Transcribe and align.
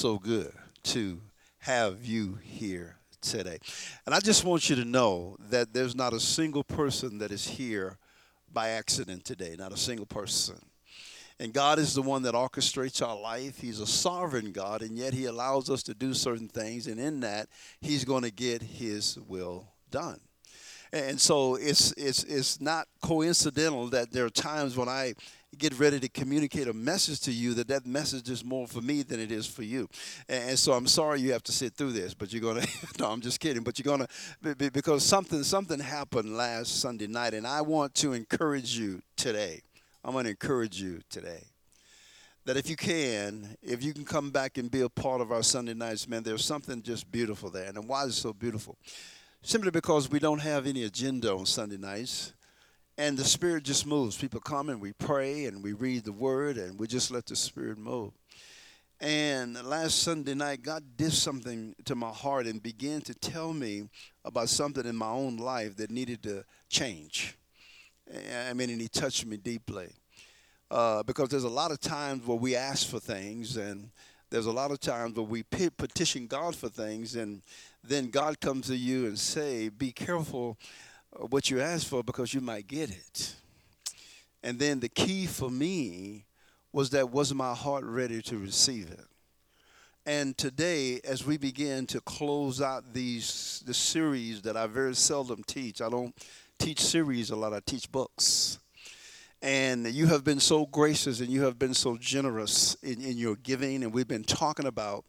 so 0.00 0.18
good 0.18 0.50
to 0.82 1.20
have 1.58 2.06
you 2.06 2.38
here 2.42 2.96
today. 3.20 3.58
And 4.06 4.14
I 4.14 4.20
just 4.20 4.46
want 4.46 4.70
you 4.70 4.76
to 4.76 4.84
know 4.86 5.36
that 5.50 5.74
there's 5.74 5.94
not 5.94 6.14
a 6.14 6.20
single 6.20 6.64
person 6.64 7.18
that 7.18 7.30
is 7.30 7.46
here 7.46 7.98
by 8.50 8.70
accident 8.70 9.26
today, 9.26 9.56
not 9.58 9.72
a 9.72 9.76
single 9.76 10.06
person. 10.06 10.58
And 11.38 11.52
God 11.52 11.78
is 11.78 11.92
the 11.92 12.00
one 12.00 12.22
that 12.22 12.32
orchestrates 12.32 13.06
our 13.06 13.20
life. 13.20 13.60
He's 13.60 13.78
a 13.78 13.86
sovereign 13.86 14.52
God, 14.52 14.80
and 14.80 14.96
yet 14.96 15.12
He 15.12 15.26
allows 15.26 15.68
us 15.68 15.82
to 15.82 15.92
do 15.92 16.14
certain 16.14 16.48
things, 16.48 16.86
and 16.86 16.98
in 16.98 17.20
that, 17.20 17.50
He's 17.82 18.06
going 18.06 18.22
to 18.22 18.32
get 18.32 18.62
His 18.62 19.18
will 19.28 19.68
done. 19.90 20.18
And 20.94 21.20
so 21.20 21.56
it's 21.56 21.92
it's 21.92 22.24
it's 22.24 22.58
not 22.58 22.88
coincidental 23.02 23.88
that 23.88 24.12
there 24.12 24.24
are 24.24 24.30
times 24.30 24.78
when 24.78 24.88
I 24.88 25.12
get 25.58 25.78
ready 25.78 25.98
to 26.00 26.08
communicate 26.08 26.68
a 26.68 26.72
message 26.72 27.20
to 27.20 27.32
you 27.32 27.54
that 27.54 27.68
that 27.68 27.86
message 27.86 28.30
is 28.30 28.44
more 28.44 28.66
for 28.66 28.80
me 28.80 29.02
than 29.02 29.20
it 29.20 29.32
is 29.32 29.46
for 29.46 29.62
you 29.62 29.88
and, 30.28 30.58
so 30.58 30.72
i'm 30.72 30.86
sorry 30.86 31.20
you 31.20 31.32
have 31.32 31.42
to 31.42 31.52
sit 31.52 31.74
through 31.74 31.92
this 31.92 32.14
but 32.14 32.32
you're 32.32 32.42
gonna 32.42 32.66
no 32.98 33.10
i'm 33.10 33.20
just 33.20 33.40
kidding 33.40 33.62
but 33.62 33.78
you're 33.78 33.96
gonna 33.96 34.06
because 34.72 35.04
something 35.04 35.42
something 35.42 35.80
happened 35.80 36.36
last 36.36 36.80
sunday 36.80 37.06
night 37.06 37.34
and 37.34 37.46
i 37.46 37.60
want 37.60 37.94
to 37.94 38.12
encourage 38.12 38.78
you 38.78 39.02
today 39.16 39.60
I'm 40.02 40.12
going 40.12 40.24
to 40.24 40.30
encourage 40.30 40.80
you 40.80 41.00
today 41.10 41.42
that 42.46 42.56
if 42.56 42.70
you 42.70 42.76
can, 42.76 43.56
if 43.62 43.84
you 43.84 43.92
can 43.92 44.04
come 44.04 44.30
back 44.30 44.56
and 44.56 44.70
be 44.70 44.80
a 44.80 44.88
part 44.88 45.20
of 45.20 45.30
our 45.30 45.42
Sunday 45.42 45.74
nights, 45.74 46.08
man, 46.08 46.22
there's 46.22 46.44
something 46.44 46.82
just 46.82 47.10
beautiful 47.12 47.50
there. 47.50 47.68
And 47.68 47.86
why 47.86 48.04
is 48.04 48.16
it 48.16 48.20
so 48.20 48.32
beautiful? 48.32 48.78
Simply 49.42 49.70
because 49.70 50.10
we 50.10 50.18
don't 50.18 50.38
have 50.38 50.66
any 50.66 50.84
agenda 50.84 51.34
on 51.34 51.44
Sunday 51.44 51.76
nights. 51.76 52.32
And 53.00 53.16
the 53.16 53.24
Spirit 53.24 53.62
just 53.62 53.86
moves. 53.86 54.18
People 54.18 54.40
come 54.40 54.68
and 54.68 54.78
we 54.78 54.92
pray 54.92 55.46
and 55.46 55.64
we 55.64 55.72
read 55.72 56.04
the 56.04 56.12
Word 56.12 56.58
and 56.58 56.78
we 56.78 56.86
just 56.86 57.10
let 57.10 57.24
the 57.24 57.34
Spirit 57.34 57.78
move. 57.78 58.12
And 59.00 59.54
last 59.64 60.02
Sunday 60.02 60.34
night, 60.34 60.60
God 60.60 60.84
did 60.98 61.14
something 61.14 61.74
to 61.86 61.94
my 61.94 62.10
heart 62.10 62.44
and 62.44 62.62
began 62.62 63.00
to 63.00 63.14
tell 63.14 63.54
me 63.54 63.88
about 64.22 64.50
something 64.50 64.84
in 64.84 64.96
my 64.96 65.08
own 65.08 65.38
life 65.38 65.76
that 65.76 65.90
needed 65.90 66.22
to 66.24 66.44
change. 66.68 67.38
I 68.46 68.52
mean, 68.52 68.68
and 68.68 68.82
he 68.82 68.88
touched 68.88 69.24
me 69.24 69.38
deeply. 69.38 69.94
Uh, 70.70 71.02
because 71.02 71.30
there's 71.30 71.44
a 71.44 71.48
lot 71.48 71.70
of 71.70 71.80
times 71.80 72.26
where 72.26 72.36
we 72.36 72.54
ask 72.54 72.86
for 72.86 73.00
things, 73.00 73.56
and 73.56 73.88
there's 74.28 74.44
a 74.44 74.52
lot 74.52 74.72
of 74.72 74.78
times 74.78 75.16
where 75.16 75.24
we 75.24 75.42
petition 75.42 76.26
God 76.26 76.54
for 76.54 76.68
things, 76.68 77.16
and 77.16 77.40
then 77.82 78.10
God 78.10 78.40
comes 78.40 78.66
to 78.66 78.76
you 78.76 79.06
and 79.06 79.18
say, 79.18 79.70
"Be 79.70 79.90
careful 79.90 80.58
Uh, 81.14 81.26
what 81.26 81.50
you 81.50 81.60
ask 81.60 81.86
for, 81.86 82.02
because 82.02 82.34
you 82.34 82.40
might 82.40 82.66
get 82.66 82.90
it." 82.90 83.34
And 84.42 84.58
then 84.58 84.80
the 84.80 84.88
key 84.88 85.26
for 85.26 85.50
me 85.50 86.24
was 86.72 86.90
that 86.90 87.10
was 87.10 87.34
my 87.34 87.54
heart 87.54 87.84
ready 87.84 88.22
to 88.22 88.38
receive 88.38 88.90
it? 88.90 89.06
And 90.06 90.36
today, 90.38 91.00
as 91.04 91.26
we 91.26 91.36
begin 91.36 91.86
to 91.88 92.00
close 92.00 92.62
out 92.62 92.94
these 92.94 93.62
the 93.66 93.74
series 93.74 94.42
that 94.42 94.56
I 94.56 94.66
very 94.66 94.94
seldom 94.94 95.42
teach, 95.44 95.82
I 95.82 95.90
don't 95.90 96.14
teach 96.58 96.80
series 96.80 97.30
a 97.30 97.36
lot, 97.36 97.52
I 97.52 97.60
teach 97.60 97.90
books. 97.92 98.58
And 99.42 99.86
you 99.86 100.06
have 100.06 100.22
been 100.22 100.40
so 100.40 100.66
gracious 100.66 101.20
and 101.20 101.30
you 101.30 101.42
have 101.42 101.58
been 101.58 101.72
so 101.72 101.96
generous 101.96 102.74
in, 102.82 103.00
in 103.00 103.16
your 103.16 103.36
giving. 103.36 103.82
And 103.82 103.92
we've 103.92 104.08
been 104.08 104.24
talking 104.24 104.66
about 104.66 105.04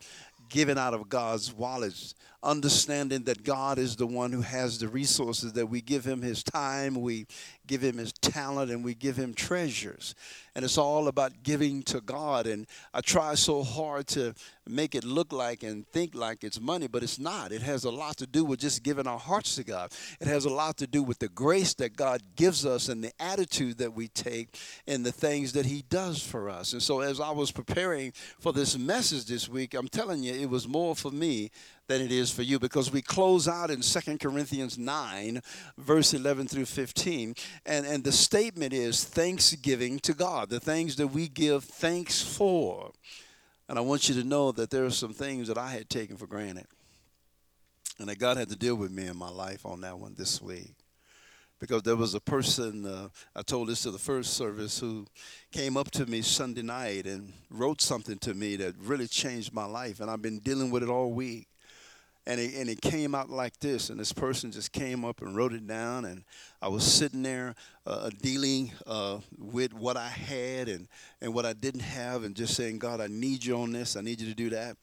giving 0.50 0.78
out 0.78 0.94
of 0.94 1.10
God's 1.10 1.54
wallets, 1.54 2.16
understanding 2.44 3.23
that 3.23 3.44
God 3.44 3.78
is 3.78 3.95
the 3.95 4.08
one 4.08 4.31
who 4.31 4.42
has 4.42 4.80
the 4.80 4.88
resources, 4.88 5.53
that 5.53 5.67
we 5.67 5.81
give 5.81 6.06
him 6.06 6.22
his 6.22 6.44
time, 6.44 6.95
we 6.95 7.28
give 7.67 7.81
him 7.81 7.97
his 7.97 8.11
talent, 8.14 8.72
and 8.72 8.84
we 8.84 8.95
give 8.95 9.16
him 9.16 9.34
treasures. 9.34 10.16
And 10.56 10.66
it's 10.66 10.78
all 10.78 11.08
about 11.08 11.44
giving 11.44 11.84
to 11.84 12.02
God. 12.02 12.45
And 12.45 12.67
I 12.94 13.02
try 13.02 13.36
so 13.36 13.64
hard 13.64 14.08
to 14.08 14.34
make 14.67 14.95
it 14.95 15.03
look 15.03 15.31
like 15.31 15.64
and 15.64 15.88
think 15.88 16.14
like 16.14 16.44
it's 16.44 16.59
money, 16.59 16.88
but 16.88 17.03
it's 17.03 17.19
not. 17.19 17.52
It 17.52 17.62
has 17.62 17.86
a 17.86 17.92
lot 17.92 18.17
to 18.17 18.28
do 18.28 18.44
with 18.44 18.59
just 18.59 18.84
giving 18.84 19.08
our 19.08 19.19
hearts 19.19 19.56
to 19.56 19.64
God. 19.64 19.94
It 20.19 20.28
has 20.28 20.45
a 20.45 20.50
lot 20.50 20.78
to 20.78 20.88
do 20.88 21.03
with 21.03 21.19
the 21.19 21.30
grace 21.30 21.73
that 21.75 21.95
God 21.95 22.22
gives 22.35 22.66
us 22.66 22.90
and 22.90 23.03
the 23.03 23.13
attitude 23.19 23.78
that 23.78 23.94
we 23.94 24.07
take 24.09 24.57
and 24.88 25.06
the 25.06 25.12
things 25.12 25.53
that 25.53 25.66
He 25.66 25.84
does 25.90 26.22
for 26.22 26.50
us. 26.50 26.74
And 26.74 26.81
so, 26.81 27.00
as 27.00 27.19
I 27.19 27.31
was 27.31 27.51
preparing 27.51 28.12
for 28.40 28.51
this 28.51 28.78
message 28.78 29.25
this 29.25 29.47
week, 29.47 29.74
I'm 29.74 29.88
telling 29.88 30.24
you, 30.24 30.34
it 30.34 30.50
was 30.50 30.68
more 30.68 30.96
for 30.96 31.12
me 31.12 31.51
than 31.91 32.02
it 32.02 32.12
is 32.12 32.31
for 32.31 32.41
you 32.41 32.57
because 32.57 32.90
we 32.90 33.02
close 33.02 33.50
out 33.50 33.69
in 33.69 33.81
Second 33.81 34.22
Corinthians 34.22 34.78
9, 34.78 35.41
verse 35.78 36.13
11 36.13 36.47
through 36.47 36.66
15. 36.66 37.35
And, 37.66 37.85
and 37.85 38.02
the 38.02 38.13
statement 38.13 38.72
is 38.72 39.03
thanksgiving 39.03 40.00
to 40.00 40.13
God, 40.13 40.50
the 40.50 40.62
things 40.62 40.96
that 40.96 41.07
we 41.07 41.28
give 41.28 41.66
thanks 41.66 42.22
for. 42.22 42.91
And 43.68 43.78
I 43.78 43.81
want 43.81 44.07
you 44.07 44.16
to 44.16 44.24
know 44.24 44.53
that 44.53 44.69
there 44.69 44.85
are 44.85 44.90
some 44.91 45.13
things 45.13 45.50
that 45.50 45.57
I 45.57 45.68
had 45.68 45.90
taken 45.90 46.16
for 46.16 46.28
granted. 46.28 46.66
And 48.00 48.07
that 48.07 48.19
God 48.19 48.38
had 48.38 48.50
to 48.50 48.56
deal 48.56 48.75
with 48.75 48.91
me 48.91 49.07
in 49.07 49.18
my 49.18 49.30
life 49.30 49.66
on 49.66 49.81
that 49.81 50.00
one 50.00 50.16
this 50.18 50.41
week. 50.41 50.74
Because 51.59 51.84
there 51.84 51.97
was 51.97 52.16
a 52.16 52.22
person, 52.22 52.85
uh, 52.85 53.09
I 53.35 53.41
told 53.41 53.68
this 53.68 53.84
to 53.84 53.91
the 53.91 54.00
first 54.00 54.34
service, 54.35 54.80
who 54.80 55.06
came 55.51 55.75
up 55.75 55.91
to 55.91 56.06
me 56.06 56.22
Sunday 56.22 56.63
night 56.63 57.06
and 57.06 57.34
wrote 57.50 57.81
something 57.81 58.18
to 58.19 58.34
me 58.34 58.56
that 58.56 58.75
really 58.80 59.07
changed 59.07 59.53
my 59.53 59.66
life. 59.66 60.00
And 60.00 60.09
I've 60.09 60.22
been 60.22 60.40
dealing 60.40 60.72
with 60.72 60.84
it 60.84 60.90
all 60.90 61.12
week 61.12 61.50
and 62.28 62.40
it, 62.40 62.54
and 62.56 62.70
it 62.70 62.82
came 62.82 63.16
out 63.16 63.30
like 63.30 63.59
this 63.59 63.90
and 63.90 64.00
this 64.00 64.14
person 64.14 64.52
just 64.52 64.72
came 64.72 65.04
up 65.04 65.22
and 65.22 65.36
wrote 65.36 65.54
it 65.54 65.66
down 65.66 66.06
and 66.06 66.24
i 66.62 66.68
was 66.68 66.84
sitting 66.84 67.24
there 67.24 67.56
uh, 67.88 68.09
dealing 68.22 68.72
uh, 68.86 69.18
with 69.38 69.74
what 69.74 69.98
i 69.98 70.08
had 70.08 70.70
and, 70.70 70.88
and 71.20 71.34
what 71.34 71.46
i 71.46 71.54
didn't 71.54 71.81
have 71.81 72.24
and 72.24 72.36
just 72.36 72.56
saying 72.56 72.78
god 72.78 73.02
i 73.02 73.08
need 73.08 73.44
you 73.44 73.58
on 73.58 73.72
this. 73.72 73.96
I 73.96 74.02
need 74.02 74.20
you 74.20 74.28
to 74.28 74.36
do 74.36 74.50
that. 74.52 74.78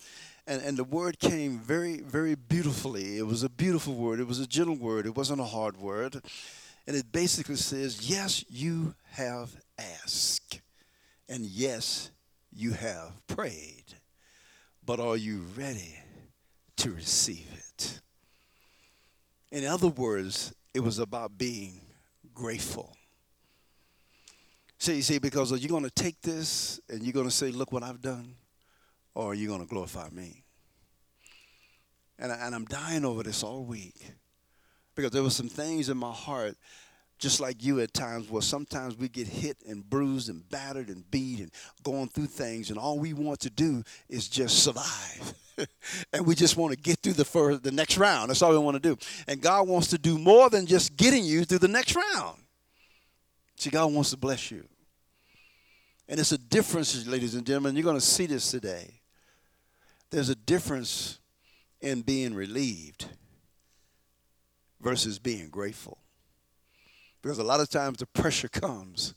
And, 0.47 0.63
and 0.63 0.77
the 0.77 0.85
word 0.85 1.19
came 1.19 1.59
very 1.59 2.01
very 2.01 2.35
beautifully. 2.35 3.19
It 3.19 3.27
was 3.27 3.43
a 3.43 3.49
beautiful 3.49 3.95
word. 3.95 4.21
It 4.21 4.27
was 4.27 4.41
a 4.41 4.47
gentle 4.47 4.77
word. 4.77 5.07
It 5.07 5.17
wasn't 5.17 5.41
a 5.41 5.45
hard 5.45 5.77
word. 5.77 6.21
And 6.87 6.97
it 6.97 7.13
basically 7.13 7.57
says 7.57 8.09
yes 8.09 8.45
you 8.49 8.95
have 9.13 9.55
asked 9.79 10.61
and 11.29 11.45
yes 11.45 12.11
you 12.55 12.73
have 12.73 13.13
prayed. 13.27 13.85
But 14.85 15.01
are 15.01 15.17
you 15.17 15.45
ready 15.55 15.99
to 16.79 16.91
receive 16.91 17.47
it. 17.53 18.01
In 19.51 19.65
other 19.65 19.89
words, 19.89 20.55
it 20.75 20.81
was 20.81 20.99
about 20.99 21.37
being 21.37 21.81
grateful. 22.35 22.97
So 24.79 24.93
you 24.93 25.03
see, 25.03 25.19
because 25.19 25.53
are 25.53 25.57
you 25.57 25.69
going 25.69 25.85
to 25.85 25.91
take 25.91 26.21
this 26.23 26.81
and 26.89 27.03
you're 27.03 27.13
going 27.13 27.27
to 27.27 27.35
say, 27.35 27.51
look 27.51 27.73
what 27.73 27.83
I've 27.83 28.01
done? 28.01 28.35
Or 29.15 29.33
are 29.33 29.35
you 29.35 29.49
going 29.49 29.61
to 29.61 29.67
glorify 29.67 30.09
me? 30.11 30.45
And, 32.19 32.31
I, 32.31 32.47
and 32.47 32.55
I'm 32.55 32.65
dying 32.65 33.05
over 33.05 33.23
this 33.23 33.43
all 33.43 33.65
week 33.65 33.95
because 34.95 35.11
there 35.11 35.23
were 35.23 35.31
some 35.31 35.49
things 35.49 35.89
in 35.89 35.97
my 35.97 36.13
heart 36.13 36.57
just 37.19 37.41
like 37.41 37.65
you 37.65 37.81
at 37.81 37.93
times 37.93 38.31
where 38.31 38.43
sometimes 38.43 38.97
we 38.97 39.09
get 39.09 39.27
hit 39.27 39.57
and 39.67 39.89
bruised 39.89 40.29
and 40.29 40.49
battered 40.49 40.89
and 40.89 41.09
beat 41.11 41.41
and 41.41 41.51
going 41.83 42.09
through 42.09 42.27
things 42.27 42.71
and 42.71 42.79
all 42.79 42.99
we 42.99 43.13
want 43.13 43.41
to 43.41 43.51
do 43.51 43.83
is 44.09 44.29
just 44.29 44.63
survive. 44.63 45.35
And 46.13 46.25
we 46.25 46.37
just 46.37 46.57
want 46.57 46.73
to 46.73 46.79
get 46.79 47.01
through 47.01 47.15
the 47.15 47.25
first, 47.25 47.65
the 47.65 47.73
next 47.73 47.99
round. 47.99 48.31
That's 48.31 48.43
all 48.43 48.53
we 48.53 48.59
want 48.59 48.81
to 48.81 48.95
do. 48.95 48.97
And 49.27 49.41
god 49.41 49.67
wants 49.67 49.89
to 49.89 49.99
do 49.99 50.17
more 50.17 50.49
than 50.49 50.67
just 50.67 50.97
getting 50.97 51.25
you 51.25 51.45
through 51.45 51.59
the 51.59 51.67
next 51.67 51.97
round. 51.97 52.39
See 53.57 53.69
god 53.69 53.93
wants 53.93 54.11
to 54.11 54.17
bless 54.17 54.53
you. 54.53 54.63
And 56.09 56.21
it's 56.21 56.31
a 56.31 56.39
difference 56.39 57.05
ladies 57.09 57.35
and 57.35 57.45
gentlemen 57.45 57.75
you're 57.75 57.83
going 57.83 57.97
to 57.97 58.01
see 58.01 58.27
this 58.27 58.53
today. 58.53 59.01
There's 60.11 60.29
a 60.29 60.37
difference 60.37 61.19
in 61.81 62.03
being 62.03 62.35
relieved 62.35 63.07
versus 64.81 65.19
being 65.19 65.49
grateful 65.49 65.99
because 67.23 67.39
a 67.39 67.45
lot 67.45 67.61
of 67.61 67.69
times 67.69 67.99
the 67.99 68.07
pressure 68.07 68.49
comes 68.49 69.15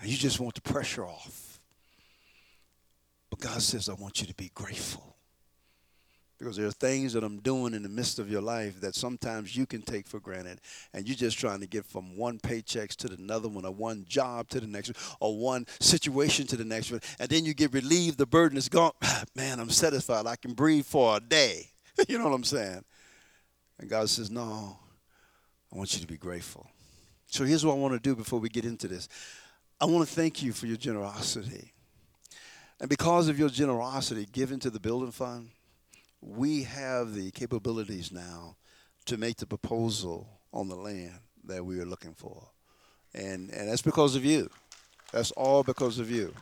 and 0.00 0.08
you 0.08 0.16
just 0.16 0.40
want 0.40 0.54
the 0.54 0.60
pressure 0.60 1.06
off. 1.06 1.60
But 3.30 3.40
God 3.40 3.62
says, 3.62 3.88
I 3.88 3.94
want 3.94 4.20
you 4.20 4.26
to 4.26 4.34
be 4.34 4.50
grateful. 4.54 5.14
Because 6.38 6.56
there 6.56 6.66
are 6.66 6.72
things 6.72 7.12
that 7.12 7.22
I'm 7.22 7.38
doing 7.38 7.74
in 7.74 7.82
the 7.82 7.88
midst 7.88 8.18
of 8.18 8.30
your 8.30 8.42
life 8.42 8.80
that 8.80 8.94
sometimes 8.94 9.56
you 9.56 9.66
can 9.66 9.82
take 9.82 10.06
for 10.06 10.18
granted. 10.18 10.60
And 10.92 11.06
you're 11.06 11.16
just 11.16 11.38
trying 11.38 11.60
to 11.60 11.66
get 11.66 11.86
from 11.86 12.16
one 12.16 12.38
paycheck 12.40 12.90
to 12.90 13.12
another 13.12 13.48
one, 13.48 13.64
or 13.64 13.70
one 13.70 14.04
job 14.08 14.48
to 14.50 14.60
the 14.60 14.66
next 14.66 14.88
one, 14.88 15.18
or 15.20 15.38
one 15.38 15.66
situation 15.80 16.46
to 16.48 16.56
the 16.56 16.64
next 16.64 16.90
one. 16.90 17.00
And 17.20 17.28
then 17.28 17.44
you 17.44 17.54
get 17.54 17.72
relieved, 17.72 18.18
the 18.18 18.26
burden 18.26 18.58
is 18.58 18.68
gone. 18.68 18.92
Man, 19.36 19.60
I'm 19.60 19.70
satisfied. 19.70 20.26
I 20.26 20.36
can 20.36 20.54
breathe 20.54 20.86
for 20.86 21.16
a 21.16 21.20
day. 21.20 21.70
you 22.08 22.18
know 22.18 22.24
what 22.24 22.34
I'm 22.34 22.44
saying? 22.44 22.84
And 23.78 23.88
God 23.88 24.10
says, 24.10 24.30
No, 24.30 24.78
I 25.72 25.76
want 25.76 25.94
you 25.94 26.00
to 26.00 26.06
be 26.06 26.16
grateful. 26.16 26.68
So 27.34 27.42
here's 27.42 27.66
what 27.66 27.72
I 27.72 27.78
want 27.78 27.94
to 27.94 27.98
do 27.98 28.14
before 28.14 28.38
we 28.38 28.48
get 28.48 28.64
into 28.64 28.86
this 28.86 29.08
I 29.80 29.86
want 29.86 30.06
to 30.08 30.14
thank 30.14 30.40
you 30.40 30.52
for 30.52 30.66
your 30.66 30.76
generosity. 30.76 31.72
And 32.78 32.88
because 32.88 33.26
of 33.26 33.40
your 33.40 33.48
generosity 33.48 34.28
given 34.30 34.60
to 34.60 34.70
the 34.70 34.78
building 34.78 35.10
fund, 35.10 35.48
we 36.20 36.62
have 36.62 37.12
the 37.12 37.32
capabilities 37.32 38.12
now 38.12 38.54
to 39.06 39.16
make 39.16 39.38
the 39.38 39.46
proposal 39.46 40.28
on 40.52 40.68
the 40.68 40.76
land 40.76 41.18
that 41.42 41.66
we 41.66 41.80
are 41.80 41.84
looking 41.84 42.14
for. 42.14 42.50
And, 43.14 43.50
and 43.50 43.68
that's 43.68 43.82
because 43.82 44.14
of 44.14 44.24
you. 44.24 44.48
That's 45.10 45.32
all 45.32 45.64
because 45.64 45.98
of 45.98 46.12
you. 46.12 46.32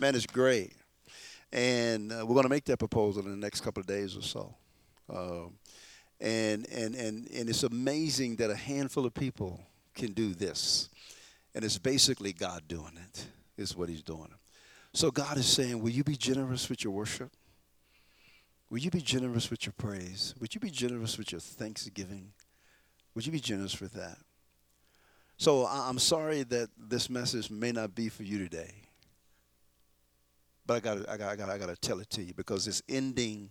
Man, 0.00 0.16
it's 0.16 0.26
great. 0.26 0.72
and 1.52 2.10
uh, 2.10 2.26
we're 2.26 2.34
going 2.34 2.42
to 2.42 2.48
make 2.48 2.64
that 2.64 2.80
proposal 2.80 3.24
in 3.24 3.30
the 3.30 3.36
next 3.36 3.60
couple 3.60 3.80
of 3.80 3.86
days 3.86 4.16
or 4.16 4.22
so. 4.22 4.52
Um, 5.08 5.52
and, 6.20 6.68
and, 6.68 6.96
and, 6.96 7.30
and 7.30 7.48
it's 7.48 7.62
amazing 7.62 8.36
that 8.36 8.50
a 8.50 8.56
handful 8.56 9.06
of 9.06 9.14
people 9.14 9.60
can 9.94 10.12
do 10.12 10.34
this. 10.34 10.88
And 11.54 11.64
it's 11.64 11.78
basically 11.78 12.32
God 12.32 12.62
doing 12.66 12.96
it, 12.96 13.26
is 13.56 13.76
what 13.76 13.88
He's 13.88 14.02
doing. 14.02 14.28
So 14.94 15.10
God 15.10 15.36
is 15.36 15.46
saying, 15.46 15.80
Will 15.80 15.90
you 15.90 16.04
be 16.04 16.16
generous 16.16 16.68
with 16.68 16.84
your 16.84 16.92
worship? 16.92 17.30
Will 18.70 18.78
you 18.78 18.90
be 18.90 19.02
generous 19.02 19.50
with 19.50 19.66
your 19.66 19.74
praise? 19.76 20.34
Would 20.40 20.54
you 20.54 20.60
be 20.60 20.70
generous 20.70 21.18
with 21.18 21.30
your 21.30 21.40
thanksgiving? 21.42 22.32
Would 23.14 23.26
you 23.26 23.32
be 23.32 23.40
generous 23.40 23.80
with 23.80 23.92
that? 23.92 24.16
So 25.36 25.66
I'm 25.66 25.98
sorry 25.98 26.42
that 26.44 26.70
this 26.78 27.10
message 27.10 27.50
may 27.50 27.72
not 27.72 27.94
be 27.94 28.08
for 28.08 28.22
you 28.22 28.38
today. 28.38 28.72
But 30.64 30.74
I 30.74 30.80
got 30.80 31.08
I 31.08 31.16
got 31.16 31.28
I 31.32 31.36
got 31.36 31.50
I 31.50 31.58
got 31.58 31.68
to 31.68 31.76
tell 31.76 32.00
it 32.00 32.08
to 32.10 32.22
you 32.22 32.32
because 32.34 32.66
it's 32.66 32.82
ending 32.88 33.50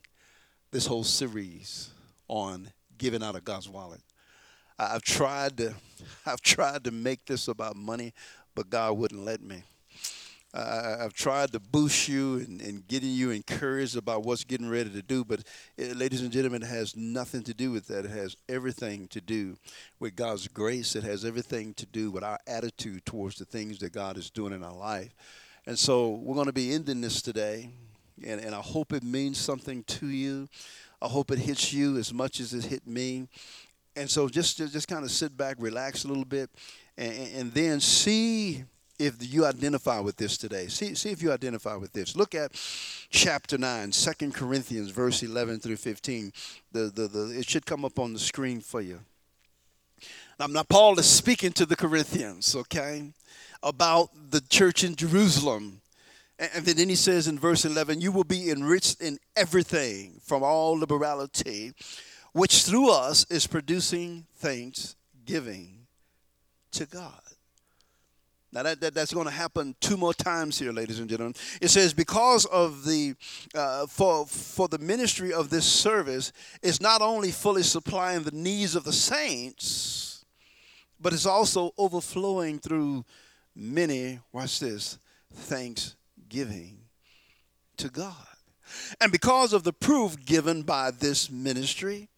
this 0.72 0.86
whole 0.86 1.04
series 1.04 1.92
on 2.28 2.72
giving 2.98 3.22
out 3.22 3.36
of 3.36 3.44
God's 3.44 3.68
wallet. 3.68 4.02
I've 4.92 5.04
tried 5.04 5.57
to 5.57 5.74
I've 6.25 6.42
tried 6.42 6.83
to 6.86 6.92
make 6.92 7.25
this 7.25 7.48
about 7.48 7.75
money, 7.75 8.13
but 8.56 8.69
God 8.69 8.98
wouldn't 8.98 9.24
let 9.24 9.42
me. 9.42 9.63
Uh, 10.54 10.98
I've 11.00 11.13
tried 11.13 11.54
to 11.54 11.62
boost 11.62 12.10
you 12.10 12.39
and, 12.39 12.60
and, 12.62 12.86
getting 12.86 13.12
you 13.12 13.31
encouraged 13.31 13.95
about 13.95 14.24
what's 14.24 14.44
getting 14.44 14.69
ready 14.69 14.89
to 14.89 15.01
do, 15.01 15.24
but 15.24 15.44
it, 15.78 15.95
ladies 15.95 16.22
and 16.24 16.30
gentlemen, 16.30 16.62
it 16.62 16.68
has 16.68 16.94
nothing 16.94 17.42
to 17.44 17.54
do 17.54 17.72
with 17.72 17.88
that. 17.88 18.04
It 18.04 18.12
has 18.12 18.36
everything 18.50 19.07
to 19.10 19.22
do 19.22 19.56
with 20.01 20.18
God's 20.18 20.50
grace. 20.50 20.94
It 20.98 21.06
has 21.06 21.24
everything 21.24 21.74
to 21.75 21.86
do 21.86 22.12
with 22.12 22.25
our 22.25 22.38
attitude 22.48 23.06
towards 23.06 23.38
the 23.38 23.45
things 23.45 23.80
that 23.80 23.94
God 23.94 24.18
is 24.18 24.30
doing 24.30 24.51
in 24.51 24.62
our 24.62 24.75
life. 24.75 25.16
And 25.66 25.80
so 25.80 26.10
we're 26.10 26.36
going 26.36 26.48
to 26.48 26.54
be 26.54 26.74
ending 26.74 27.00
this 27.00 27.22
today, 27.22 27.69
and, 28.25 28.42
and 28.42 28.54
I 28.54 28.60
hope 28.60 28.92
it 28.92 29.04
means 29.04 29.38
something 29.38 29.86
to 29.86 30.07
you. 30.07 30.50
I 31.01 31.07
hope 31.07 31.31
it 31.31 31.39
hits 31.39 31.72
you 31.72 31.98
as 31.98 32.13
much 32.13 32.42
as 32.42 32.54
it 32.54 32.66
hit 32.66 32.86
me. 32.86 33.30
And 33.96 34.10
so 34.10 34.30
just 34.30 34.58
just 34.58 34.88
kind 34.88 35.04
of 35.04 35.12
sit 35.12 35.36
back, 35.36 35.58
relax 35.60 36.06
a 36.06 36.08
little 36.08 36.26
bit, 36.26 36.50
and, 36.98 37.14
and 37.36 37.52
then 37.54 37.80
see 37.80 38.64
if 39.02 39.34
you 39.34 39.46
identify 39.46 40.00
with 40.00 40.16
this 40.16 40.38
today. 40.38 40.68
See, 40.68 40.94
see 40.94 41.10
if 41.10 41.22
you 41.22 41.32
identify 41.32 41.76
with 41.76 41.92
this. 41.92 42.16
Look 42.16 42.36
at 42.36 42.52
chapter 43.10 43.58
9, 43.58 43.92
2 43.92 44.32
Corinthians, 44.32 44.92
verse 44.92 45.24
11 45.24 45.60
through 45.60 45.78
15. 45.78 46.32
The, 46.72 46.80
the, 46.94 47.08
the, 47.08 47.40
it 47.40 47.50
should 47.50 47.66
come 47.66 47.84
up 47.84 47.98
on 47.98 48.14
the 48.14 48.20
screen 48.20 48.62
for 48.62 48.80
you. 48.80 49.00
Now, 50.40 50.48
now, 50.48 50.64
Paul 50.64 50.98
is 51.00 51.08
speaking 51.08 51.52
to 51.54 51.66
the 51.66 51.76
Corinthians, 51.76 52.56
okay, 52.56 53.12
about 53.62 54.10
the 54.32 54.42
church 54.42 54.84
in 54.84 54.96
Jerusalem. 54.96 55.82
And 56.40 56.66
then 56.66 56.90
he 56.90 56.96
says 56.96 57.28
in 57.28 57.38
verse 57.38 57.66
11, 57.66 58.02
You 58.02 58.12
will 58.12 58.24
be 58.24 58.50
enriched 58.50 59.02
in 59.02 59.20
everything 59.36 60.20
from 60.24 60.42
all 60.42 60.74
liberality, 60.74 61.74
which 62.33 62.63
through 62.63 62.92
us 62.92 63.25
is 63.30 63.48
producing 63.48 64.25
thanksgiving 64.36 65.88
to 66.72 66.86
God. 66.86 67.22
Now 68.54 68.63
that, 68.63 68.81
that 68.81 68.94
that's 68.94 69.13
going 69.13 69.28
to 69.28 69.31
happen 69.31 69.75
two 69.80 69.95
more 69.95 70.13
times 70.13 70.60
here, 70.60 70.74
ladies 70.74 71.00
and 71.00 71.10
gentlemen. 71.10 71.36
It 71.62 71.69
says 71.69 71.94
because 71.94 72.45
of 72.45 72.86
the 72.86 73.16
uh, 73.56 73.88
for 73.88 74.25
for 74.25 74.68
the 74.68 74.78
ministry 74.78 75.31
of 75.31 75.50
this 75.50 75.66
service 75.66 76.33
is 76.62 76.81
not 76.81 77.01
only 77.01 77.31
fully 77.31 77.63
supplying 77.63 78.24
the 78.24 78.31
needs 78.31 78.75
of 78.75 78.83
the 78.83 78.92
saints, 78.92 80.25
but 81.00 81.13
it's 81.13 81.25
also 81.25 81.72
overflowing 81.78 82.60
through 82.60 83.06
many. 83.56 84.19
Watch 84.33 84.60
this, 84.60 85.00
thanksgiving 85.33 86.80
to 87.78 87.88
God, 87.88 88.36
and 89.00 89.13
because 89.13 89.54
of 89.54 89.63
the 89.63 89.74
proof 89.74 90.25
given 90.25 90.63
by 90.63 90.92
this 90.92 91.31
ministry, 91.31 92.10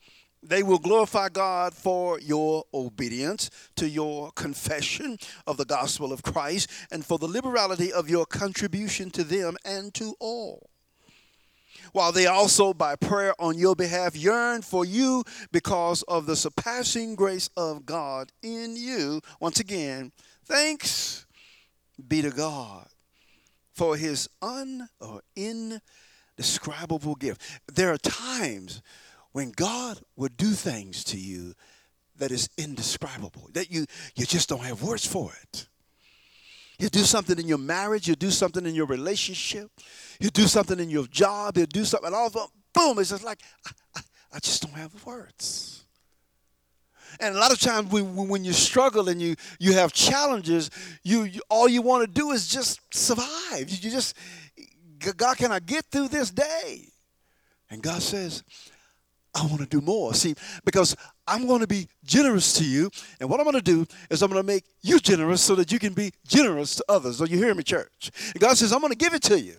they 0.44 0.62
will 0.62 0.80
glorify 0.80 1.30
God 1.30 1.74
for 1.74 2.19
your 2.19 2.66
obedience 2.74 3.50
to 3.78 3.88
your 3.88 4.31
confession 4.31 5.18
of 5.48 5.57
the 5.57 5.66
gospel 5.66 6.12
of 6.12 6.22
Christ 6.22 6.69
and 6.92 7.06
for 7.06 7.18
the 7.18 7.28
liberality 7.28 7.94
of 7.94 8.10
your 8.10 8.25
contribution 8.25 9.10
to 9.12 9.24
them 9.24 9.56
and 9.63 9.94
to 9.95 10.16
all. 10.19 10.69
While 11.94 12.12
they 12.12 12.25
also, 12.25 12.74
by 12.74 12.95
prayer 12.95 13.34
on 13.40 13.57
your 13.57 13.75
behalf, 13.75 14.16
yearn 14.16 14.62
for 14.62 14.84
you 14.84 15.24
because 15.51 16.01
of 16.04 16.25
the 16.25 16.36
surpassing 16.36 17.16
grace 17.16 17.50
of 17.56 17.86
God 17.86 18.31
in 18.42 18.75
you. 18.75 19.22
Once 19.39 19.60
again, 19.60 20.12
thanks 20.46 21.25
be 22.07 22.22
to 22.22 22.31
God 22.31 22.88
for 23.74 23.96
his 23.96 24.28
un 24.42 24.89
or 25.00 25.22
indescribable 25.36 27.16
gift. 27.16 27.42
There 27.72 27.92
are 27.94 27.98
times 27.98 28.81
when 29.33 29.51
God 29.51 30.00
would 30.15 30.38
do 30.38 30.51
things 30.51 31.03
to 31.06 31.18
you 31.18 31.53
that 32.18 32.31
is 32.31 32.50
indescribable, 32.57 33.50
that 33.53 33.71
you, 33.71 33.85
you 34.15 34.25
just 34.25 34.47
don't 34.47 34.63
have 34.63 34.81
words 34.81 35.06
for 35.06 35.31
it. 35.41 35.68
You 36.80 36.89
do 36.89 37.00
something 37.00 37.38
in 37.38 37.47
your 37.47 37.57
marriage, 37.57 38.07
you 38.07 38.15
do 38.15 38.31
something 38.31 38.65
in 38.65 38.75
your 38.75 38.85
relationship, 38.85 39.69
you 40.19 40.30
do 40.30 40.44
something 40.44 40.80
in 40.80 40.89
your 40.89 41.07
job, 41.07 41.57
you 41.57 41.65
do 41.65 41.83
something, 41.83 42.07
and 42.07 42.15
all 42.15 42.27
of 42.27 42.33
them, 42.33 42.47
boom, 42.74 43.00
it's 43.00 43.09
just 43.09 43.24
like, 43.24 43.39
I, 43.95 44.01
I, 44.33 44.39
just 44.39 44.63
don't 44.63 44.74
have 44.74 45.06
words. 45.06 45.86
And 47.19 47.36
a 47.36 47.39
lot 47.39 47.51
of 47.51 47.59
times 47.59 47.91
when, 47.91 48.15
when 48.15 48.44
you 48.44 48.53
struggle 48.53 49.09
and 49.09 49.21
you, 49.21 49.36
you 49.59 49.74
have 49.74 49.94
challenges, 49.94 50.71
you, 51.03 51.24
you 51.24 51.41
all 51.50 51.68
you 51.68 51.81
want 51.81 52.06
to 52.06 52.12
do 52.12 52.31
is 52.31 52.47
just 52.47 52.79
survive. 52.94 53.69
You 53.69 53.91
just, 53.91 54.15
God, 55.15 55.38
can 55.38 55.51
I 55.51 55.59
get 55.59 55.86
through 55.86 56.07
this 56.07 56.31
day? 56.31 56.89
And 57.69 57.81
God 57.81 58.01
says, 58.01 58.44
I 59.35 59.45
want 59.47 59.62
to 59.62 59.65
do 59.65 59.81
more. 59.81 60.13
See, 60.13 60.35
because 60.63 60.95
I'm 61.27 61.47
going 61.47 61.62
to 61.62 61.68
be 61.68 61.88
generous 62.03 62.53
to 62.53 62.65
you, 62.65 62.91
and 63.19 63.30
what 63.30 63.39
I'm 63.39 63.45
going 63.45 63.56
to 63.56 63.62
do 63.62 63.85
is 64.09 64.21
I'm 64.21 64.30
going 64.30 64.41
to 64.41 64.45
make 64.45 64.65
you 64.81 65.00
generous 65.00 65.41
so 65.41 65.56
that 65.56 65.71
you 65.71 65.80
can 65.80 65.94
be 65.94 66.12
generous 66.27 66.75
to 66.75 66.85
others. 66.88 67.21
Are 67.21 67.25
you 67.25 67.38
hear 67.38 67.56
me, 67.56 67.63
church? 67.63 68.12
And 68.33 68.39
God 68.39 68.57
says, 68.57 68.71
I'm 68.71 68.80
going 68.80 68.91
to 68.91 68.97
give 68.97 69.13
it 69.13 69.24
to 69.24 69.39
you. 69.39 69.56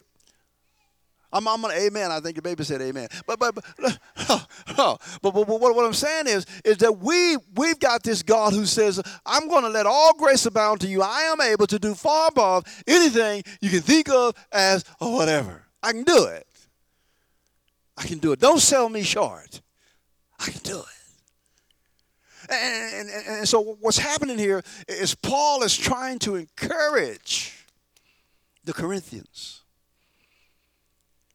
I'm, 1.34 1.48
I'm 1.48 1.60
going 1.60 1.74
to, 1.74 1.82
amen. 1.82 2.12
I 2.12 2.20
think 2.20 2.36
your 2.36 2.42
baby 2.42 2.62
said 2.62 2.80
amen. 2.80 3.08
But, 3.26 3.40
but, 3.40 3.56
but, 3.56 3.64
but, 4.28 4.46
but, 4.76 5.00
but 5.20 5.34
what, 5.34 5.74
what 5.74 5.84
I'm 5.84 5.92
saying 5.92 6.28
is, 6.28 6.46
is 6.64 6.78
that 6.78 6.98
we, 6.98 7.36
we've 7.56 7.78
got 7.80 8.04
this 8.04 8.22
God 8.22 8.52
who 8.52 8.64
says, 8.64 9.02
I'm 9.26 9.48
going 9.48 9.64
to 9.64 9.68
let 9.68 9.84
all 9.84 10.14
grace 10.14 10.46
abound 10.46 10.80
to 10.82 10.86
you. 10.86 11.02
I 11.02 11.22
am 11.22 11.40
able 11.40 11.66
to 11.66 11.78
do 11.80 11.94
far 11.94 12.28
above 12.28 12.64
anything 12.86 13.42
you 13.60 13.70
can 13.70 13.80
think 13.80 14.08
of 14.08 14.34
as 14.52 14.84
or 15.00 15.12
whatever. 15.12 15.64
I 15.82 15.90
can 15.90 16.04
do 16.04 16.26
it. 16.26 16.46
I 17.96 18.06
can 18.06 18.18
do 18.18 18.32
it. 18.32 18.40
Don't 18.40 18.60
sell 18.60 18.88
me 18.88 19.02
short. 19.02 19.60
I 20.38 20.50
can 20.50 20.60
do 20.62 20.78
it. 20.78 20.84
And, 22.50 23.08
and, 23.08 23.26
and, 23.26 23.48
so 23.48 23.76
what's 23.80 23.96
happening 23.96 24.38
here 24.38 24.62
is 24.86 25.14
Paul 25.14 25.62
is 25.62 25.74
trying 25.74 26.18
to 26.20 26.36
encourage 26.36 27.66
the 28.64 28.74
Corinthians 28.74 29.62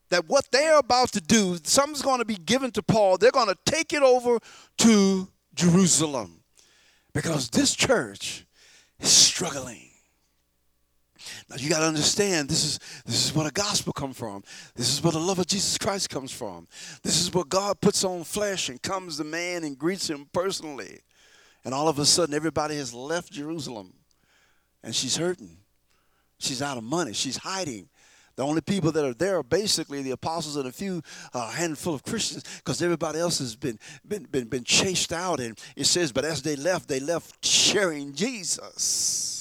that 0.10 0.28
what 0.28 0.52
they're 0.52 0.78
about 0.78 1.12
to 1.14 1.22
do, 1.22 1.58
something's 1.64 2.02
going 2.02 2.20
to 2.20 2.26
be 2.26 2.36
given 2.36 2.72
to 2.72 2.84
Paul. 2.84 3.18
They're 3.18 3.32
going 3.32 3.48
to 3.48 3.58
take 3.66 3.94
it 3.94 4.04
over 4.04 4.40
to 4.80 5.28
Jerusalem 5.56 6.42
because 7.14 7.50
this 7.50 7.76
church 7.76 8.46
is 9.00 9.10
struggling. 9.10 9.89
Now 11.50 11.56
you 11.58 11.70
got 11.70 11.80
to 11.80 11.88
understand 11.88 12.48
this 12.48 12.64
is 12.64 12.80
this 13.06 13.26
is 13.26 13.36
where 13.36 13.46
the 13.46 13.52
gospel 13.52 13.92
comes 13.92 14.18
from. 14.18 14.44
This 14.76 14.94
is 14.94 15.04
where 15.04 15.12
the 15.12 15.20
love 15.20 15.40
of 15.40 15.48
Jesus 15.48 15.78
Christ 15.78 16.10
comes 16.10 16.32
from. 16.32 16.68
This 17.02 17.20
is 17.20 17.34
where 17.34 17.44
God 17.44 17.82
puts 17.82 18.04
on 18.04 18.24
flesh 18.24 18.70
and 18.70 18.82
comes 18.82 19.18
to 19.18 19.24
man 19.24 19.64
and 19.64 19.78
greets 19.78 20.10
him 20.10 20.28
personally. 20.32 21.00
And 21.66 21.74
all 21.74 21.88
of 21.88 21.98
a 21.98 22.06
sudden 22.06 22.36
everybody 22.36 22.76
has 22.76 22.94
left 22.94 23.32
Jerusalem 23.32 23.94
and 24.84 24.94
she's 24.96 25.18
hurting. 25.18 25.58
She's 26.38 26.62
out 26.62 26.78
of 26.78 26.84
money. 26.84 27.14
She's 27.14 27.38
hiding. 27.38 27.90
The 28.36 28.46
only 28.46 28.62
people 28.62 28.94
that 28.94 29.04
are 29.04 29.14
there 29.14 29.40
are 29.40 29.44
basically 29.44 30.02
the 30.02 30.12
apostles 30.12 30.56
and 30.56 30.66
a 30.66 30.72
few 30.72 31.02
uh, 31.34 31.50
handful 31.50 31.94
of 31.94 32.04
Christians, 32.04 32.46
because 32.60 32.82
everybody 32.82 33.20
else 33.20 33.40
has 33.40 33.58
been, 33.58 33.78
been 34.08 34.24
been 34.24 34.48
been 34.48 34.64
chased 34.64 35.12
out. 35.12 35.42
And 35.42 35.60
it 35.76 35.86
says, 35.86 36.14
but 36.14 36.24
as 36.24 36.42
they 36.42 36.56
left, 36.56 36.88
they 36.88 37.02
left 37.02 37.44
sharing 37.44 38.14
Jesus. 38.14 39.39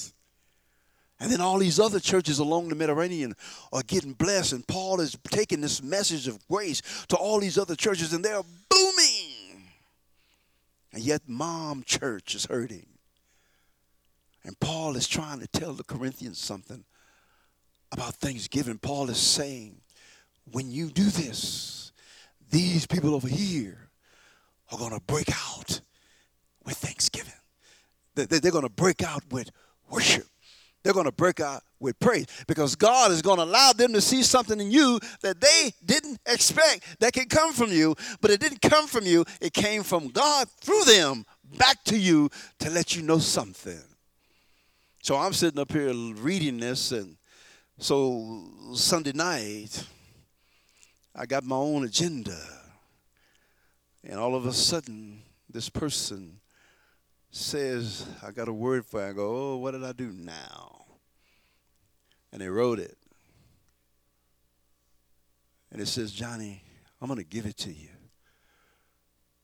And 1.19 1.31
then 1.31 1.41
all 1.41 1.57
these 1.57 1.79
other 1.79 1.99
churches 1.99 2.39
along 2.39 2.69
the 2.69 2.75
Mediterranean 2.75 3.35
are 3.73 3.83
getting 3.83 4.13
blessed. 4.13 4.53
And 4.53 4.65
Paul 4.67 5.01
is 5.01 5.17
taking 5.25 5.59
this 5.59 5.83
message 5.83 6.27
of 6.27 6.47
grace 6.47 6.81
to 7.09 7.17
all 7.17 7.39
these 7.39 7.57
other 7.57 7.75
churches, 7.75 8.13
and 8.13 8.23
they're 8.23 8.41
booming. 8.69 9.63
And 10.93 11.03
yet, 11.03 11.21
mom 11.27 11.83
church 11.83 12.35
is 12.35 12.45
hurting. 12.45 12.85
And 14.45 14.57
Paul 14.59 14.95
is 14.95 15.07
trying 15.07 15.41
to 15.41 15.47
tell 15.47 15.73
the 15.73 15.83
Corinthians 15.83 16.39
something 16.39 16.85
about 17.91 18.15
Thanksgiving. 18.15 18.77
Paul 18.77 19.09
is 19.09 19.17
saying, 19.17 19.81
when 20.51 20.71
you 20.71 20.89
do 20.89 21.03
this, 21.03 21.91
these 22.49 22.87
people 22.87 23.13
over 23.13 23.27
here 23.27 23.89
are 24.71 24.77
going 24.77 24.93
to 24.93 25.01
break 25.01 25.29
out 25.29 25.81
with 26.65 26.77
Thanksgiving. 26.77 27.33
They're 28.15 28.51
going 28.51 28.63
to 28.63 28.69
break 28.69 29.03
out 29.03 29.23
with 29.31 29.51
worship. 29.89 30.25
They're 30.83 30.93
going 30.93 31.05
to 31.05 31.11
break 31.11 31.39
out 31.39 31.61
with 31.79 31.99
praise 31.99 32.25
because 32.47 32.75
God 32.75 33.11
is 33.11 33.21
going 33.21 33.37
to 33.37 33.43
allow 33.43 33.73
them 33.73 33.93
to 33.93 34.01
see 34.01 34.23
something 34.23 34.59
in 34.59 34.71
you 34.71 34.99
that 35.21 35.41
they 35.41 35.71
didn't 35.85 36.19
expect 36.25 36.99
that 36.99 37.13
could 37.13 37.29
come 37.29 37.53
from 37.53 37.71
you, 37.71 37.95
but 38.21 38.31
it 38.31 38.39
didn't 38.39 38.61
come 38.61 38.87
from 38.87 39.05
you. 39.05 39.25
It 39.41 39.53
came 39.53 39.83
from 39.83 40.09
God 40.09 40.49
through 40.61 40.83
them 40.85 41.25
back 41.57 41.83
to 41.85 41.97
you 41.97 42.29
to 42.59 42.69
let 42.69 42.95
you 42.95 43.01
know 43.01 43.19
something. 43.19 43.81
So 45.01 45.15
I'm 45.15 45.33
sitting 45.33 45.59
up 45.59 45.71
here 45.71 45.93
reading 45.93 46.59
this, 46.59 46.91
and 46.91 47.15
so 47.77 48.43
Sunday 48.73 49.13
night, 49.13 49.85
I 51.15 51.25
got 51.25 51.43
my 51.43 51.55
own 51.55 51.85
agenda. 51.85 52.37
And 54.03 54.19
all 54.19 54.35
of 54.35 54.45
a 54.45 54.53
sudden, 54.53 55.21
this 55.49 55.69
person 55.69 56.38
says, 57.31 58.07
I 58.25 58.31
got 58.31 58.47
a 58.47 58.53
word 58.53 58.85
for 58.85 59.01
you. 59.01 59.09
I 59.09 59.13
go, 59.13 59.35
Oh, 59.35 59.57
what 59.57 59.71
did 59.71 59.83
I 59.83 59.91
do 59.91 60.11
now? 60.11 60.85
And 62.31 62.41
they 62.41 62.49
wrote 62.49 62.79
it. 62.79 62.97
And 65.71 65.81
it 65.81 65.87
says, 65.87 66.11
Johnny, 66.11 66.63
I'm 67.01 67.07
going 67.07 67.19
to 67.19 67.25
give 67.25 67.45
it 67.45 67.57
to 67.57 67.71
you. 67.71 67.89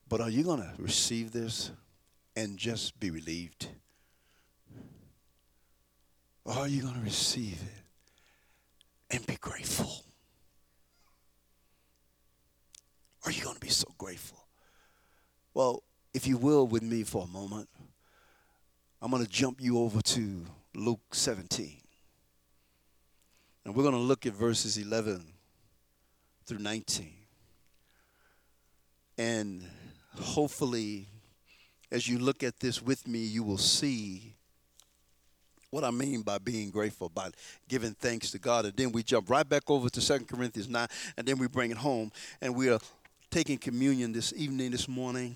But 0.07 0.21
are 0.21 0.29
you 0.29 0.43
going 0.43 0.61
to 0.61 0.71
receive 0.77 1.31
this 1.31 1.71
and 2.35 2.57
just 2.57 2.99
be 2.99 3.11
relieved? 3.11 3.67
Or 6.43 6.53
are 6.53 6.67
you 6.67 6.81
going 6.81 6.93
to 6.95 7.01
receive 7.01 7.59
it 7.61 9.15
and 9.15 9.25
be 9.25 9.35
grateful? 9.37 10.03
Are 13.25 13.31
you 13.31 13.43
going 13.43 13.55
to 13.55 13.61
be 13.61 13.69
so 13.69 13.87
grateful? 13.97 14.45
Well, 15.55 15.83
if 16.15 16.25
you 16.25 16.37
will, 16.37 16.65
with 16.65 16.81
me 16.81 17.03
for 17.03 17.25
a 17.25 17.27
moment, 17.27 17.67
I'm 19.01 19.11
going 19.11 19.21
to 19.21 19.29
jump 19.29 19.59
you 19.59 19.79
over 19.79 20.01
to 20.01 20.45
Luke 20.73 21.01
17. 21.11 21.75
And 23.65 23.75
we're 23.75 23.83
going 23.83 23.95
to 23.95 23.99
look 23.99 24.25
at 24.25 24.31
verses 24.31 24.77
11 24.77 25.25
through 26.45 26.59
19. 26.59 27.11
And 29.17 29.61
hopefully, 30.17 31.09
as 31.91 32.07
you 32.07 32.17
look 32.17 32.43
at 32.43 32.61
this 32.61 32.81
with 32.81 33.05
me, 33.09 33.19
you 33.19 33.43
will 33.43 33.57
see 33.57 34.35
what 35.69 35.83
I 35.83 35.91
mean 35.91 36.21
by 36.21 36.37
being 36.37 36.69
grateful, 36.69 37.09
by 37.09 37.31
giving 37.67 37.91
thanks 37.91 38.31
to 38.31 38.39
God. 38.39 38.63
And 38.63 38.77
then 38.77 38.93
we 38.93 39.03
jump 39.03 39.29
right 39.29 39.47
back 39.47 39.69
over 39.69 39.89
to 39.89 39.99
Second 39.99 40.29
Corinthians 40.29 40.69
9, 40.69 40.87
and 41.17 41.27
then 41.27 41.37
we 41.37 41.49
bring 41.49 41.71
it 41.71 41.77
home. 41.77 42.09
And 42.39 42.55
we 42.55 42.69
are 42.69 42.79
taking 43.29 43.57
communion 43.57 44.13
this 44.13 44.31
evening, 44.37 44.71
this 44.71 44.87
morning. 44.87 45.35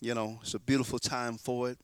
You 0.00 0.14
know, 0.14 0.38
it's 0.40 0.54
a 0.54 0.58
beautiful 0.58 0.98
time 0.98 1.36
for 1.36 1.70
it. 1.70 1.78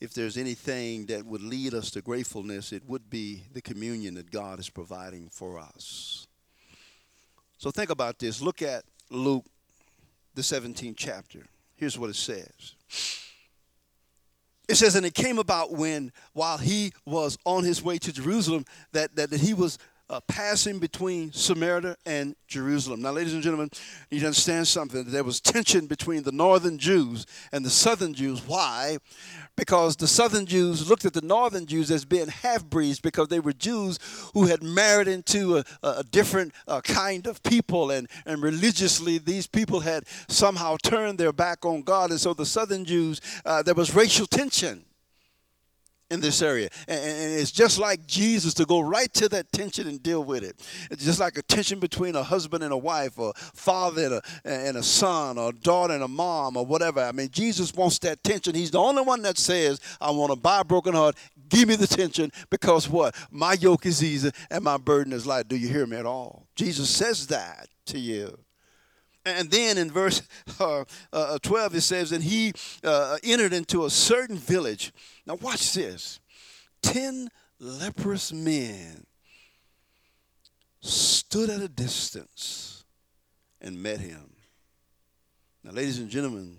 If 0.00 0.14
there's 0.14 0.36
anything 0.36 1.06
that 1.06 1.24
would 1.24 1.42
lead 1.42 1.74
us 1.74 1.90
to 1.92 2.02
gratefulness, 2.02 2.72
it 2.72 2.82
would 2.86 3.10
be 3.10 3.42
the 3.52 3.60
communion 3.60 4.14
that 4.14 4.30
God 4.30 4.60
is 4.60 4.68
providing 4.68 5.28
for 5.30 5.58
us. 5.58 6.26
So 7.58 7.70
think 7.70 7.90
about 7.90 8.18
this. 8.18 8.40
Look 8.40 8.62
at 8.62 8.84
Luke, 9.10 9.46
the 10.34 10.42
17th 10.42 10.94
chapter. 10.96 11.40
Here's 11.76 11.98
what 11.98 12.10
it 12.10 12.16
says. 12.16 12.74
It 14.68 14.76
says, 14.76 14.94
and 14.94 15.04
it 15.04 15.14
came 15.14 15.38
about 15.38 15.72
when, 15.72 16.12
while 16.32 16.58
he 16.58 16.92
was 17.04 17.36
on 17.44 17.64
his 17.64 17.82
way 17.82 17.98
to 17.98 18.12
Jerusalem, 18.12 18.64
that, 18.92 19.14
that, 19.16 19.30
that 19.30 19.40
he 19.40 19.54
was 19.54 19.78
uh, 20.10 20.20
passing 20.28 20.78
between 20.78 21.32
Samaria 21.32 21.96
and 22.04 22.36
Jerusalem. 22.46 23.00
Now, 23.00 23.12
ladies 23.12 23.32
and 23.32 23.42
gentlemen, 23.42 23.70
you 24.10 24.16
need 24.16 24.20
to 24.20 24.26
understand 24.26 24.68
something. 24.68 25.04
There 25.04 25.24
was 25.24 25.40
tension 25.40 25.86
between 25.86 26.22
the 26.22 26.32
northern 26.32 26.78
Jews 26.78 27.26
and 27.52 27.64
the 27.64 27.70
southern 27.70 28.12
Jews. 28.12 28.42
Why? 28.46 28.98
Because 29.56 29.96
the 29.96 30.06
southern 30.06 30.46
Jews 30.46 30.88
looked 30.88 31.04
at 31.04 31.14
the 31.14 31.22
northern 31.22 31.64
Jews 31.64 31.90
as 31.90 32.04
being 32.04 32.28
half 32.28 32.64
breeds 32.64 33.00
because 33.00 33.28
they 33.28 33.40
were 33.40 33.52
Jews 33.52 33.98
who 34.34 34.46
had 34.46 34.62
married 34.62 35.08
into 35.08 35.58
a, 35.58 35.64
a 35.82 36.04
different 36.04 36.52
uh, 36.68 36.80
kind 36.82 37.26
of 37.26 37.42
people, 37.42 37.90
and, 37.90 38.08
and 38.26 38.42
religiously, 38.42 39.18
these 39.18 39.46
people 39.46 39.80
had 39.80 40.04
somehow 40.28 40.76
turned 40.82 41.18
their 41.18 41.32
back 41.32 41.64
on 41.64 41.82
God. 41.82 42.10
And 42.10 42.20
so, 42.20 42.34
the 42.34 42.46
southern 42.46 42.84
Jews, 42.84 43.20
uh, 43.44 43.62
there 43.62 43.74
was 43.74 43.94
racial 43.94 44.26
tension 44.26 44.84
in 46.14 46.20
this 46.20 46.40
area. 46.40 46.70
And, 46.88 47.00
it's 47.34 47.52
just 47.52 47.78
like 47.78 48.06
Jesus 48.06 48.54
to 48.54 48.64
go 48.64 48.80
right 48.80 49.12
to 49.14 49.28
that 49.30 49.52
tension 49.52 49.86
and 49.86 50.02
deal 50.02 50.24
with 50.24 50.42
it. 50.42 50.60
It's 50.90 51.04
just 51.04 51.20
like 51.20 51.36
a 51.36 51.42
tension 51.42 51.78
between 51.78 52.16
a 52.16 52.22
husband 52.22 52.64
and 52.64 52.72
a 52.72 52.76
wife, 52.76 53.18
or 53.18 53.34
father 53.36 54.04
and 54.04 54.14
a, 54.14 54.22
and 54.44 54.76
a 54.78 54.82
son, 54.82 55.36
or 55.36 55.50
a 55.50 55.52
daughter 55.52 55.94
and 55.94 56.02
a 56.02 56.08
mom, 56.08 56.56
or 56.56 56.64
whatever. 56.64 57.00
I 57.00 57.12
mean, 57.12 57.28
Jesus 57.30 57.74
wants 57.74 57.98
that 58.00 58.22
tension. 58.24 58.54
He's 58.54 58.70
the 58.70 58.80
only 58.80 59.02
one 59.02 59.22
that 59.22 59.36
says, 59.36 59.80
I 60.00 60.10
want 60.10 60.32
to 60.32 60.36
buy 60.36 60.60
a 60.60 60.64
broken 60.64 60.94
heart. 60.94 61.16
Give 61.48 61.68
me 61.68 61.76
the 61.76 61.86
tension 61.86 62.32
because 62.50 62.88
what? 62.88 63.14
My 63.30 63.52
yoke 63.54 63.86
is 63.86 64.02
easy 64.02 64.30
and 64.50 64.64
my 64.64 64.78
burden 64.78 65.12
is 65.12 65.26
light. 65.26 65.48
Do 65.48 65.56
you 65.56 65.68
hear 65.68 65.86
me 65.86 65.96
at 65.96 66.06
all? 66.06 66.46
Jesus 66.56 66.88
says 66.88 67.26
that 67.26 67.68
to 67.86 67.98
you. 67.98 68.43
And 69.26 69.50
then 69.50 69.78
in 69.78 69.90
verse 69.90 70.22
uh, 70.60 70.84
uh, 71.12 71.38
12, 71.42 71.76
it 71.76 71.80
says, 71.80 72.12
And 72.12 72.22
he 72.22 72.52
uh, 72.82 73.16
entered 73.22 73.52
into 73.52 73.84
a 73.84 73.90
certain 73.90 74.36
village. 74.36 74.92
Now, 75.26 75.36
watch 75.36 75.72
this. 75.72 76.20
Ten 76.82 77.28
leprous 77.58 78.32
men 78.32 79.06
stood 80.80 81.48
at 81.48 81.60
a 81.60 81.68
distance 81.68 82.84
and 83.60 83.82
met 83.82 84.00
him. 84.00 84.34
Now, 85.62 85.72
ladies 85.72 85.98
and 85.98 86.10
gentlemen, 86.10 86.58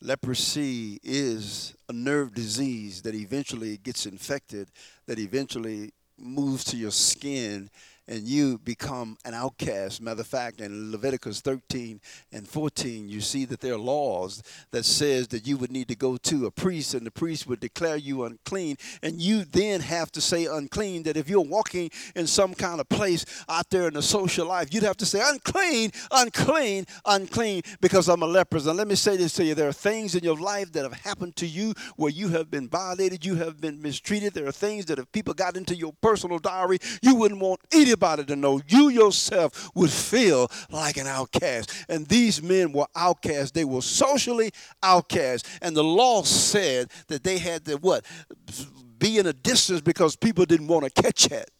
leprosy 0.00 1.00
is 1.02 1.74
a 1.88 1.92
nerve 1.92 2.32
disease 2.34 3.02
that 3.02 3.16
eventually 3.16 3.76
gets 3.78 4.06
infected, 4.06 4.70
that 5.06 5.18
eventually 5.18 5.92
moves 6.16 6.62
to 6.64 6.76
your 6.76 6.92
skin 6.92 7.68
and 8.10 8.26
you 8.26 8.58
become 8.58 9.16
an 9.24 9.32
outcast. 9.32 10.02
Matter 10.02 10.20
of 10.20 10.26
fact, 10.26 10.60
in 10.60 10.90
Leviticus 10.90 11.40
13 11.40 12.00
and 12.32 12.46
14, 12.46 13.08
you 13.08 13.20
see 13.20 13.44
that 13.44 13.60
there 13.60 13.74
are 13.74 13.78
laws 13.78 14.42
that 14.72 14.84
says 14.84 15.28
that 15.28 15.46
you 15.46 15.56
would 15.56 15.70
need 15.70 15.86
to 15.88 15.94
go 15.94 16.16
to 16.16 16.46
a 16.46 16.50
priest, 16.50 16.92
and 16.92 17.06
the 17.06 17.10
priest 17.10 17.46
would 17.46 17.60
declare 17.60 17.96
you 17.96 18.24
unclean, 18.24 18.76
and 19.02 19.22
you 19.22 19.44
then 19.44 19.80
have 19.80 20.10
to 20.10 20.20
say 20.20 20.46
unclean. 20.46 21.04
That 21.04 21.16
if 21.16 21.30
you're 21.30 21.40
walking 21.40 21.90
in 22.16 22.26
some 22.26 22.52
kind 22.52 22.80
of 22.80 22.88
place 22.88 23.24
out 23.48 23.70
there 23.70 23.86
in 23.86 23.94
the 23.94 24.02
social 24.02 24.46
life, 24.46 24.74
you'd 24.74 24.82
have 24.82 24.96
to 24.98 25.06
say 25.06 25.22
unclean, 25.24 25.92
unclean, 26.10 26.86
unclean, 27.06 27.62
because 27.80 28.08
I'm 28.08 28.22
a 28.22 28.26
leper. 28.26 28.56
And 28.56 28.76
let 28.76 28.88
me 28.88 28.96
say 28.96 29.16
this 29.16 29.34
to 29.34 29.44
you: 29.44 29.54
there 29.54 29.68
are 29.68 29.72
things 29.72 30.16
in 30.16 30.24
your 30.24 30.36
life 30.36 30.72
that 30.72 30.82
have 30.82 30.94
happened 30.94 31.36
to 31.36 31.46
you 31.46 31.74
where 31.94 32.10
you 32.10 32.28
have 32.30 32.50
been 32.50 32.68
violated, 32.68 33.24
you 33.24 33.36
have 33.36 33.60
been 33.60 33.80
mistreated. 33.80 34.34
There 34.34 34.48
are 34.48 34.52
things 34.52 34.86
that 34.86 34.98
if 34.98 35.10
people 35.12 35.32
got 35.32 35.56
into 35.56 35.76
your 35.76 35.92
personal 36.00 36.40
diary, 36.40 36.78
you 37.02 37.14
wouldn't 37.14 37.40
want 37.40 37.60
anybody 37.72 37.99
anybody 38.00 38.24
to 38.24 38.36
know, 38.36 38.60
you 38.66 38.88
yourself 38.88 39.70
would 39.74 39.90
feel 39.90 40.50
like 40.70 40.96
an 40.96 41.06
outcast. 41.06 41.86
And 41.88 42.06
these 42.06 42.42
men 42.42 42.72
were 42.72 42.86
outcasts. 42.96 43.50
They 43.52 43.64
were 43.64 43.82
socially 43.82 44.50
outcast. 44.82 45.46
And 45.62 45.76
the 45.76 45.84
law 45.84 46.22
said 46.22 46.90
that 47.08 47.22
they 47.22 47.38
had 47.38 47.64
to 47.66 47.76
what? 47.76 48.04
Be 48.98 49.18
in 49.18 49.26
a 49.26 49.32
distance 49.32 49.80
because 49.80 50.16
people 50.16 50.44
didn't 50.44 50.68
want 50.68 50.84
to 50.84 51.02
catch 51.02 51.30
it. 51.30 51.50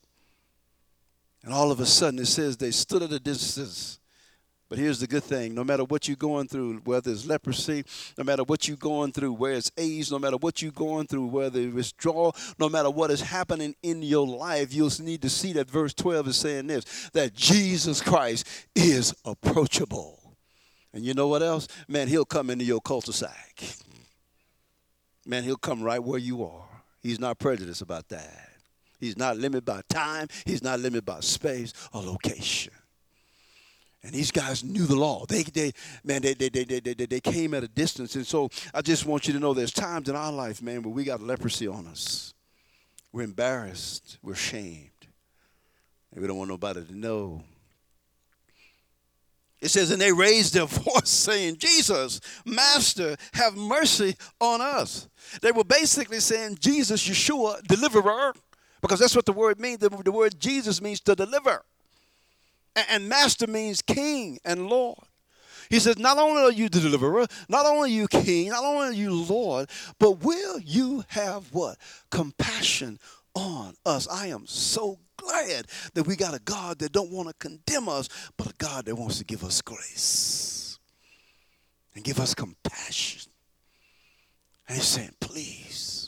And 1.42 1.54
all 1.54 1.70
of 1.70 1.80
a 1.80 1.86
sudden 1.86 2.18
it 2.18 2.26
says 2.26 2.56
they 2.56 2.70
stood 2.70 3.02
at 3.02 3.12
a 3.12 3.20
distance 3.20 3.99
but 4.70 4.78
here's 4.78 5.00
the 5.00 5.08
good 5.08 5.24
thing 5.24 5.52
no 5.52 5.64
matter 5.64 5.82
what 5.82 6.06
you're 6.06 6.16
going 6.16 6.46
through, 6.46 6.78
whether 6.84 7.10
it's 7.10 7.26
leprosy, 7.26 7.84
no 8.16 8.22
matter 8.22 8.44
what 8.44 8.68
you're 8.68 8.76
going 8.76 9.10
through, 9.10 9.32
whether 9.32 9.56
it's 9.56 9.72
AIDS, 9.76 10.12
no 10.12 10.18
matter 10.18 10.36
what 10.36 10.62
you're 10.62 10.70
going 10.70 11.08
through, 11.08 11.26
whether 11.26 11.60
it's 11.60 11.74
withdrawal, 11.74 12.36
no 12.56 12.68
matter 12.68 12.88
what 12.88 13.10
is 13.10 13.20
happening 13.20 13.74
in 13.82 14.00
your 14.00 14.24
life, 14.24 14.72
you'll 14.72 14.92
need 15.00 15.22
to 15.22 15.28
see 15.28 15.52
that 15.54 15.68
verse 15.68 15.92
12 15.92 16.28
is 16.28 16.36
saying 16.36 16.68
this 16.68 17.10
that 17.12 17.34
Jesus 17.34 18.00
Christ 18.00 18.46
is 18.76 19.12
approachable. 19.24 20.36
And 20.92 21.04
you 21.04 21.14
know 21.14 21.26
what 21.26 21.42
else? 21.42 21.66
Man, 21.88 22.06
he'll 22.06 22.24
come 22.24 22.48
into 22.48 22.64
your 22.64 22.80
cul-de-sac. 22.80 23.64
Man, 25.26 25.42
he'll 25.42 25.56
come 25.56 25.82
right 25.82 26.02
where 26.02 26.18
you 26.18 26.44
are. 26.44 26.68
He's 27.02 27.18
not 27.18 27.40
prejudiced 27.40 27.82
about 27.82 28.08
that. 28.10 28.48
He's 29.00 29.16
not 29.16 29.36
limited 29.36 29.64
by 29.64 29.80
time. 29.88 30.28
He's 30.44 30.62
not 30.62 30.78
limited 30.78 31.04
by 31.04 31.20
space 31.20 31.72
or 31.92 32.02
location. 32.02 32.72
And 34.02 34.12
these 34.12 34.30
guys 34.30 34.64
knew 34.64 34.86
the 34.86 34.96
law. 34.96 35.26
They, 35.26 35.42
they 35.42 35.72
man, 36.02 36.22
they, 36.22 36.34
they, 36.34 36.48
they, 36.48 36.64
they, 36.64 36.94
they, 36.94 37.20
came 37.20 37.52
at 37.52 37.62
a 37.62 37.68
distance. 37.68 38.14
And 38.16 38.26
so 38.26 38.48
I 38.72 38.80
just 38.80 39.04
want 39.04 39.26
you 39.26 39.34
to 39.34 39.38
know 39.38 39.52
there's 39.52 39.72
times 39.72 40.08
in 40.08 40.16
our 40.16 40.32
life, 40.32 40.62
man, 40.62 40.82
where 40.82 40.92
we 40.92 41.04
got 41.04 41.20
leprosy 41.20 41.66
on 41.66 41.86
us. 41.86 42.32
We're 43.12 43.24
embarrassed. 43.24 44.18
We're 44.22 44.34
shamed. 44.34 44.90
And 46.12 46.22
we 46.22 46.26
don't 46.26 46.38
want 46.38 46.48
nobody 46.48 46.84
to 46.84 46.96
know. 46.96 47.42
It 49.60 49.68
says, 49.68 49.90
and 49.90 50.00
they 50.00 50.12
raised 50.12 50.54
their 50.54 50.64
voice 50.66 51.08
saying, 51.08 51.58
Jesus, 51.58 52.20
Master, 52.46 53.16
have 53.34 53.54
mercy 53.56 54.16
on 54.40 54.60
us. 54.60 55.08
They 55.42 55.52
were 55.52 55.64
basically 55.64 56.20
saying, 56.20 56.56
Jesus, 56.60 57.06
Yeshua, 57.06 57.62
deliverer, 57.64 58.32
because 58.80 59.00
that's 59.00 59.14
what 59.14 59.26
the 59.26 59.32
word 59.32 59.60
means. 59.60 59.80
The, 59.80 59.90
the 59.90 60.12
word 60.12 60.40
Jesus 60.40 60.80
means 60.80 61.00
to 61.00 61.14
deliver. 61.14 61.62
And 62.76 63.08
master 63.08 63.46
means 63.46 63.82
king 63.82 64.38
and 64.44 64.68
Lord. 64.68 64.98
He 65.68 65.78
says, 65.78 65.98
Not 65.98 66.18
only 66.18 66.42
are 66.42 66.52
you 66.52 66.68
the 66.68 66.80
deliverer, 66.80 67.26
not 67.48 67.66
only 67.66 67.90
are 67.90 67.94
you 67.94 68.08
king, 68.08 68.50
not 68.50 68.64
only 68.64 68.88
are 68.88 68.92
you 68.92 69.14
Lord, 69.14 69.70
but 69.98 70.22
will 70.24 70.58
you 70.58 71.04
have 71.08 71.52
what? 71.52 71.78
Compassion 72.10 72.98
on 73.34 73.74
us. 73.86 74.08
I 74.08 74.28
am 74.28 74.46
so 74.46 74.98
glad 75.16 75.66
that 75.94 76.06
we 76.06 76.16
got 76.16 76.34
a 76.34 76.40
God 76.40 76.78
that 76.80 76.92
don't 76.92 77.12
want 77.12 77.28
to 77.28 77.34
condemn 77.34 77.88
us, 77.88 78.08
but 78.36 78.48
a 78.48 78.54
God 78.58 78.86
that 78.86 78.96
wants 78.96 79.18
to 79.18 79.24
give 79.24 79.44
us 79.44 79.60
grace 79.62 80.78
and 81.94 82.04
give 82.04 82.18
us 82.18 82.34
compassion. 82.34 83.30
And 84.68 84.76
he's 84.76 84.86
saying, 84.86 85.14
please. 85.20 85.99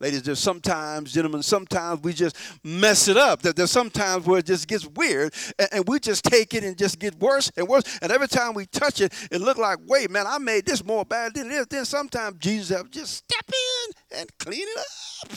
Ladies, 0.00 0.22
there's 0.22 0.38
sometimes, 0.38 1.12
gentlemen, 1.12 1.42
sometimes 1.42 2.02
we 2.02 2.14
just 2.14 2.34
mess 2.64 3.06
it 3.06 3.18
up. 3.18 3.42
There's 3.42 3.70
sometimes 3.70 4.24
where 4.24 4.38
it 4.38 4.46
just 4.46 4.66
gets 4.66 4.86
weird 4.86 5.34
and, 5.58 5.68
and 5.72 5.84
we 5.86 6.00
just 6.00 6.24
take 6.24 6.54
it 6.54 6.64
and 6.64 6.76
just 6.76 6.98
get 6.98 7.14
worse 7.20 7.52
and 7.54 7.68
worse. 7.68 7.84
And 8.00 8.10
every 8.10 8.26
time 8.26 8.54
we 8.54 8.64
touch 8.64 9.02
it, 9.02 9.12
it 9.30 9.42
look 9.42 9.58
like, 9.58 9.78
wait, 9.86 10.10
man, 10.10 10.26
I 10.26 10.38
made 10.38 10.64
this 10.64 10.82
more 10.82 11.04
bad 11.04 11.34
than 11.34 11.50
it 11.50 11.52
is. 11.52 11.66
Then 11.66 11.84
sometimes 11.84 12.38
Jesus 12.38 12.74
have 12.74 12.90
just 12.90 13.14
step 13.14 13.44
in 13.48 14.18
and 14.20 14.38
clean 14.38 14.66
it 14.66 14.78
up. 14.78 15.32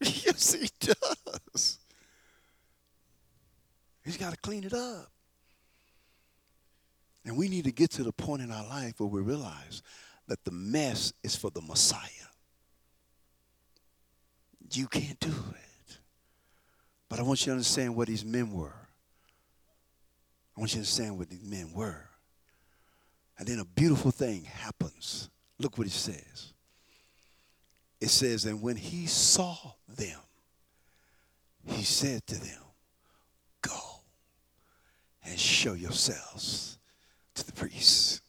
yes, 0.02 0.52
he 0.52 0.68
does. 0.80 1.78
He's 4.04 4.18
got 4.18 4.32
to 4.32 4.38
clean 4.38 4.64
it 4.64 4.74
up. 4.74 5.10
And 7.24 7.38
we 7.38 7.48
need 7.48 7.64
to 7.64 7.72
get 7.72 7.90
to 7.92 8.02
the 8.02 8.12
point 8.12 8.42
in 8.42 8.50
our 8.50 8.66
life 8.66 8.94
where 8.98 9.08
we 9.08 9.22
realize 9.22 9.82
that 10.28 10.44
the 10.44 10.50
mess 10.50 11.14
is 11.22 11.34
for 11.34 11.50
the 11.50 11.62
Messiah. 11.62 12.29
You 14.72 14.86
can't 14.86 15.18
do 15.20 15.28
it. 15.28 15.98
But 17.08 17.18
I 17.18 17.22
want 17.22 17.40
you 17.40 17.46
to 17.46 17.52
understand 17.52 17.96
what 17.96 18.08
these 18.08 18.24
men 18.24 18.52
were. 18.52 18.88
I 20.56 20.60
want 20.60 20.70
you 20.70 20.74
to 20.74 20.78
understand 20.78 21.18
what 21.18 21.28
these 21.28 21.42
men 21.42 21.72
were. 21.74 22.08
And 23.38 23.48
then 23.48 23.58
a 23.58 23.64
beautiful 23.64 24.10
thing 24.10 24.44
happens. 24.44 25.30
Look 25.58 25.78
what 25.78 25.86
it 25.86 25.92
says. 25.92 26.52
It 28.00 28.10
says, 28.10 28.44
And 28.44 28.62
when 28.62 28.76
he 28.76 29.06
saw 29.06 29.56
them, 29.88 30.20
he 31.64 31.82
said 31.82 32.26
to 32.28 32.34
them, 32.36 32.62
Go 33.62 33.78
and 35.24 35.38
show 35.38 35.74
yourselves 35.74 36.78
to 37.34 37.44
the 37.44 37.52
priests. 37.52 38.20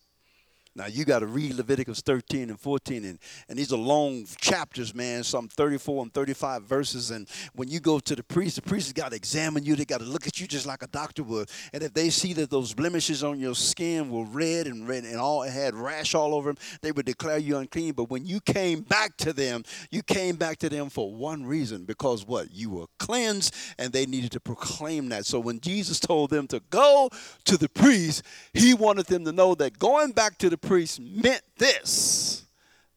Now 0.73 0.85
you 0.85 1.03
got 1.03 1.19
to 1.19 1.25
read 1.25 1.55
Leviticus 1.55 1.99
13 1.99 2.49
and 2.49 2.57
14, 2.57 3.03
and, 3.03 3.19
and 3.49 3.59
these 3.59 3.73
are 3.73 3.77
long 3.77 4.25
chapters, 4.37 4.95
man, 4.95 5.21
some 5.23 5.49
34 5.49 6.03
and 6.03 6.13
35 6.13 6.63
verses. 6.63 7.11
And 7.11 7.27
when 7.53 7.67
you 7.67 7.81
go 7.81 7.99
to 7.99 8.15
the 8.15 8.23
priest, 8.23 8.55
the 8.55 8.61
priest 8.61 8.87
has 8.87 8.93
got 8.93 9.09
to 9.09 9.17
examine 9.17 9.65
you. 9.65 9.75
They 9.75 9.83
got 9.83 9.99
to 9.99 10.05
look 10.05 10.27
at 10.27 10.39
you 10.39 10.47
just 10.47 10.65
like 10.65 10.81
a 10.81 10.87
doctor 10.87 11.23
would. 11.23 11.49
And 11.73 11.83
if 11.83 11.93
they 11.93 12.09
see 12.09 12.31
that 12.33 12.49
those 12.49 12.73
blemishes 12.73 13.21
on 13.21 13.37
your 13.37 13.53
skin 13.53 14.09
were 14.09 14.23
red 14.23 14.67
and 14.67 14.87
red 14.87 15.03
and 15.03 15.17
all 15.17 15.41
had 15.41 15.75
rash 15.75 16.15
all 16.15 16.33
over 16.33 16.53
them, 16.53 16.63
they 16.81 16.93
would 16.93 17.05
declare 17.05 17.37
you 17.37 17.57
unclean. 17.57 17.91
But 17.91 18.09
when 18.09 18.25
you 18.25 18.39
came 18.39 18.79
back 18.79 19.17
to 19.17 19.33
them, 19.33 19.63
you 19.89 20.01
came 20.01 20.37
back 20.37 20.57
to 20.59 20.69
them 20.69 20.89
for 20.89 21.13
one 21.13 21.45
reason, 21.45 21.83
because 21.83 22.25
what? 22.25 22.49
You 22.49 22.69
were 22.69 22.85
cleansed, 22.97 23.53
and 23.77 23.91
they 23.91 24.05
needed 24.05 24.31
to 24.31 24.39
proclaim 24.39 25.09
that. 25.09 25.25
So 25.25 25.37
when 25.37 25.59
Jesus 25.59 25.99
told 25.99 26.29
them 26.29 26.47
to 26.47 26.61
go 26.69 27.09
to 27.43 27.57
the 27.57 27.67
priest, 27.67 28.23
he 28.53 28.73
wanted 28.73 29.07
them 29.07 29.25
to 29.25 29.33
know 29.33 29.53
that 29.55 29.77
going 29.77 30.13
back 30.13 30.37
to 30.37 30.49
the 30.49 30.60
priest 30.61 30.99
meant 30.99 31.43
this 31.57 32.45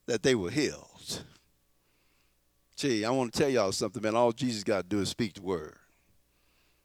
that 0.06 0.22
they 0.22 0.34
were 0.34 0.50
healed. 0.50 1.22
Gee, 2.76 3.04
I 3.04 3.10
want 3.10 3.32
to 3.32 3.38
tell 3.38 3.48
y'all 3.48 3.72
something, 3.72 4.02
man. 4.02 4.14
All 4.16 4.32
Jesus 4.32 4.64
got 4.64 4.82
to 4.82 4.88
do 4.88 5.00
is 5.00 5.08
speak 5.08 5.34
the 5.34 5.42
word. 5.42 5.74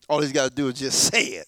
All 0.07 0.21
he's 0.21 0.31
got 0.31 0.49
to 0.49 0.55
do 0.55 0.67
is 0.67 0.75
just 0.75 1.11
say 1.11 1.23
it, 1.23 1.47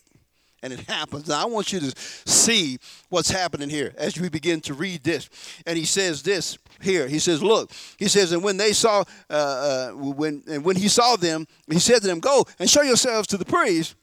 and 0.62 0.74
it 0.74 0.82
happens. 0.82 1.28
Now, 1.28 1.44
I 1.44 1.46
want 1.46 1.72
you 1.72 1.80
to 1.80 1.94
see 1.96 2.78
what's 3.10 3.30
happening 3.30 3.70
here 3.70 3.94
as 3.98 4.20
we 4.20 4.30
begin 4.30 4.60
to 4.62 4.74
read 4.74 5.04
this. 5.04 5.30
And 5.66 5.78
he 5.78 5.86
says 5.86 6.24
this 6.24 6.58
here. 6.82 7.08
He 7.08 7.20
says, 7.20 7.42
"Look," 7.42 7.72
he 7.98 8.08
says, 8.08 8.32
and 8.32 8.44
when 8.44 8.58
they 8.58 8.74
saw, 8.74 9.04
uh, 9.30 9.34
uh, 9.34 9.92
when 9.92 10.44
and 10.48 10.66
when 10.66 10.76
he 10.76 10.88
saw 10.88 11.16
them, 11.16 11.48
he 11.70 11.80
said 11.80 12.02
to 12.02 12.08
them, 12.08 12.20
"Go 12.20 12.46
and 12.60 12.70
show 12.70 12.82
yourselves 12.82 13.28
to 13.30 13.38
the 13.38 13.46
priest." 13.46 13.96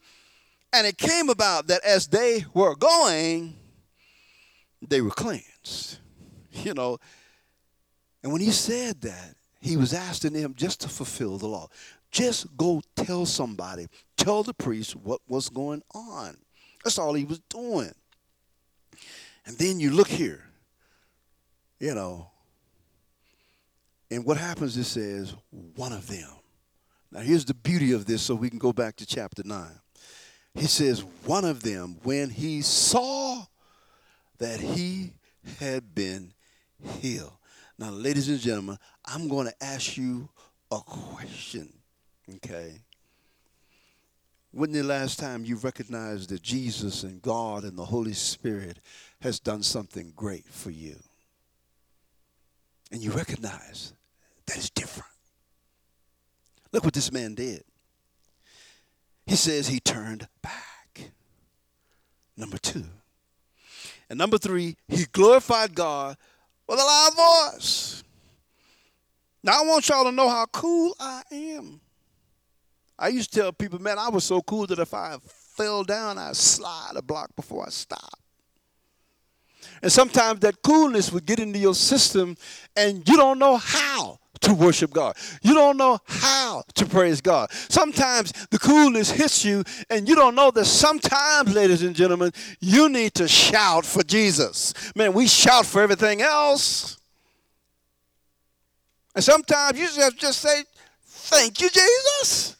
And 0.71 0.85
it 0.87 0.97
came 0.97 1.29
about 1.29 1.67
that 1.67 1.83
as 1.83 2.07
they 2.07 2.45
were 2.53 2.75
going, 2.75 3.55
they 4.87 5.01
were 5.01 5.11
cleansed. 5.11 5.99
You 6.51 6.73
know, 6.73 6.97
and 8.23 8.31
when 8.31 8.41
he 8.41 8.51
said 8.51 9.01
that, 9.01 9.35
he 9.61 9.77
was 9.77 9.93
asking 9.93 10.33
them 10.33 10.53
just 10.55 10.81
to 10.81 10.89
fulfill 10.89 11.37
the 11.37 11.47
law. 11.47 11.67
Just 12.11 12.57
go 12.57 12.81
tell 12.95 13.25
somebody, 13.25 13.87
tell 14.17 14.41
the 14.41 14.53
priest 14.53 14.95
what 14.95 15.21
was 15.27 15.49
going 15.49 15.83
on. 15.93 16.37
That's 16.83 16.97
all 16.97 17.13
he 17.13 17.25
was 17.25 17.39
doing. 17.49 17.93
And 19.45 19.57
then 19.57 19.79
you 19.79 19.91
look 19.91 20.07
here, 20.07 20.43
you 21.79 21.93
know, 21.93 22.29
and 24.11 24.25
what 24.25 24.37
happens, 24.37 24.75
it 24.75 24.85
says, 24.85 25.35
one 25.75 25.93
of 25.93 26.07
them. 26.07 26.29
Now, 27.11 27.19
here's 27.19 27.45
the 27.45 27.53
beauty 27.53 27.91
of 27.91 28.05
this, 28.05 28.21
so 28.21 28.35
we 28.35 28.49
can 28.49 28.59
go 28.59 28.73
back 28.73 28.95
to 28.97 29.05
chapter 29.05 29.43
9. 29.45 29.67
He 30.55 30.65
says, 30.65 31.03
one 31.25 31.45
of 31.45 31.61
them, 31.61 31.97
when 32.03 32.29
he 32.29 32.61
saw 32.61 33.45
that 34.39 34.59
he 34.59 35.13
had 35.59 35.93
been 35.93 36.33
healed. 36.99 37.33
Now, 37.77 37.91
ladies 37.91 38.27
and 38.29 38.39
gentlemen, 38.39 38.77
I'm 39.05 39.29
going 39.29 39.47
to 39.47 39.63
ask 39.63 39.95
you 39.95 40.29
a 40.71 40.79
question, 40.79 41.71
okay? 42.35 42.73
When 44.51 44.71
the 44.71 44.83
last 44.83 45.19
time 45.19 45.45
you 45.45 45.55
recognized 45.57 46.29
that 46.29 46.41
Jesus 46.41 47.03
and 47.03 47.21
God 47.21 47.63
and 47.63 47.77
the 47.77 47.85
Holy 47.85 48.13
Spirit 48.13 48.79
has 49.21 49.39
done 49.39 49.63
something 49.63 50.13
great 50.15 50.47
for 50.47 50.71
you? 50.71 50.95
And 52.91 53.01
you 53.01 53.11
recognize 53.11 53.93
that 54.45 54.57
it's 54.57 54.69
different. 54.71 55.11
Look 56.71 56.83
what 56.83 56.93
this 56.93 57.11
man 57.11 57.35
did. 57.35 57.63
He 59.27 59.35
says 59.35 59.67
he 59.67 59.79
turned 59.79 60.27
back. 60.41 61.11
Number 62.35 62.57
two, 62.57 62.85
and 64.09 64.17
number 64.17 64.37
three, 64.37 64.75
he 64.87 65.05
glorified 65.11 65.75
God 65.75 66.17
with 66.67 66.79
a 66.79 66.83
loud 66.83 67.53
voice. 67.53 68.03
Now 69.43 69.63
I 69.63 69.65
want 69.65 69.87
y'all 69.87 70.03
to 70.05 70.11
know 70.11 70.29
how 70.29 70.45
cool 70.47 70.95
I 70.99 71.21
am. 71.31 71.79
I 72.97 73.07
used 73.09 73.33
to 73.33 73.39
tell 73.39 73.53
people, 73.53 73.79
man, 73.79 73.97
I 73.97 74.09
was 74.09 74.25
so 74.25 74.41
cool 74.41 74.67
that 74.67 74.79
if 74.79 74.93
I 74.93 75.17
fell 75.23 75.83
down, 75.83 76.17
I'd 76.17 76.35
slide 76.35 76.93
a 76.95 77.01
block 77.01 77.35
before 77.35 77.65
I 77.65 77.69
stopped. 77.69 78.15
And 79.81 79.91
sometimes 79.91 80.41
that 80.41 80.61
coolness 80.61 81.11
would 81.11 81.25
get 81.25 81.39
into 81.39 81.59
your 81.59 81.75
system 81.75 82.35
and 82.75 83.07
you 83.07 83.15
don't 83.15 83.39
know 83.39 83.57
how 83.57 84.19
to 84.41 84.53
worship 84.53 84.91
God. 84.91 85.15
You 85.41 85.53
don't 85.53 85.77
know 85.77 85.99
how 86.07 86.63
to 86.75 86.85
praise 86.85 87.21
God. 87.21 87.51
Sometimes 87.51 88.31
the 88.51 88.59
coolness 88.59 89.11
hits 89.11 89.43
you, 89.43 89.63
and 89.89 90.07
you 90.07 90.15
don't 90.15 90.35
know 90.35 90.51
that 90.51 90.65
sometimes, 90.65 91.53
ladies 91.53 91.83
and 91.83 91.95
gentlemen, 91.95 92.31
you 92.59 92.89
need 92.89 93.13
to 93.15 93.27
shout 93.27 93.85
for 93.85 94.03
Jesus. 94.03 94.73
Man, 94.95 95.13
we 95.13 95.27
shout 95.27 95.65
for 95.65 95.81
everything 95.81 96.21
else. 96.21 96.97
And 99.15 99.23
sometimes 99.23 99.77
you 99.77 99.85
just 99.85 99.99
have 99.99 100.15
just 100.15 100.39
say, 100.39 100.63
Thank 101.05 101.61
you, 101.61 101.69
Jesus. 101.69 102.55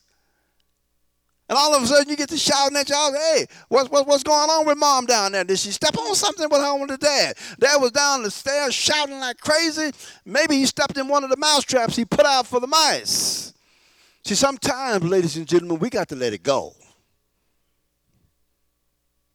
And 1.50 1.58
all 1.58 1.76
of 1.76 1.82
a 1.82 1.88
sudden 1.88 2.10
you 2.10 2.16
get 2.16 2.30
to 2.30 2.38
shouting 2.38 2.78
at 2.78 2.90
y'all, 2.90 3.12
hey, 3.12 3.48
what's, 3.70 3.90
what, 3.90 4.06
what's 4.06 4.22
going 4.22 4.52
on 4.52 4.68
with 4.68 4.78
mom 4.78 5.08
down 5.08 5.32
there? 5.32 5.44
Did 5.44 5.58
she 5.58 5.72
step 5.72 5.98
on 5.98 6.14
something 6.14 6.48
with 6.48 6.62
home 6.62 6.82
with 6.82 6.92
the 6.92 6.98
dad? 6.98 7.38
Dad 7.60 7.78
was 7.78 7.92
down 7.92 8.22
the 8.22 8.30
stairs 8.30 8.76
shouting 8.76 9.20
like 9.20 9.40
crazy. 9.40 9.92
Maybe 10.26 10.58
he 10.58 10.68
stepped 10.68 10.96
in 11.00 11.08
one 11.08 11.24
of 11.24 11.32
the 11.32 11.38
mouse 11.38 11.64
traps 11.64 11.96
he 11.96 12.06
put 12.06 12.24
out 12.24 12.46
for 12.46 12.60
the 12.60 12.68
mice. 12.68 13.54
See, 14.24 14.36
sometimes, 14.36 15.04
ladies 15.04 15.38
and 15.38 15.48
gentlemen, 15.48 15.80
we 15.80 15.90
got 15.90 16.08
to 16.10 16.16
let 16.16 16.34
it 16.34 16.44
go. 16.44 16.76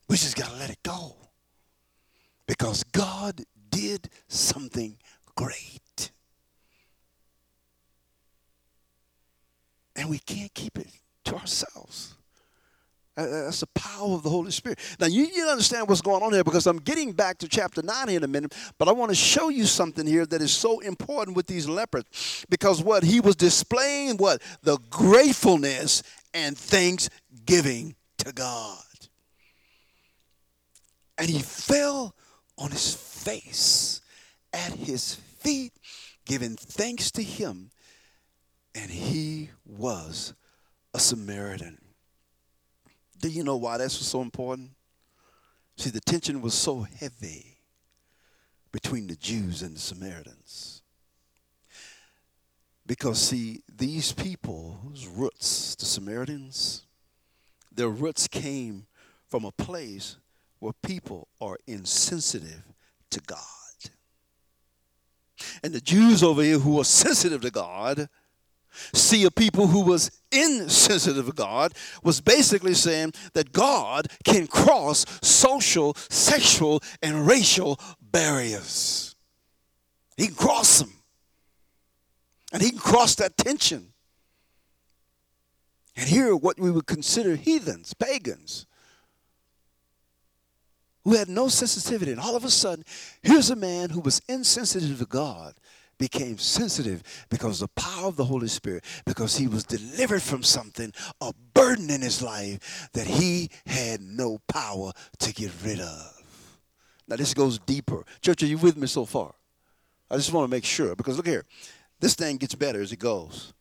We 0.08 0.16
just 0.16 0.36
got 0.36 0.50
to 0.50 0.56
let 0.56 0.70
it 0.70 0.82
go. 0.84 1.16
Because 2.46 2.84
God 2.84 3.42
did 3.70 4.08
something 4.28 4.96
great. 5.34 6.12
And 9.96 10.08
we 10.08 10.18
can't 10.20 10.54
keep 10.54 10.78
it 10.78 10.86
to 11.24 11.36
ourselves. 11.36 12.14
That's 13.16 13.60
the 13.60 13.68
power 13.68 14.14
of 14.14 14.24
the 14.24 14.30
Holy 14.30 14.50
Spirit. 14.50 14.80
Now, 14.98 15.06
you 15.06 15.22
need 15.22 15.34
to 15.34 15.42
understand 15.42 15.88
what's 15.88 16.00
going 16.00 16.22
on 16.22 16.32
here 16.32 16.42
because 16.42 16.66
I'm 16.66 16.78
getting 16.78 17.12
back 17.12 17.38
to 17.38 17.48
chapter 17.48 17.80
9 17.80 18.08
in 18.08 18.24
a 18.24 18.26
minute, 18.26 18.52
but 18.76 18.88
I 18.88 18.92
want 18.92 19.10
to 19.10 19.14
show 19.14 19.50
you 19.50 19.66
something 19.66 20.04
here 20.04 20.26
that 20.26 20.42
is 20.42 20.52
so 20.52 20.80
important 20.80 21.36
with 21.36 21.46
these 21.46 21.68
lepers 21.68 22.04
because 22.50 22.82
what 22.82 23.04
he 23.04 23.20
was 23.20 23.36
displaying, 23.36 24.16
what? 24.16 24.42
The 24.62 24.78
gratefulness 24.90 26.02
and 26.32 26.58
thanksgiving 26.58 27.94
to 28.18 28.32
God. 28.32 28.78
And 31.16 31.30
he 31.30 31.38
fell 31.38 32.16
on 32.58 32.72
his 32.72 32.94
face 32.94 34.00
at 34.52 34.72
his 34.72 35.14
feet, 35.14 35.72
giving 36.26 36.56
thanks 36.56 37.12
to 37.12 37.22
him, 37.22 37.70
and 38.74 38.90
he 38.90 39.50
was 39.64 40.34
a 40.94 41.00
Samaritan. 41.00 41.78
Do 43.20 43.28
you 43.28 43.42
know 43.42 43.56
why 43.56 43.76
that's 43.76 43.98
was 43.98 44.06
so 44.06 44.22
important? 44.22 44.70
See, 45.76 45.90
the 45.90 46.00
tension 46.00 46.40
was 46.40 46.54
so 46.54 46.86
heavy 47.00 47.58
between 48.70 49.08
the 49.08 49.16
Jews 49.16 49.62
and 49.62 49.74
the 49.74 49.80
Samaritans. 49.80 50.82
Because, 52.86 53.18
see, 53.20 53.62
these 53.76 54.12
people's 54.12 55.06
roots, 55.06 55.74
the 55.74 55.84
Samaritans, 55.84 56.82
their 57.72 57.88
roots 57.88 58.28
came 58.28 58.86
from 59.28 59.44
a 59.44 59.52
place 59.52 60.16
where 60.60 60.74
people 60.82 61.28
are 61.40 61.58
insensitive 61.66 62.62
to 63.10 63.20
God. 63.20 63.40
And 65.62 65.72
the 65.72 65.80
Jews 65.80 66.22
over 66.22 66.42
here 66.42 66.58
who 66.58 66.78
are 66.78 66.84
sensitive 66.84 67.40
to 67.40 67.50
God 67.50 68.08
see 68.92 69.24
a 69.24 69.30
people 69.30 69.66
who 69.66 69.82
was 69.82 70.10
insensitive 70.32 71.26
to 71.26 71.32
God 71.32 71.72
was 72.02 72.20
basically 72.20 72.74
saying 72.74 73.12
that 73.34 73.52
God 73.52 74.08
can 74.24 74.46
cross 74.46 75.04
social, 75.22 75.94
sexual, 75.94 76.82
and 77.02 77.26
racial 77.26 77.78
barriers. 78.00 79.14
He 80.16 80.26
can 80.26 80.36
cross 80.36 80.78
them. 80.78 80.92
And 82.52 82.62
he 82.62 82.70
can 82.70 82.78
cross 82.78 83.16
that 83.16 83.36
tension. 83.36 83.92
And 85.96 86.08
here, 86.08 86.32
are 86.32 86.36
what 86.36 86.58
we 86.58 86.70
would 86.70 86.86
consider 86.86 87.36
heathens, 87.36 87.94
pagans, 87.94 88.66
who 91.04 91.14
had 91.14 91.28
no 91.28 91.48
sensitivity. 91.48 92.10
And 92.12 92.20
all 92.20 92.36
of 92.36 92.44
a 92.44 92.50
sudden, 92.50 92.84
here's 93.22 93.50
a 93.50 93.56
man 93.56 93.90
who 93.90 94.00
was 94.00 94.20
insensitive 94.28 94.98
to 94.98 95.06
God 95.06 95.54
became 96.04 96.36
sensitive 96.36 97.02
because 97.30 97.60
the 97.60 97.68
power 97.68 98.08
of 98.08 98.16
the 98.16 98.26
Holy 98.26 98.46
Spirit, 98.46 98.84
because 99.06 99.38
he 99.38 99.46
was 99.46 99.64
delivered 99.64 100.20
from 100.20 100.42
something, 100.42 100.92
a 101.22 101.32
burden 101.54 101.88
in 101.88 102.02
his 102.02 102.20
life 102.20 102.90
that 102.92 103.06
he 103.06 103.48
had 103.64 104.02
no 104.02 104.38
power 104.46 104.92
to 105.18 105.32
get 105.32 105.50
rid 105.64 105.80
of. 105.80 106.22
Now, 107.08 107.16
this 107.16 107.32
goes 107.32 107.58
deeper. 107.58 108.04
Church, 108.20 108.42
are 108.42 108.46
you 108.46 108.58
with 108.58 108.76
me 108.76 108.86
so 108.86 109.06
far? 109.06 109.34
I 110.10 110.16
just 110.16 110.30
want 110.30 110.44
to 110.44 110.54
make 110.54 110.66
sure 110.66 110.94
because 110.94 111.16
look 111.16 111.26
here, 111.26 111.46
this 112.00 112.14
thing 112.14 112.36
gets 112.36 112.54
better 112.54 112.82
as 112.82 112.92
it 112.92 112.98
goes. 112.98 113.54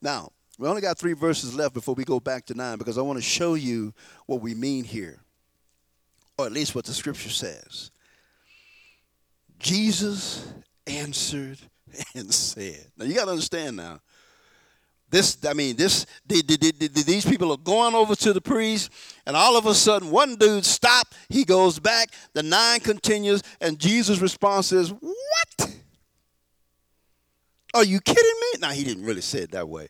Now, 0.00 0.30
we 0.60 0.68
only 0.68 0.82
got 0.82 0.96
three 0.96 1.14
verses 1.14 1.56
left 1.56 1.74
before 1.74 1.96
we 1.96 2.04
go 2.04 2.20
back 2.20 2.46
to 2.46 2.54
nine 2.54 2.78
because 2.78 2.98
I 2.98 3.02
want 3.02 3.18
to 3.18 3.24
show 3.24 3.54
you 3.54 3.92
what 4.26 4.40
we 4.40 4.54
mean 4.54 4.84
here, 4.84 5.24
or 6.38 6.46
at 6.46 6.52
least 6.52 6.76
what 6.76 6.84
the 6.84 6.92
scripture 6.92 7.30
says. 7.30 7.90
Jesus 9.58 10.52
answered 10.86 11.58
and 12.14 12.32
said. 12.32 12.86
Now 12.96 13.04
you 13.04 13.14
got 13.14 13.26
to 13.26 13.32
understand 13.32 13.76
now. 13.76 14.00
This, 15.10 15.38
I 15.44 15.54
mean, 15.54 15.74
this, 15.74 16.06
the, 16.24 16.40
the, 16.42 16.56
the, 16.56 17.02
these 17.02 17.24
people 17.24 17.50
are 17.50 17.58
going 17.58 17.96
over 17.96 18.14
to 18.14 18.32
the 18.32 18.40
priest, 18.40 18.92
and 19.26 19.36
all 19.36 19.56
of 19.56 19.66
a 19.66 19.74
sudden, 19.74 20.10
one 20.10 20.36
dude 20.36 20.64
stopped. 20.64 21.14
He 21.28 21.44
goes 21.44 21.80
back. 21.80 22.10
The 22.32 22.44
nine 22.44 22.78
continues, 22.78 23.42
and 23.60 23.76
Jesus' 23.76 24.20
response 24.20 24.70
is, 24.70 24.90
"What? 24.92 25.74
Are 27.74 27.84
you 27.84 28.00
kidding 28.00 28.24
me?" 28.24 28.60
Now 28.60 28.70
he 28.70 28.84
didn't 28.84 29.04
really 29.04 29.20
say 29.20 29.40
it 29.40 29.50
that 29.50 29.68
way. 29.68 29.88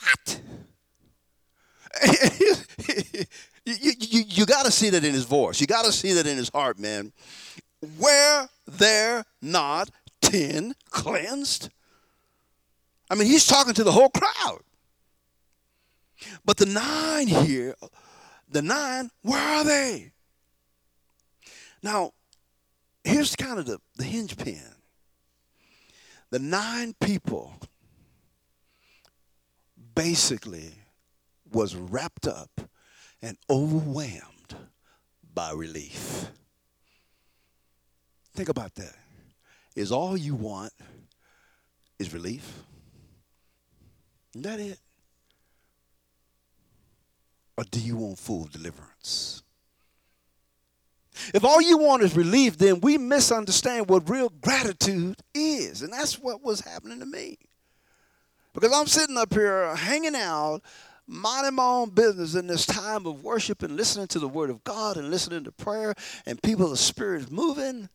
What? 0.00 0.40
you 3.64 3.92
you, 3.98 4.22
you, 4.26 4.46
got 4.46 4.64
to 4.64 4.72
see 4.72 4.90
that 4.90 5.04
in 5.04 5.14
his 5.14 5.24
voice. 5.24 5.60
You 5.60 5.66
got 5.68 5.84
to 5.84 5.92
see 5.92 6.14
that 6.14 6.26
in 6.26 6.36
his 6.36 6.48
heart, 6.48 6.78
man. 6.78 7.12
Were 7.98 8.48
there 8.66 9.24
not 9.40 9.90
ten 10.30 10.74
cleansed? 10.90 11.70
I 13.10 13.14
mean, 13.14 13.26
he's 13.26 13.46
talking 13.46 13.74
to 13.74 13.84
the 13.84 13.92
whole 13.92 14.10
crowd. 14.10 14.60
But 16.44 16.56
the 16.56 16.66
nine 16.66 17.28
here, 17.28 17.74
the 18.48 18.62
nine, 18.62 19.10
where 19.22 19.40
are 19.40 19.64
they? 19.64 20.12
Now, 21.82 22.12
here's 23.04 23.36
kind 23.36 23.58
of 23.58 23.66
the, 23.66 23.78
the 23.96 24.04
hinge 24.04 24.36
pin. 24.36 24.60
The 26.30 26.38
nine 26.38 26.94
people 27.00 27.54
basically 29.94 30.72
was 31.50 31.74
wrapped 31.74 32.26
up 32.26 32.50
and 33.22 33.38
overwhelmed 33.48 34.54
by 35.34 35.52
relief. 35.52 36.26
Think 38.34 38.48
about 38.48 38.74
that. 38.74 38.94
Is 39.78 39.92
all 39.92 40.16
you 40.16 40.34
want 40.34 40.72
is 42.00 42.12
relief? 42.12 42.64
Is 44.34 44.42
that 44.42 44.58
it? 44.58 44.80
Or 47.56 47.62
do 47.62 47.78
you 47.78 47.96
want 47.96 48.18
full 48.18 48.48
deliverance? 48.52 49.44
If 51.32 51.44
all 51.44 51.62
you 51.62 51.78
want 51.78 52.02
is 52.02 52.16
relief, 52.16 52.58
then 52.58 52.80
we 52.80 52.98
misunderstand 52.98 53.88
what 53.88 54.10
real 54.10 54.30
gratitude 54.40 55.22
is. 55.32 55.82
And 55.82 55.92
that's 55.92 56.18
what 56.18 56.42
was 56.42 56.60
happening 56.60 56.98
to 56.98 57.06
me. 57.06 57.38
Because 58.54 58.72
I'm 58.74 58.88
sitting 58.88 59.16
up 59.16 59.32
here 59.32 59.76
hanging 59.76 60.16
out, 60.16 60.60
minding 61.06 61.54
my 61.54 61.62
own 61.64 61.90
business 61.90 62.34
in 62.34 62.48
this 62.48 62.66
time 62.66 63.06
of 63.06 63.22
worship 63.22 63.62
and 63.62 63.76
listening 63.76 64.08
to 64.08 64.18
the 64.18 64.26
word 64.26 64.50
of 64.50 64.64
God 64.64 64.96
and 64.96 65.08
listening 65.08 65.44
to 65.44 65.52
prayer 65.52 65.94
and 66.26 66.42
people, 66.42 66.68
the 66.68 66.76
spirit 66.76 67.22
is 67.22 67.30
moving. 67.30 67.88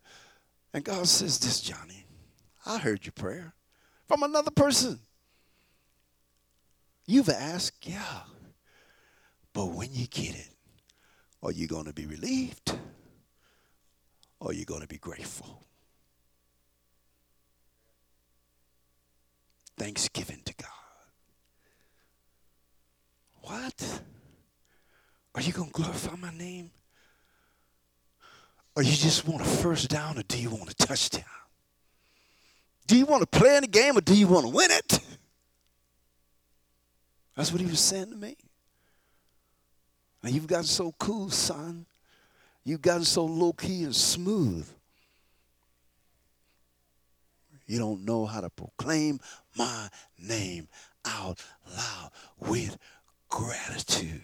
And 0.73 0.83
God 0.83 1.07
says, 1.07 1.39
This, 1.39 1.61
Johnny, 1.61 2.05
I 2.65 2.79
heard 2.79 3.05
your 3.05 3.13
prayer 3.13 3.53
from 4.07 4.23
another 4.23 4.51
person. 4.51 4.99
You've 7.05 7.29
asked, 7.29 7.87
yeah. 7.87 8.21
But 9.53 9.65
when 9.67 9.89
you 9.91 10.07
get 10.07 10.35
it, 10.35 10.49
are 11.43 11.51
you 11.51 11.67
going 11.67 11.85
to 11.85 11.93
be 11.93 12.05
relieved? 12.05 12.75
Or 14.39 14.49
are 14.49 14.53
you 14.53 14.65
going 14.65 14.81
to 14.81 14.87
be 14.87 14.97
grateful? 14.97 15.65
Thanksgiving 19.77 20.41
to 20.45 20.53
God. 20.55 20.69
What? 23.41 24.01
Are 25.35 25.41
you 25.41 25.51
going 25.51 25.67
to 25.69 25.73
glorify 25.73 26.15
my 26.15 26.33
name? 26.33 26.71
Or 28.75 28.81
you 28.81 28.91
just 28.91 29.27
want 29.27 29.41
a 29.41 29.45
first 29.45 29.89
down 29.89 30.17
or 30.17 30.23
do 30.23 30.41
you 30.41 30.49
want 30.49 30.69
a 30.69 30.75
touchdown? 30.75 31.23
Do 32.87 32.97
you 32.97 33.05
want 33.05 33.21
to 33.21 33.39
play 33.39 33.55
in 33.55 33.61
the 33.61 33.67
game 33.67 33.97
or 33.97 34.01
do 34.01 34.15
you 34.15 34.27
want 34.27 34.45
to 34.45 34.51
win 34.51 34.71
it? 34.71 34.99
That's 37.35 37.51
what 37.51 37.61
he 37.61 37.67
was 37.67 37.79
saying 37.79 38.09
to 38.09 38.15
me. 38.15 38.35
And 40.23 40.33
you've 40.33 40.47
gotten 40.47 40.65
so 40.65 40.93
cool, 40.99 41.29
son. 41.29 41.85
You've 42.63 42.81
gotten 42.81 43.03
so 43.03 43.25
low 43.25 43.53
key 43.53 43.83
and 43.83 43.95
smooth. 43.95 44.67
You 47.67 47.79
don't 47.79 48.05
know 48.05 48.25
how 48.25 48.41
to 48.41 48.49
proclaim 48.49 49.19
my 49.57 49.89
name 50.19 50.67
out 51.05 51.43
loud 51.75 52.11
with 52.39 52.77
gratitude. 53.29 54.21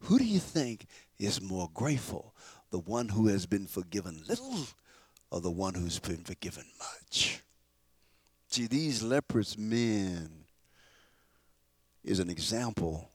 Who 0.00 0.18
do 0.18 0.24
you 0.24 0.38
think 0.38 0.86
is 1.18 1.40
more 1.40 1.70
grateful? 1.72 2.34
The 2.70 2.78
one 2.78 3.08
who 3.08 3.28
has 3.28 3.46
been 3.46 3.66
forgiven 3.66 4.22
little 4.28 4.66
or 5.30 5.40
the 5.40 5.50
one 5.50 5.74
who's 5.74 5.98
been 5.98 6.24
forgiven 6.24 6.64
much? 6.78 7.42
See, 8.48 8.66
these 8.66 9.02
leprous 9.02 9.56
men 9.56 10.44
is 12.04 12.18
an 12.18 12.30
example 12.30 13.10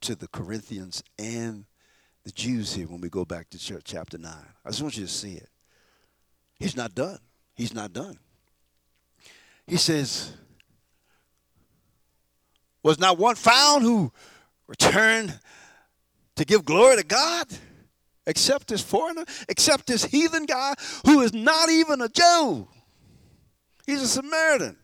to 0.00 0.14
the 0.14 0.28
Corinthians 0.28 1.02
and 1.18 1.64
the 2.24 2.32
Jews 2.32 2.74
here 2.74 2.86
when 2.86 3.00
we 3.00 3.08
go 3.08 3.24
back 3.24 3.50
to 3.50 3.82
chapter 3.82 4.18
9. 4.18 4.32
I 4.64 4.68
just 4.68 4.82
want 4.82 4.96
you 4.96 5.04
to 5.04 5.10
see 5.10 5.34
it. 5.34 5.48
He's 6.58 6.76
not 6.76 6.94
done. 6.94 7.18
He's 7.54 7.74
not 7.74 7.92
done. 7.92 8.18
He 9.66 9.76
says, 9.76 10.32
Was 12.82 12.98
not 12.98 13.18
one 13.18 13.34
found 13.34 13.82
who 13.82 14.12
returned 14.66 15.38
to 16.36 16.44
give 16.44 16.64
glory 16.64 16.96
to 16.96 17.04
God? 17.04 17.46
Except 18.28 18.68
this 18.68 18.80
foreigner, 18.80 19.24
except 19.48 19.88
this 19.88 20.04
heathen 20.04 20.46
guy 20.46 20.74
who 21.04 21.20
is 21.22 21.34
not 21.34 21.68
even 21.68 22.00
a 22.00 22.08
Jew. 22.08 22.68
He's 23.86 24.02
a 24.02 24.06
Samaritan 24.08 24.76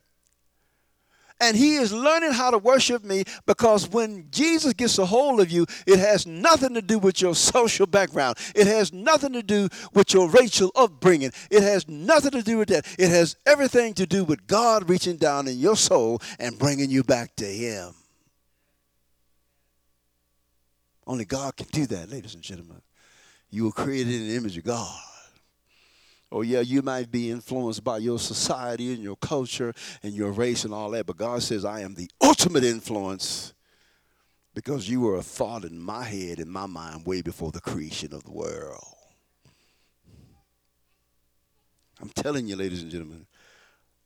and 1.40 1.56
he 1.56 1.76
is 1.76 1.92
learning 1.92 2.32
how 2.32 2.50
to 2.50 2.58
worship 2.58 3.04
me 3.04 3.24
because 3.46 3.88
when 3.88 4.28
Jesus 4.30 4.72
gets 4.72 4.98
a 4.98 5.06
hold 5.06 5.40
of 5.40 5.50
you, 5.50 5.66
it 5.86 5.98
has 5.98 6.26
nothing 6.26 6.74
to 6.74 6.82
do 6.82 6.98
with 6.98 7.20
your 7.20 7.34
social 7.34 7.86
background. 7.86 8.36
It 8.54 8.66
has 8.66 8.92
nothing 8.92 9.32
to 9.34 9.42
do 9.42 9.68
with 9.92 10.14
your 10.14 10.28
racial 10.28 10.70
upbringing. 10.74 11.32
It 11.50 11.62
has 11.62 11.88
nothing 11.88 12.30
to 12.32 12.42
do 12.42 12.58
with 12.58 12.68
that. 12.68 12.86
It 12.98 13.10
has 13.10 13.36
everything 13.46 13.94
to 13.94 14.06
do 14.06 14.24
with 14.24 14.46
God 14.46 14.88
reaching 14.88 15.16
down 15.16 15.48
in 15.48 15.58
your 15.58 15.76
soul 15.76 16.20
and 16.38 16.58
bringing 16.58 16.90
you 16.90 17.02
back 17.02 17.36
to 17.36 17.46
him. 17.46 17.94
Only 21.06 21.26
God 21.26 21.56
can 21.56 21.66
do 21.70 21.84
that, 21.86 22.10
ladies 22.10 22.34
and 22.34 22.42
gentlemen. 22.42 22.80
You 23.54 23.66
were 23.66 23.72
created 23.72 24.12
in 24.12 24.28
the 24.28 24.34
image 24.34 24.58
of 24.58 24.64
God. 24.64 25.00
Oh, 26.32 26.42
yeah, 26.42 26.58
you 26.58 26.82
might 26.82 27.12
be 27.12 27.30
influenced 27.30 27.84
by 27.84 27.98
your 27.98 28.18
society 28.18 28.92
and 28.92 29.00
your 29.00 29.14
culture 29.14 29.72
and 30.02 30.12
your 30.12 30.32
race 30.32 30.64
and 30.64 30.74
all 30.74 30.90
that, 30.90 31.06
but 31.06 31.16
God 31.16 31.40
says, 31.40 31.64
I 31.64 31.82
am 31.82 31.94
the 31.94 32.10
ultimate 32.20 32.64
influence 32.64 33.54
because 34.54 34.88
you 34.88 35.02
were 35.02 35.14
a 35.14 35.22
thought 35.22 35.62
in 35.62 35.78
my 35.78 36.02
head, 36.02 36.40
in 36.40 36.48
my 36.48 36.66
mind, 36.66 37.06
way 37.06 37.22
before 37.22 37.52
the 37.52 37.60
creation 37.60 38.12
of 38.12 38.24
the 38.24 38.32
world. 38.32 38.82
I'm 42.02 42.08
telling 42.08 42.48
you, 42.48 42.56
ladies 42.56 42.82
and 42.82 42.90
gentlemen, 42.90 43.24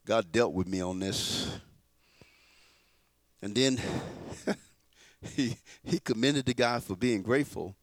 God 0.05 0.31
dealt 0.31 0.53
with 0.53 0.69
me 0.69 0.83
on 0.83 0.99
this. 0.99 1.51
And 3.41 3.55
then 3.55 3.81
he, 5.35 5.57
he 5.83 5.99
commended 6.01 6.45
the 6.45 6.53
guy 6.53 6.81
for 6.81 6.95
being 6.95 7.23
grateful. 7.23 7.75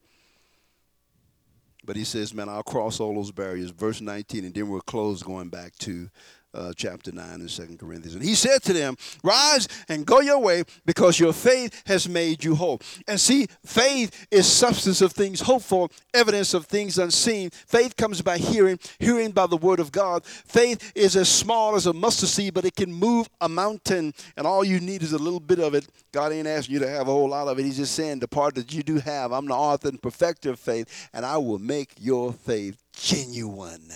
But 1.86 1.96
he 1.96 2.04
says, 2.04 2.34
man, 2.34 2.48
I'll 2.48 2.64
cross 2.64 2.98
all 2.98 3.14
those 3.14 3.30
barriers. 3.30 3.70
Verse 3.70 4.00
19, 4.00 4.44
and 4.44 4.52
then 4.52 4.68
we'll 4.68 4.80
close 4.80 5.22
going 5.22 5.48
back 5.48 5.76
to 5.78 6.10
uh, 6.56 6.72
chapter 6.74 7.12
9 7.12 7.40
in 7.40 7.46
2 7.46 7.76
Corinthians. 7.78 8.14
And 8.14 8.24
he 8.24 8.34
said 8.34 8.62
to 8.64 8.72
them, 8.72 8.96
Rise 9.22 9.68
and 9.88 10.06
go 10.06 10.20
your 10.20 10.38
way 10.38 10.64
because 10.84 11.20
your 11.20 11.32
faith 11.32 11.82
has 11.86 12.08
made 12.08 12.42
you 12.42 12.54
whole. 12.54 12.80
And 13.06 13.20
see, 13.20 13.46
faith 13.64 14.26
is 14.30 14.46
substance 14.46 15.02
of 15.02 15.12
things 15.12 15.40
hoped 15.40 15.66
for, 15.66 15.88
evidence 16.14 16.54
of 16.54 16.66
things 16.66 16.98
unseen. 16.98 17.50
Faith 17.50 17.96
comes 17.96 18.22
by 18.22 18.38
hearing, 18.38 18.78
hearing 18.98 19.30
by 19.30 19.46
the 19.46 19.56
word 19.56 19.80
of 19.80 19.92
God. 19.92 20.24
Faith 20.24 20.92
is 20.94 21.16
as 21.16 21.28
small 21.28 21.76
as 21.76 21.86
a 21.86 21.92
mustard 21.92 22.28
seed, 22.28 22.54
but 22.54 22.64
it 22.64 22.74
can 22.74 22.92
move 22.92 23.28
a 23.40 23.48
mountain. 23.48 24.14
And 24.36 24.46
all 24.46 24.64
you 24.64 24.80
need 24.80 25.02
is 25.02 25.12
a 25.12 25.18
little 25.18 25.40
bit 25.40 25.58
of 25.58 25.74
it. 25.74 25.86
God 26.12 26.32
ain't 26.32 26.48
asking 26.48 26.74
you 26.74 26.80
to 26.80 26.88
have 26.88 27.08
a 27.08 27.12
whole 27.12 27.28
lot 27.28 27.48
of 27.48 27.58
it. 27.58 27.64
He's 27.64 27.76
just 27.76 27.94
saying, 27.94 28.20
The 28.20 28.28
part 28.28 28.54
that 28.54 28.72
you 28.72 28.82
do 28.82 28.98
have, 28.98 29.32
I'm 29.32 29.46
the 29.46 29.54
author 29.54 29.88
and 29.88 30.00
perfecter 30.00 30.50
of 30.50 30.58
faith, 30.58 31.08
and 31.12 31.26
I 31.26 31.36
will 31.36 31.58
make 31.58 31.92
your 31.98 32.32
faith 32.32 32.82
genuine. 32.94 33.92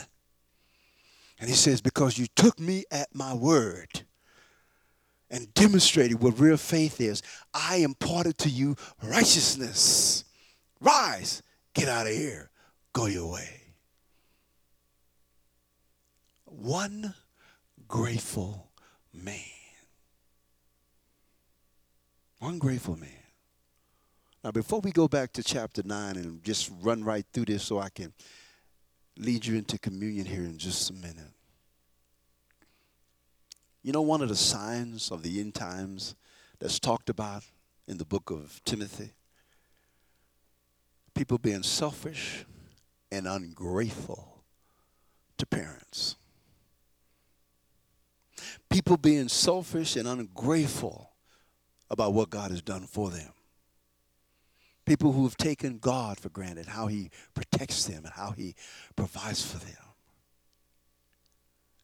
And 1.40 1.48
he 1.48 1.56
says, 1.56 1.80
Because 1.80 2.18
you 2.18 2.26
took 2.36 2.60
me 2.60 2.84
at 2.90 3.14
my 3.14 3.34
word 3.34 4.02
and 5.30 5.52
demonstrated 5.54 6.20
what 6.20 6.38
real 6.38 6.58
faith 6.58 7.00
is, 7.00 7.22
I 7.54 7.76
imparted 7.76 8.36
to 8.38 8.50
you 8.50 8.76
righteousness. 9.02 10.24
Rise, 10.80 11.42
get 11.74 11.88
out 11.88 12.06
of 12.06 12.12
here, 12.12 12.50
go 12.92 13.06
your 13.06 13.32
way. 13.32 13.60
One 16.44 17.14
grateful 17.88 18.70
man. 19.14 19.34
One 22.38 22.58
grateful 22.58 22.96
man. 22.96 23.08
Now, 24.42 24.50
before 24.50 24.80
we 24.80 24.90
go 24.90 25.06
back 25.06 25.32
to 25.34 25.42
chapter 25.42 25.82
9 25.84 26.16
and 26.16 26.42
just 26.42 26.70
run 26.80 27.04
right 27.04 27.24
through 27.32 27.44
this 27.46 27.62
so 27.62 27.78
I 27.78 27.90
can 27.90 28.12
lead 29.16 29.44
you 29.46 29.56
into 29.56 29.78
communion 29.78 30.26
here 30.26 30.44
in 30.44 30.58
just 30.58 30.90
a 30.90 30.94
minute. 30.94 31.32
You 33.82 33.92
know, 33.92 34.02
one 34.02 34.22
of 34.22 34.28
the 34.28 34.36
signs 34.36 35.10
of 35.10 35.22
the 35.22 35.40
end 35.40 35.54
times 35.54 36.14
that's 36.58 36.78
talked 36.78 37.08
about 37.08 37.44
in 37.88 37.98
the 37.98 38.04
book 38.04 38.30
of 38.30 38.60
Timothy? 38.64 39.12
People 41.14 41.38
being 41.38 41.62
selfish 41.62 42.44
and 43.10 43.26
ungrateful 43.26 44.44
to 45.38 45.46
parents. 45.46 46.16
People 48.68 48.96
being 48.96 49.28
selfish 49.28 49.96
and 49.96 50.06
ungrateful 50.06 51.10
about 51.90 52.12
what 52.12 52.30
God 52.30 52.50
has 52.50 52.62
done 52.62 52.86
for 52.86 53.10
them. 53.10 53.32
People 54.86 55.12
who 55.12 55.24
have 55.24 55.36
taken 55.36 55.78
God 55.78 56.18
for 56.18 56.30
granted, 56.30 56.66
how 56.66 56.86
He 56.86 57.10
protects 57.34 57.84
them 57.84 58.04
and 58.04 58.12
how 58.14 58.32
He 58.32 58.54
provides 58.96 59.44
for 59.44 59.58
them. 59.58 59.76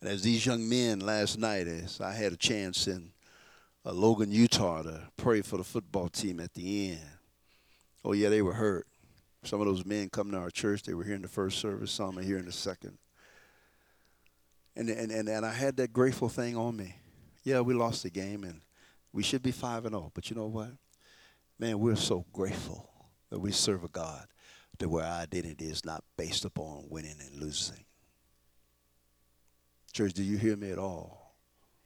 And 0.01 0.11
as 0.11 0.23
these 0.23 0.45
young 0.45 0.69
men 0.69 1.01
last 1.01 1.39
night, 1.39 1.67
as 1.67 2.01
I 2.01 2.13
had 2.13 2.33
a 2.33 2.37
chance 2.37 2.87
in 2.87 3.13
uh, 3.85 3.93
Logan, 3.93 4.31
Utah, 4.31 4.83
to 4.83 5.09
pray 5.17 5.43
for 5.43 5.57
the 5.57 5.65
football 5.65 6.09
team 6.09 6.41
at 6.41 6.55
the 6.55 6.91
end. 6.91 7.01
Oh 8.05 8.13
yeah, 8.13 8.29
they 8.29 8.43
were 8.43 8.53
hurt. 8.53 8.87
Some 9.43 9.61
of 9.61 9.67
those 9.67 9.85
men 9.85 10.09
come 10.11 10.33
to 10.33 10.39
our 10.39 10.51
church. 10.51 10.83
They 10.83 10.95
were 10.95 11.05
here 11.05 11.15
in 11.15 11.23
the 11.23 11.29
first 11.29 11.59
service. 11.59 11.93
Some 11.93 12.19
are 12.19 12.23
here 12.23 12.39
in 12.39 12.47
the 12.47 12.53
second. 12.53 12.99
And 14.77 14.91
and 14.91 15.11
and, 15.11 15.29
and 15.29 15.47
I 15.47 15.53
had 15.53 15.77
that 15.77 15.93
grateful 15.93 16.29
thing 16.29 16.57
on 16.57 16.77
me. 16.77 16.97
Yeah, 17.45 17.61
we 17.61 17.75
lost 17.75 18.03
the 18.03 18.11
game, 18.11 18.43
and 18.45 18.61
we 19.13 19.23
should 19.23 19.43
be 19.43 19.53
five 19.53 19.85
and 19.85 19.93
zero. 19.93 20.07
Oh, 20.07 20.11
but 20.15 20.31
you 20.31 20.37
know 20.37 20.47
what? 20.47 20.71
Man, 21.59 21.79
we're 21.79 21.97
so 21.97 22.27
grateful 22.33 22.91
that 23.31 23.39
we 23.39 23.51
serve 23.51 23.83
a 23.85 23.89
God 23.89 24.27
that 24.79 24.89
where 24.89 25.05
our 25.05 25.23
identity 25.23 25.67
is 25.67 25.85
not 25.85 26.05
based 26.19 26.45
upon 26.45 26.87
winning 26.91 27.17
and 27.19 27.41
losing. 27.41 27.85
Church, 29.93 30.13
do 30.13 30.23
you 30.23 30.37
hear 30.37 30.57
me 30.57 30.71
at 30.71 30.79
all? 30.79 31.35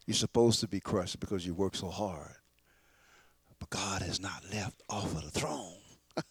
You're 0.07 0.17
supposed 0.17 0.59
to 0.61 0.69
be 0.69 0.81
crushed 0.81 1.21
because 1.21 1.47
you 1.47 1.55
work 1.55 1.77
so 1.77 1.89
hard. 1.89 2.35
But 3.61 3.71
God 3.71 4.03
has 4.03 4.21
not 4.21 4.43
left 4.53 4.83
off 4.89 5.15
of 5.15 5.23
the 5.23 5.31
throne. 5.31 5.77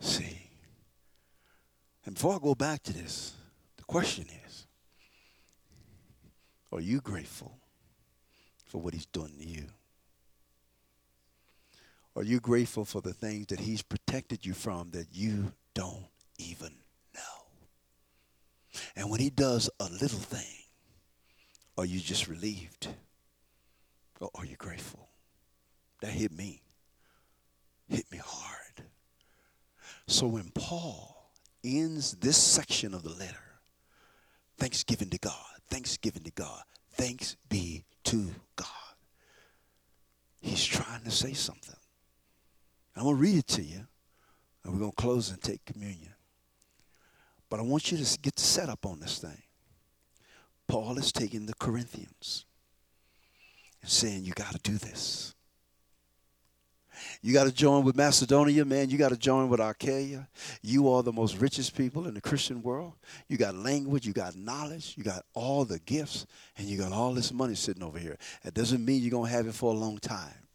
See. 0.00 0.50
And 2.04 2.14
before 2.14 2.36
I 2.36 2.38
go 2.38 2.54
back 2.54 2.84
to 2.84 2.92
this, 2.92 3.34
the 3.76 3.82
question 3.82 4.26
is 4.46 4.66
Are 6.70 6.80
you 6.80 7.00
grateful 7.00 7.58
for 8.66 8.80
what 8.80 8.94
He's 8.94 9.06
done 9.06 9.32
to 9.40 9.44
you? 9.44 9.64
Are 12.16 12.24
you 12.24 12.40
grateful 12.40 12.86
for 12.86 13.02
the 13.02 13.12
things 13.12 13.48
that 13.48 13.60
He's 13.60 13.82
protected 13.82 14.46
you 14.46 14.54
from 14.54 14.90
that 14.92 15.08
you 15.12 15.52
don't 15.74 16.06
even 16.38 16.72
know? 17.14 18.80
And 18.96 19.10
when 19.10 19.20
He 19.20 19.28
does 19.28 19.68
a 19.78 19.84
little 19.84 20.18
thing, 20.18 20.64
are 21.76 21.84
you 21.84 22.00
just 22.00 22.26
relieved? 22.26 22.88
Or 24.18 24.30
are 24.34 24.46
you 24.46 24.56
grateful? 24.56 25.10
That 26.00 26.10
hit 26.10 26.32
me. 26.32 26.62
Hit 27.88 28.10
me 28.10 28.18
hard. 28.24 28.86
So 30.06 30.26
when 30.26 30.50
Paul 30.54 31.30
ends 31.62 32.12
this 32.12 32.38
section 32.38 32.94
of 32.94 33.02
the 33.02 33.10
letter, 33.10 33.60
thanksgiving 34.56 35.10
to 35.10 35.18
God, 35.18 35.34
thanksgiving 35.68 36.22
to 36.22 36.30
God, 36.30 36.62
thanks 36.92 37.36
be 37.50 37.84
to 38.04 38.30
God, 38.56 38.68
he's 40.40 40.64
trying 40.64 41.04
to 41.04 41.10
say 41.10 41.34
something. 41.34 41.75
I'm 42.96 43.04
going 43.04 43.16
to 43.16 43.22
read 43.22 43.38
it 43.38 43.46
to 43.48 43.62
you, 43.62 43.86
and 44.64 44.72
we're 44.72 44.78
going 44.80 44.90
to 44.90 44.96
close 44.96 45.30
and 45.30 45.40
take 45.42 45.64
communion. 45.64 46.14
But 47.50 47.60
I 47.60 47.62
want 47.62 47.92
you 47.92 47.98
to 47.98 48.18
get 48.20 48.34
the 48.36 48.42
setup 48.42 48.86
on 48.86 49.00
this 49.00 49.18
thing. 49.18 49.42
Paul 50.66 50.98
is 50.98 51.12
taking 51.12 51.46
the 51.46 51.54
Corinthians 51.54 52.44
and 53.82 53.90
saying, 53.90 54.24
You 54.24 54.32
got 54.32 54.52
to 54.52 54.58
do 54.58 54.78
this. 54.78 55.34
You 57.20 57.34
got 57.34 57.44
to 57.44 57.52
join 57.52 57.84
with 57.84 57.94
Macedonia, 57.94 58.64
man. 58.64 58.88
You 58.88 58.96
got 58.96 59.10
to 59.10 59.16
join 59.16 59.48
with 59.50 59.60
Achaia. 59.60 60.26
You 60.62 60.90
are 60.90 61.02
the 61.02 61.12
most 61.12 61.38
richest 61.38 61.76
people 61.76 62.06
in 62.06 62.14
the 62.14 62.20
Christian 62.22 62.62
world. 62.62 62.94
You 63.28 63.36
got 63.36 63.54
language, 63.54 64.06
you 64.06 64.14
got 64.14 64.34
knowledge, 64.34 64.94
you 64.96 65.04
got 65.04 65.24
all 65.34 65.64
the 65.64 65.78
gifts, 65.80 66.26
and 66.56 66.66
you 66.66 66.78
got 66.78 66.92
all 66.92 67.12
this 67.12 67.32
money 67.32 67.54
sitting 67.54 67.82
over 67.82 67.98
here. 67.98 68.16
That 68.44 68.54
doesn't 68.54 68.84
mean 68.84 69.02
you're 69.02 69.10
going 69.10 69.30
to 69.30 69.36
have 69.36 69.46
it 69.46 69.54
for 69.54 69.72
a 69.72 69.76
long 69.76 69.98
time. 69.98 70.48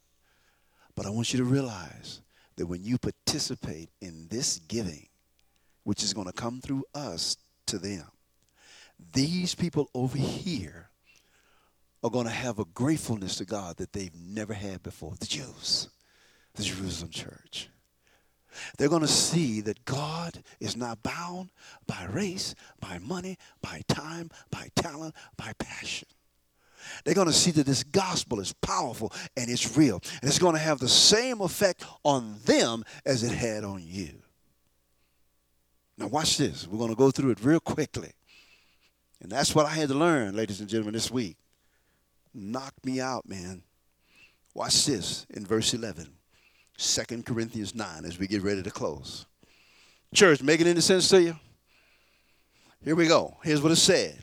But 0.95 1.05
I 1.05 1.09
want 1.09 1.31
you 1.31 1.37
to 1.37 1.45
realize 1.45 2.21
that 2.57 2.67
when 2.67 2.83
you 2.83 2.97
participate 2.97 3.89
in 4.01 4.27
this 4.29 4.59
giving, 4.59 5.07
which 5.83 6.03
is 6.03 6.13
going 6.13 6.27
to 6.27 6.33
come 6.33 6.61
through 6.61 6.83
us 6.93 7.37
to 7.67 7.77
them, 7.77 8.05
these 9.13 9.55
people 9.55 9.89
over 9.93 10.17
here 10.17 10.89
are 12.03 12.09
going 12.09 12.25
to 12.25 12.31
have 12.31 12.59
a 12.59 12.65
gratefulness 12.65 13.37
to 13.37 13.45
God 13.45 13.77
that 13.77 13.93
they've 13.93 14.15
never 14.15 14.53
had 14.53 14.83
before. 14.83 15.13
The 15.19 15.25
Jews, 15.25 15.89
the 16.55 16.63
Jerusalem 16.63 17.11
church. 17.11 17.69
They're 18.77 18.89
going 18.89 19.01
to 19.01 19.07
see 19.07 19.61
that 19.61 19.85
God 19.85 20.43
is 20.59 20.75
not 20.75 21.03
bound 21.03 21.51
by 21.87 22.05
race, 22.09 22.53
by 22.79 22.99
money, 22.99 23.37
by 23.61 23.81
time, 23.87 24.29
by 24.49 24.69
talent, 24.75 25.15
by 25.37 25.53
passion. 25.57 26.07
They're 27.03 27.15
going 27.15 27.27
to 27.27 27.33
see 27.33 27.51
that 27.51 27.65
this 27.65 27.83
gospel 27.83 28.39
is 28.39 28.53
powerful 28.53 29.13
and 29.37 29.49
it's 29.49 29.77
real. 29.77 30.01
And 30.21 30.29
it's 30.29 30.39
going 30.39 30.55
to 30.55 30.61
have 30.61 30.79
the 30.79 30.89
same 30.89 31.41
effect 31.41 31.85
on 32.03 32.37
them 32.45 32.83
as 33.05 33.23
it 33.23 33.33
had 33.33 33.63
on 33.63 33.81
you. 33.83 34.21
Now, 35.97 36.07
watch 36.07 36.37
this. 36.37 36.67
We're 36.67 36.79
going 36.79 36.89
to 36.89 36.95
go 36.95 37.11
through 37.11 37.31
it 37.31 37.43
real 37.43 37.59
quickly. 37.59 38.11
And 39.21 39.31
that's 39.31 39.53
what 39.53 39.65
I 39.65 39.69
had 39.69 39.89
to 39.89 39.95
learn, 39.95 40.35
ladies 40.35 40.59
and 40.59 40.69
gentlemen, 40.69 40.93
this 40.93 41.11
week. 41.11 41.37
Knocked 42.33 42.85
me 42.85 42.99
out, 42.99 43.27
man. 43.27 43.61
Watch 44.53 44.85
this 44.85 45.25
in 45.29 45.45
verse 45.45 45.73
11, 45.73 46.09
2 46.77 47.23
Corinthians 47.23 47.75
9, 47.75 48.05
as 48.05 48.17
we 48.17 48.27
get 48.27 48.41
ready 48.41 48.63
to 48.63 48.71
close. 48.71 49.25
Church, 50.13 50.41
making 50.41 50.67
any 50.67 50.81
sense 50.81 51.07
to 51.09 51.21
you? 51.21 51.35
Here 52.83 52.95
we 52.95 53.07
go. 53.07 53.37
Here's 53.43 53.61
what 53.61 53.71
it 53.71 53.77
said 53.77 54.17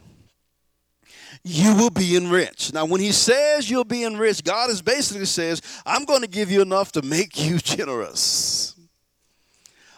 you 1.45 1.75
will 1.75 1.91
be 1.91 2.17
enriched. 2.17 2.73
Now, 2.73 2.85
when 2.85 3.01
he 3.01 3.13
says 3.13 3.71
you'll 3.71 3.85
be 3.85 4.05
enriched, 4.05 4.45
God 4.45 4.71
is 4.71 4.83
basically 4.83 5.27
says, 5.27 5.63
I'm 5.85 6.05
going 6.05 6.23
to 6.23 6.29
give 6.29 6.51
you 6.51 6.63
enough 6.63 6.93
to 6.93 7.03
make 7.03 7.43
you 7.43 7.59
generous. 7.59 8.78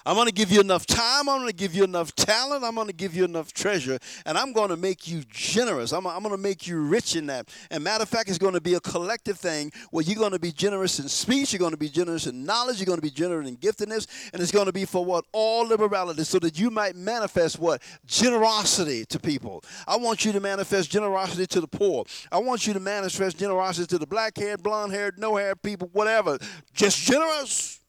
I'm 0.07 0.15
going 0.15 0.27
to 0.27 0.33
give 0.33 0.51
you 0.51 0.61
enough 0.61 0.87
time. 0.87 1.29
I'm 1.29 1.39
going 1.39 1.49
to 1.49 1.55
give 1.55 1.75
you 1.75 1.85
enough 1.85 2.15
talent. 2.15 2.65
I'm 2.65 2.75
going 2.75 2.87
to 2.87 2.93
give 2.93 3.15
you 3.15 3.25
enough 3.25 3.53
treasure. 3.53 3.99
And 4.25 4.39
I'm 4.39 4.53
going 4.53 4.71
to 4.71 4.77
make 4.77 5.07
you 5.07 5.23
generous. 5.31 5.93
I'm, 5.93 6.07
I'm 6.07 6.23
going 6.23 6.35
to 6.35 6.41
make 6.41 6.67
you 6.67 6.81
rich 6.81 7.17
in 7.17 7.27
that. 7.27 7.49
And 7.71 7.85
matter 7.85 8.03
of 8.03 8.09
fact, 8.09 8.29
it's 8.29 8.39
going 8.39 8.55
to 8.55 8.61
be 8.61 8.75
a 8.75 8.81
collective 8.81 9.39
thing 9.39 9.73
where 9.91 10.05
you're 10.05 10.17
going 10.17 10.33
to 10.33 10.39
be 10.39 10.53
generous 10.53 10.99
in 10.99 11.09
speech. 11.09 11.53
You're 11.53 11.59
going 11.59 11.73
to 11.73 11.77
be 11.77 11.89
generous 11.89 12.27
in 12.27 12.45
knowledge. 12.45 12.79
You're 12.79 12.87
going 12.87 12.99
to 12.99 13.03
be 13.03 13.11
generous 13.11 13.49
in 13.49 13.57
giftedness. 13.57 14.07
And 14.33 14.41
it's 14.41 14.53
going 14.53 14.67
to 14.67 14.73
be 14.73 14.85
for 14.85 15.05
what? 15.05 15.25
All 15.33 15.67
liberality. 15.67 16.25
So 16.25 16.39
that 16.41 16.59
you 16.59 16.71
might 16.71 16.97
manifest 16.97 17.59
what? 17.59 17.83
Generosity 18.07 19.05
to 19.07 19.19
people. 19.19 19.63
I 19.87 19.97
want 19.97 20.25
you 20.25 20.33
to 20.33 20.41
manifest 20.41 20.91
generosity 20.91 21.47
to 21.47 21.61
the 21.61 21.69
poor. 21.69 22.05
I 22.33 22.39
want 22.39 22.67
you 22.67 22.73
to 22.73 22.81
manifest 22.81 23.39
generosity 23.39 23.87
to 23.89 23.99
the 23.99 24.07
black 24.07 24.37
haired, 24.37 24.63
blonde 24.63 24.93
haired, 24.93 25.19
no 25.19 25.37
haired 25.37 25.63
people, 25.63 25.89
whatever. 25.93 26.39
Just 26.75 26.99
generous. 26.99 27.80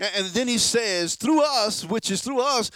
And 0.00 0.26
then 0.28 0.48
he 0.48 0.58
says, 0.58 1.14
through 1.14 1.42
us, 1.42 1.84
which 1.84 2.10
is 2.10 2.20
through 2.20 2.40
us, 2.40 2.70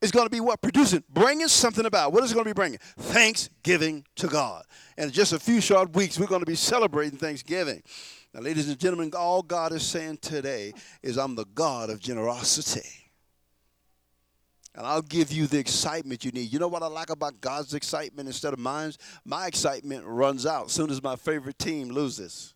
is 0.00 0.10
going 0.10 0.26
to 0.26 0.30
be 0.30 0.40
what? 0.40 0.60
Producing, 0.60 1.04
bringing 1.10 1.48
something 1.48 1.86
about. 1.86 2.12
What 2.12 2.24
is 2.24 2.32
it 2.32 2.34
going 2.34 2.44
to 2.44 2.50
be 2.50 2.54
bringing? 2.54 2.78
Thanksgiving 2.98 4.04
to 4.16 4.26
God. 4.26 4.64
And 4.96 5.06
in 5.06 5.12
just 5.12 5.32
a 5.32 5.38
few 5.38 5.60
short 5.60 5.94
weeks, 5.94 6.18
we're 6.18 6.26
going 6.26 6.40
to 6.40 6.46
be 6.46 6.56
celebrating 6.56 7.18
Thanksgiving. 7.18 7.82
Now, 8.34 8.40
ladies 8.40 8.68
and 8.68 8.78
gentlemen, 8.78 9.12
all 9.16 9.42
God 9.42 9.72
is 9.72 9.82
saying 9.82 10.18
today 10.18 10.72
is, 11.02 11.18
I'm 11.18 11.34
the 11.34 11.44
God 11.54 11.90
of 11.90 12.00
generosity. 12.00 12.88
And 14.74 14.86
I'll 14.86 15.02
give 15.02 15.30
you 15.30 15.46
the 15.46 15.58
excitement 15.58 16.24
you 16.24 16.30
need. 16.32 16.50
You 16.50 16.58
know 16.58 16.68
what 16.68 16.82
I 16.82 16.86
like 16.86 17.10
about 17.10 17.40
God's 17.42 17.74
excitement 17.74 18.26
instead 18.26 18.54
of 18.54 18.58
mine? 18.58 18.92
My 19.24 19.46
excitement 19.46 20.04
runs 20.06 20.46
out 20.46 20.66
as 20.66 20.72
soon 20.72 20.90
as 20.90 21.02
my 21.02 21.14
favorite 21.14 21.58
team 21.58 21.90
loses. 21.90 22.54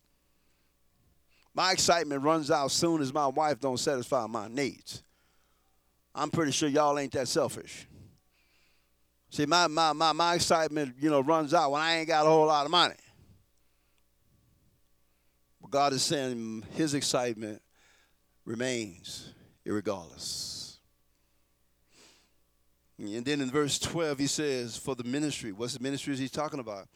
My 1.56 1.72
excitement 1.72 2.22
runs 2.22 2.50
out 2.50 2.70
soon 2.70 3.00
as 3.00 3.14
my 3.14 3.26
wife 3.28 3.58
don't 3.60 3.78
satisfy 3.78 4.26
my 4.26 4.46
needs. 4.46 5.02
I'm 6.14 6.30
pretty 6.30 6.52
sure 6.52 6.68
y'all 6.68 6.98
ain't 6.98 7.12
that 7.12 7.28
selfish. 7.28 7.88
See, 9.30 9.46
my, 9.46 9.66
my, 9.66 9.94
my, 9.94 10.12
my 10.12 10.34
excitement, 10.34 10.96
you 11.00 11.08
know, 11.08 11.20
runs 11.20 11.54
out 11.54 11.72
when 11.72 11.80
I 11.80 11.96
ain't 11.96 12.08
got 12.08 12.26
a 12.26 12.28
whole 12.28 12.44
lot 12.44 12.66
of 12.66 12.70
money. 12.70 12.94
But 15.62 15.70
God 15.70 15.94
is 15.94 16.02
saying 16.02 16.64
his 16.74 16.92
excitement 16.92 17.62
remains 18.44 19.32
irregardless. 19.66 20.76
And 22.98 23.24
then 23.24 23.40
in 23.40 23.50
verse 23.50 23.78
12, 23.78 24.18
he 24.18 24.26
says, 24.26 24.76
for 24.76 24.94
the 24.94 25.04
ministry, 25.04 25.52
what's 25.52 25.72
the 25.72 25.82
ministry 25.82 26.12
is 26.12 26.18
he 26.18 26.28
talking 26.28 26.60
about? 26.60 26.86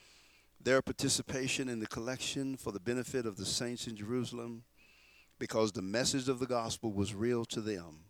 Their 0.63 0.83
participation 0.83 1.69
in 1.69 1.81
the 1.81 1.87
collection 1.87 2.57
for 2.57 2.73
the 2.73 2.81
benefit 2.81 3.27
of 3.27 3.37
the 3.37 3.47
saints 3.47 3.87
in 3.87 3.97
Jerusalem 3.97 4.65
because 5.39 5.73
the 5.73 5.83
message 5.83 6.29
of 6.29 6.39
the 6.39 6.47
gospel 6.47 6.93
was 6.93 7.15
real 7.15 7.45
to 7.47 7.61
them. 7.61 8.05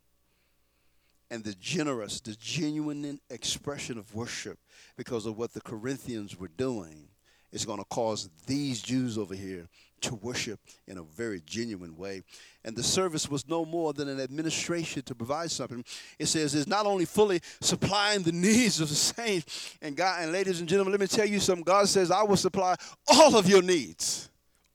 And 1.31 1.45
the 1.45 1.55
generous, 1.55 2.21
the 2.21 2.35
genuine 2.35 3.21
expression 3.31 3.99
of 3.99 4.15
worship 4.15 4.59
because 4.97 5.27
of 5.27 5.39
what 5.39 5.53
the 5.53 5.61
Corinthians 5.61 6.37
were 6.37 6.49
doing 6.49 7.09
is 7.53 7.65
going 7.65 7.79
to 7.79 7.85
cause 7.87 8.29
these 8.47 8.81
Jews 8.81 9.19
over 9.19 9.35
here 9.35 9.69
to 10.03 10.15
worship 10.15 10.59
in 10.87 10.99
a 10.99 11.03
very 11.03 11.43
genuine 11.45 11.97
way. 11.97 12.23
And 12.65 12.77
the 12.77 12.83
service 12.83 13.29
was 13.29 13.49
no 13.49 13.65
more 13.65 13.93
than 13.93 14.09
an 14.09 14.21
administration 14.21 15.03
to 15.03 15.15
provide 15.15 15.51
something. 15.51 15.85
It 16.19 16.27
says 16.27 16.55
it's 16.55 16.67
not 16.67 16.87
only 16.87 17.05
fully 17.05 17.41
supplying 17.61 18.23
the 18.23 18.33
needs 18.33 18.81
of 18.81 18.89
the 18.89 18.95
saints. 18.95 19.77
And 19.83 19.97
God 19.97 20.23
and 20.23 20.33
ladies 20.33 20.61
and 20.61 20.69
gentlemen, 20.69 20.93
let 20.93 21.01
me 21.01 21.07
tell 21.07 21.27
you 21.27 21.41
something. 21.41 21.65
God 21.65 21.89
says, 21.89 22.11
I 22.11 22.23
will 22.23 22.37
supply 22.37 22.77
all 23.13 23.37
of 23.37 23.49
your 23.49 23.63
needs. 23.63 24.31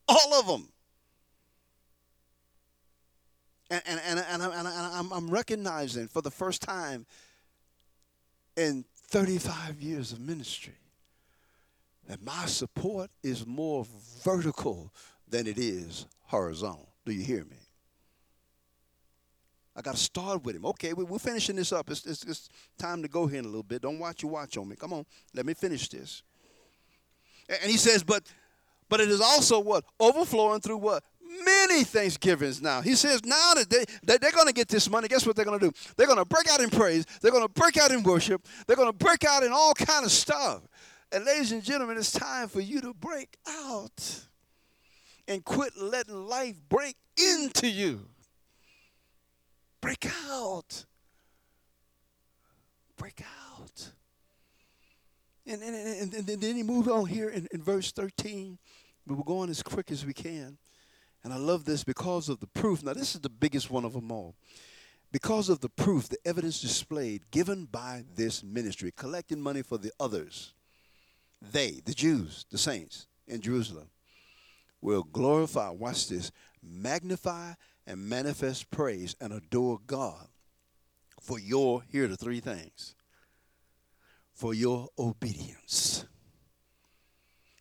All 0.07 0.33
of 0.35 0.47
them. 0.47 0.67
And, 3.71 3.81
and, 3.88 3.99
and, 4.05 4.19
and, 4.19 4.43
and 4.43 4.67
I'm, 4.67 5.11
I'm 5.11 5.29
recognizing 5.29 6.07
for 6.07 6.21
the 6.21 6.29
first 6.29 6.61
time 6.61 7.07
in 8.55 8.85
35 9.07 9.81
years 9.81 10.11
of 10.11 10.19
ministry 10.19 10.75
that 12.08 12.24
my 12.24 12.46
support 12.46 13.10
is 13.24 13.46
more 13.46 13.86
vertical 14.24 14.94
than 15.28 15.48
it 15.48 15.58
is 15.58 16.06
horizontal. 16.24 16.89
Do 17.06 17.13
you 17.13 17.24
hear 17.24 17.44
me? 17.46 17.58
I 19.76 19.82
got 19.82 19.96
to 19.96 20.02
start 20.02 20.44
with 20.44 20.56
him. 20.56 20.65
Okay, 20.65 20.94
we're 20.94 21.20
finishing 21.20 21.58
this 21.58 21.74
up. 21.74 21.89
It's, 21.89 22.06
it's, 22.06 22.24
it's, 22.24 22.50
time 22.78 23.02
to 23.02 23.10
go 23.10 23.28
here 23.28 23.39
in 23.39 23.46
a 23.46 23.48
little 23.48 23.63
bit. 23.63 23.82
Don't 23.82 24.00
watch 24.00 24.24
your 24.24 24.32
watch 24.32 24.58
on 24.58 24.70
me. 24.70 24.76
Come 24.76 24.94
on, 24.94 25.06
let 25.34 25.46
me 25.46 25.54
finish 25.54 25.89
this. 25.89 26.24
And 27.50 27.70
he 27.70 27.78
says, 27.78 28.04
but 28.04 28.24
but 28.88 29.00
it 29.00 29.10
is 29.10 29.22
also 29.22 29.60
what 29.60 29.84
overflowing 30.00 30.62
through 30.62 30.78
what 30.78 31.04
many 31.44 31.84
thanksgivings 31.84 32.62
now. 32.62 32.82
He 32.82 32.96
says 32.96 33.24
now 33.26 33.54
that 33.56 33.70
they 33.70 33.86
that 34.04 34.22
they're 34.22 34.32
going 34.32 34.48
to 34.48 34.54
get 34.54 34.68
this 34.68 34.89
money. 34.89 35.08
Guess 35.08 35.26
what 35.26 35.36
they're 35.36 35.46
going 35.46 35.60
to 35.60 35.70
do? 35.70 35.74
They're 35.98 36.08
going 36.08 36.20
to 36.20 36.26
break 36.26 36.50
out 36.50 36.62
in 36.62 36.70
praise. 36.70 37.06
They're 37.22 37.32
going 37.32 37.46
to 37.46 37.50
break 37.54 37.78
out 37.78 37.91
in 37.91 38.04
worship. 38.04 38.46
They're 38.68 38.76
going 38.76 38.91
to 38.91 38.98
break 38.98 39.26
out 39.26 39.44
in 39.44 39.52
all 39.52 39.74
kind 39.74 40.06
of 40.06 40.12
stuff. 40.12 40.62
And 41.15 41.23
ladies 41.23 41.54
and 41.54 41.63
gentlemen, 41.63 41.95
it's 41.95 42.12
time 42.12 42.49
for 42.49 42.60
you 42.60 42.82
to 42.82 42.93
break 42.93 43.38
out 43.47 44.25
and 45.30 45.45
quit 45.45 45.71
letting 45.78 46.28
life 46.28 46.58
break 46.67 46.97
into 47.17 47.69
you. 47.69 48.01
Break 49.80 50.12
out. 50.30 50.84
Break 52.97 53.21
out. 53.21 53.91
And, 55.47 55.63
and, 55.63 56.13
and, 56.13 56.30
and 56.30 56.41
then 56.41 56.56
he 56.58 56.63
moved 56.63 56.89
on 56.89 57.06
here 57.06 57.30
in, 57.30 57.47
in 57.54 57.63
verse 57.63 57.93
13. 57.93 58.58
But 59.08 59.15
we're 59.15 59.23
going 59.23 59.49
as 59.49 59.63
quick 59.63 59.91
as 59.91 60.06
we 60.06 60.13
can. 60.13 60.58
And 61.23 61.32
I 61.32 61.38
love 61.38 61.63
this 61.63 61.86
because 61.86 62.28
of 62.28 62.41
the 62.41 62.47
proof. 62.47 62.84
Now, 62.84 62.91
this 62.91 63.15
is 63.15 63.21
the 63.21 63.30
biggest 63.30 63.71
one 63.71 63.86
of 63.86 63.93
them 63.93 64.12
all. 64.12 64.36
Because 65.13 65.47
of 65.47 65.62
the 65.62 65.69
proof, 65.69 66.10
the 66.10 66.17
evidence 66.25 66.60
displayed 66.60 67.21
given 67.32 67.69
by 67.71 68.04
this 68.17 68.43
ministry, 68.43 68.91
collecting 68.93 69.39
money 69.39 69.62
for 69.62 69.78
the 69.78 69.93
others, 69.97 70.51
they, 71.51 71.81
the 71.86 71.93
Jews, 71.93 72.45
the 72.51 72.58
saints 72.58 73.08
in 73.27 73.41
Jerusalem, 73.41 73.89
will 74.81 75.03
glorify, 75.03 75.69
watch 75.69 76.08
this, 76.10 76.31
magnify 76.62 77.53
and 77.88 78.10
manifest 78.10 78.69
praise 78.71 79.15
and 79.19 79.34
adore 79.34 79.79
God 79.86 80.27
for 81.19 81.39
your, 81.39 81.84
here 81.91 82.05
are 82.05 82.08
the 82.08 82.17
three 82.17 82.39
things, 82.39 82.95
for 84.34 84.53
your 84.53 84.89
obedience, 84.99 86.05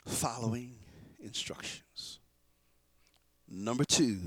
following 0.06 0.76
instructions. 1.22 2.20
Number 3.48 3.84
two, 3.84 4.18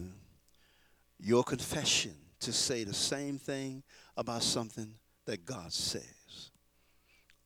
your 1.20 1.44
confession 1.44 2.16
to 2.40 2.52
say 2.54 2.84
the 2.84 2.94
same 2.94 3.38
thing 3.38 3.84
about 4.16 4.44
something 4.44 4.96
that 5.26 5.46
God 5.46 5.72
says 5.74 6.52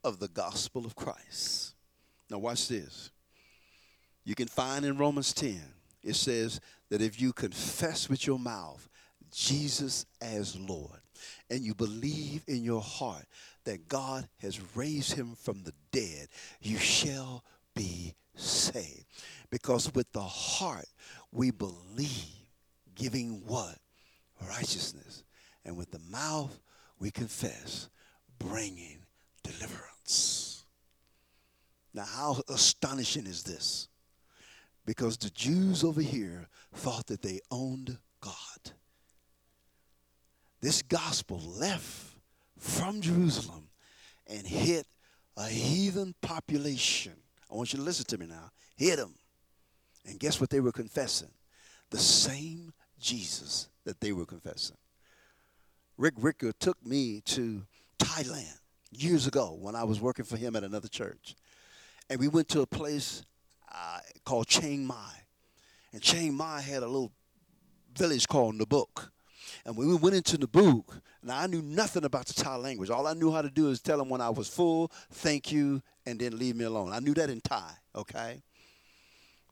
of 0.04 0.18
the 0.18 0.28
gospel 0.28 0.86
of 0.86 0.94
Christ. 0.94 1.74
Now, 2.32 2.38
watch 2.38 2.66
this. 2.66 3.10
You 4.24 4.34
can 4.34 4.48
find 4.48 4.86
in 4.86 4.96
Romans 4.96 5.34
10, 5.34 5.60
it 6.02 6.16
says 6.16 6.60
that 6.88 7.02
if 7.02 7.20
you 7.20 7.34
confess 7.34 8.08
with 8.08 8.26
your 8.26 8.38
mouth 8.38 8.88
Jesus 9.30 10.06
as 10.22 10.58
Lord 10.58 11.00
and 11.50 11.60
you 11.60 11.74
believe 11.74 12.42
in 12.48 12.64
your 12.64 12.80
heart 12.80 13.26
that 13.64 13.86
God 13.86 14.26
has 14.38 14.60
raised 14.74 15.12
him 15.12 15.34
from 15.34 15.62
the 15.62 15.74
dead, 15.90 16.28
you 16.62 16.78
shall 16.78 17.44
be 17.74 18.14
saved. 18.34 19.04
Because 19.50 19.92
with 19.94 20.10
the 20.12 20.22
heart 20.22 20.86
we 21.32 21.50
believe, 21.50 22.48
giving 22.94 23.42
what? 23.46 23.76
Righteousness. 24.48 25.22
And 25.66 25.76
with 25.76 25.90
the 25.90 26.00
mouth 26.10 26.58
we 26.98 27.10
confess, 27.10 27.90
bringing 28.38 29.00
deliverance. 29.42 30.41
Now, 31.94 32.04
how 32.04 32.40
astonishing 32.48 33.26
is 33.26 33.42
this? 33.42 33.88
because 34.84 35.16
the 35.16 35.30
Jews 35.30 35.84
over 35.84 36.00
here 36.00 36.48
thought 36.74 37.06
that 37.06 37.22
they 37.22 37.40
owned 37.50 37.98
God. 38.20 38.72
This 40.60 40.82
gospel 40.82 41.40
left 41.40 42.16
from 42.58 43.00
Jerusalem 43.00 43.68
and 44.26 44.46
hit 44.46 44.86
a 45.36 45.46
heathen 45.46 46.14
population. 46.20 47.14
I 47.50 47.54
want 47.54 47.72
you 47.72 47.78
to 47.78 47.84
listen 47.84 48.06
to 48.06 48.18
me 48.18 48.26
now. 48.26 48.50
Hit 48.76 48.96
them. 48.96 49.14
And 50.06 50.18
guess 50.18 50.40
what 50.40 50.50
they 50.50 50.60
were 50.60 50.72
confessing? 50.72 51.30
The 51.90 51.98
same 51.98 52.72
Jesus 53.00 53.68
that 53.84 54.00
they 54.00 54.12
were 54.12 54.26
confessing. 54.26 54.76
Rick 55.96 56.14
Ricker 56.16 56.52
took 56.52 56.84
me 56.84 57.20
to 57.26 57.62
Thailand 57.98 58.58
years 58.90 59.26
ago 59.26 59.56
when 59.60 59.74
I 59.74 59.84
was 59.84 60.00
working 60.00 60.24
for 60.24 60.36
him 60.36 60.56
at 60.56 60.64
another 60.64 60.88
church. 60.88 61.34
And 62.10 62.20
we 62.20 62.28
went 62.28 62.48
to 62.50 62.60
a 62.60 62.66
place 62.66 63.24
uh, 63.72 63.98
called 64.24 64.46
Chiang 64.46 64.86
Mai. 64.86 65.12
And 65.92 66.02
Chiang 66.02 66.34
Mai 66.34 66.60
had 66.60 66.82
a 66.82 66.86
little 66.86 67.12
village 67.96 68.26
called 68.28 68.56
Nabuk. 68.56 69.10
And 69.64 69.76
when 69.76 69.88
we 69.88 69.94
went 69.94 70.16
into 70.16 70.38
Nabuk, 70.38 70.84
now 71.22 71.38
I 71.38 71.46
knew 71.46 71.62
nothing 71.62 72.04
about 72.04 72.26
the 72.26 72.34
Thai 72.34 72.56
language. 72.56 72.90
All 72.90 73.06
I 73.06 73.14
knew 73.14 73.30
how 73.30 73.42
to 73.42 73.50
do 73.50 73.68
is 73.68 73.80
tell 73.80 73.98
them 73.98 74.08
when 74.08 74.20
I 74.20 74.30
was 74.30 74.48
full, 74.48 74.90
thank 75.10 75.52
you, 75.52 75.82
and 76.04 76.18
then 76.18 76.38
leave 76.38 76.56
me 76.56 76.64
alone. 76.64 76.92
I 76.92 76.98
knew 76.98 77.14
that 77.14 77.30
in 77.30 77.40
Thai, 77.40 77.70
okay? 77.94 78.42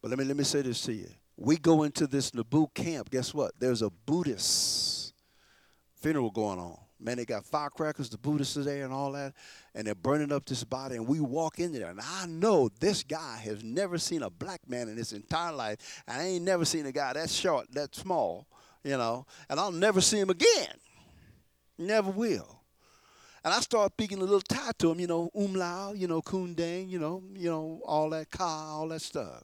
But 0.03 0.11
let 0.11 0.19
me 0.19 0.25
let 0.25 0.37
me 0.37 0.45
say 0.45 0.63
this 0.63 0.83
to 0.83 0.93
you. 0.93 1.09
We 1.37 1.57
go 1.57 1.85
into 1.85 2.07
this 2.07 2.33
Nabuk 2.33 2.75
camp, 2.75 3.11
guess 3.11 3.33
what? 3.33 3.53
There's 3.59 3.83
a 3.83 3.91
Buddhist 3.91 5.15
funeral 5.95 6.31
going 6.31 6.59
on. 6.59 6.79
Man, 7.01 7.17
they 7.17 7.25
got 7.25 7.47
firecrackers, 7.47 8.11
the 8.11 8.19
Buddhists 8.19 8.57
are 8.59 8.63
there 8.63 8.85
and 8.85 8.93
all 8.93 9.13
that, 9.13 9.33
and 9.75 9.87
they're 9.87 9.95
burning 9.95 10.33
up 10.33 10.45
this 10.45 10.65
body. 10.65 10.97
And 10.97 11.09
we 11.09 11.19
walk 11.19 11.59
in 11.59 11.73
there, 11.73 11.89
and 11.89 12.01
I 12.01 12.27
know 12.27 12.69
this 12.81 13.03
guy 13.03 13.39
has 13.39 13.65
never 13.65 13.97
seen 13.97 14.23
a 14.23 14.29
black 14.29 14.61
man 14.69 14.89
in 14.89 14.97
his 14.97 15.13
entire 15.13 15.53
life. 15.53 16.03
I 16.07 16.23
ain't 16.25 16.45
never 16.45 16.65
seen 16.65 16.85
a 16.87 16.93
guy 16.93 17.15
that 17.15 17.31
short, 17.31 17.73
that 17.73 17.95
small, 17.95 18.47
you 18.85 18.99
know, 18.99 19.27
and 19.49 19.59
I'll 19.59 19.73
never 19.73 20.01
see 20.01 20.19
him 20.19 20.31
again. 20.31 20.75
Never 21.79 22.11
will. 22.11 22.61
And 23.43 23.55
I 23.55 23.61
start 23.61 23.93
speaking 23.93 24.19
a 24.19 24.21
little 24.21 24.43
Thai 24.43 24.73
to 24.81 24.91
him, 24.91 25.01
you 25.01 25.07
know, 25.07 25.31
umlau, 25.35 25.99
you 25.99 26.07
know, 26.07 26.21
kundang, 26.21 26.91
you 26.91 26.99
know, 26.99 27.23
you 27.35 27.51
know, 27.51 27.81
all 27.87 28.11
that 28.11 28.31
ka, 28.31 28.45
all 28.45 28.89
that 28.89 29.01
stuff. 29.01 29.43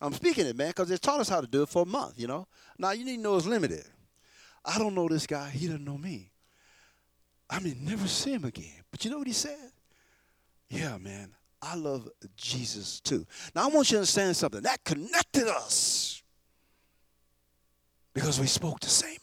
I'm 0.00 0.12
speaking 0.12 0.46
it, 0.46 0.56
man, 0.56 0.68
because 0.68 0.88
they 0.88 0.96
taught 0.96 1.18
us 1.20 1.28
how 1.28 1.40
to 1.40 1.46
do 1.46 1.62
it 1.62 1.68
for 1.68 1.82
a 1.82 1.86
month, 1.86 2.14
you 2.16 2.28
know. 2.28 2.46
Now 2.78 2.92
you 2.92 3.04
need 3.04 3.16
to 3.16 3.22
know 3.22 3.36
it's 3.36 3.46
limited. 3.46 3.84
I 4.64 4.78
don't 4.78 4.94
know 4.94 5.08
this 5.08 5.26
guy. 5.26 5.50
He 5.50 5.66
doesn't 5.66 5.84
know 5.84 5.98
me. 5.98 6.30
I 7.50 7.60
may 7.60 7.74
never 7.80 8.08
see 8.08 8.32
him 8.32 8.44
again. 8.44 8.82
But 8.90 9.04
you 9.04 9.10
know 9.10 9.18
what 9.18 9.26
he 9.26 9.32
said? 9.32 9.70
Yeah, 10.68 10.96
man, 10.98 11.32
I 11.60 11.76
love 11.76 12.08
Jesus 12.36 13.00
too. 13.00 13.26
Now 13.54 13.64
I 13.64 13.66
want 13.68 13.90
you 13.90 13.96
to 13.96 13.98
understand 13.98 14.36
something. 14.36 14.62
That 14.62 14.82
connected 14.84 15.46
us 15.46 16.22
because 18.14 18.40
we 18.40 18.46
spoke 18.46 18.80
the 18.80 18.88
same. 18.88 19.18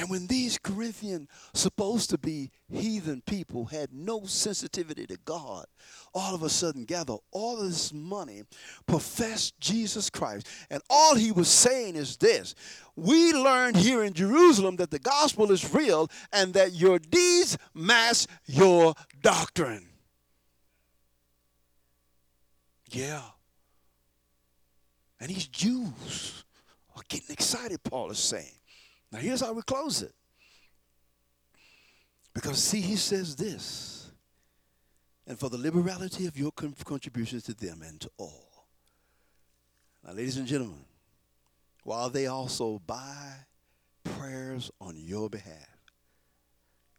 And 0.00 0.08
when 0.08 0.28
these 0.28 0.56
Corinthian, 0.56 1.28
supposed 1.52 2.08
to 2.08 2.16
be 2.16 2.50
heathen 2.72 3.20
people, 3.26 3.66
had 3.66 3.92
no 3.92 4.24
sensitivity 4.24 5.06
to 5.06 5.18
God, 5.26 5.66
all 6.14 6.34
of 6.34 6.42
a 6.42 6.48
sudden 6.48 6.86
gather 6.86 7.16
all 7.32 7.58
this 7.58 7.92
money, 7.92 8.44
profess 8.86 9.50
Jesus 9.60 10.08
Christ. 10.08 10.48
And 10.70 10.80
all 10.88 11.16
he 11.16 11.32
was 11.32 11.48
saying 11.48 11.96
is 11.96 12.16
this 12.16 12.54
We 12.96 13.34
learned 13.34 13.76
here 13.76 14.02
in 14.02 14.14
Jerusalem 14.14 14.76
that 14.76 14.90
the 14.90 14.98
gospel 14.98 15.52
is 15.52 15.74
real 15.74 16.08
and 16.32 16.54
that 16.54 16.72
your 16.72 16.98
deeds 16.98 17.58
match 17.74 18.26
your 18.46 18.94
doctrine. 19.20 19.86
Yeah. 22.90 23.20
And 25.20 25.28
these 25.28 25.46
Jews 25.46 26.44
are 26.96 27.02
getting 27.06 27.34
excited, 27.34 27.82
Paul 27.82 28.10
is 28.10 28.18
saying. 28.18 28.59
Now, 29.12 29.18
here's 29.18 29.40
how 29.40 29.52
we 29.52 29.62
close 29.62 30.02
it. 30.02 30.14
Because, 32.32 32.62
see, 32.62 32.80
he 32.80 32.96
says 32.96 33.34
this, 33.34 34.12
and 35.26 35.38
for 35.38 35.48
the 35.48 35.58
liberality 35.58 36.26
of 36.26 36.38
your 36.38 36.52
contributions 36.52 37.42
to 37.44 37.54
them 37.54 37.82
and 37.82 38.00
to 38.00 38.10
all. 38.18 38.66
Now, 40.04 40.12
ladies 40.12 40.36
and 40.36 40.46
gentlemen, 40.46 40.84
while 41.82 42.08
they 42.08 42.26
also 42.26 42.80
buy 42.86 43.34
prayers 44.04 44.70
on 44.80 44.96
your 44.96 45.28
behalf, 45.28 45.68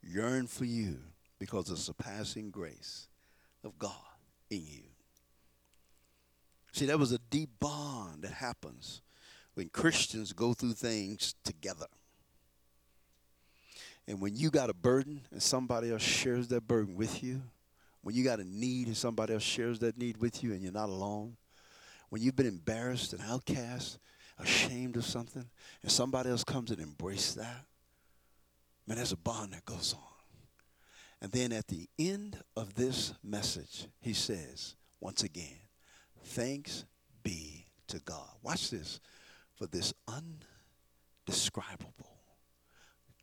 yearn 0.04 0.48
for 0.48 0.66
you 0.66 0.98
because 1.40 1.70
of 1.70 1.78
the 1.78 1.82
surpassing 1.82 2.52
grace 2.52 3.08
of 3.64 3.80
God 3.80 3.92
in 4.50 4.64
you. 4.66 4.84
See, 6.74 6.86
that 6.86 7.00
was 7.00 7.12
a 7.12 7.20
deep 7.30 7.50
bond 7.60 8.24
that 8.24 8.34
happens 8.34 9.02
when 9.54 9.70
Christians 9.70 10.34
go 10.34 10.54
through 10.54 10.74
things 10.74 11.36
together. 11.44 11.88
And 14.08 14.20
when 14.22 14.36
you 14.36 14.50
got 14.50 14.70
a 14.70 14.74
burden 14.74 15.22
and 15.32 15.42
somebody 15.42 15.92
else 15.92 16.02
shares 16.02 16.48
that 16.50 16.68
burden 16.68 16.96
with 16.96 17.24
you, 17.24 17.42
when 18.02 18.16
you 18.16 18.24
got 18.24 18.40
a 18.40 18.44
need 18.44 18.88
and 18.88 18.98
somebody 18.98 19.34
else 19.34 19.44
shares 19.44 19.80
that 19.80 19.98
need 19.98 20.18
with 20.18 20.44
you 20.44 20.54
and 20.54 20.62
you're 20.62 20.72
not 20.72 20.90
alone, 20.90 21.38
when 22.10 22.22
you've 22.22 22.36
been 22.36 22.48
embarrassed 22.48 23.14
and 23.14 23.22
outcast, 23.22 24.00
ashamed 24.40 24.98
of 24.98 25.06
something, 25.06 25.46
and 25.84 25.92
somebody 25.92 26.30
else 26.30 26.44
comes 26.44 26.72
and 26.72 26.82
embraces 26.82 27.36
that, 27.36 27.66
man, 28.88 28.98
there's 28.98 29.12
a 29.12 29.18
bond 29.18 29.54
that 29.54 29.66
goes 29.66 29.94
on. 29.94 30.02
And 31.22 31.32
then 31.32 31.54
at 31.54 31.68
the 31.68 31.88
end 32.00 32.38
of 32.58 32.74
this 32.74 33.14
message, 33.24 33.88
he 34.00 34.14
says, 34.14 34.76
once 35.00 35.24
again, 35.24 35.60
thanks 36.24 36.86
be 37.24 37.68
to 37.88 38.00
God. 38.00 38.30
Watch 38.42 38.72
this. 38.72 39.00
For 39.54 39.68
this 39.68 39.94
undescribable 41.28 42.21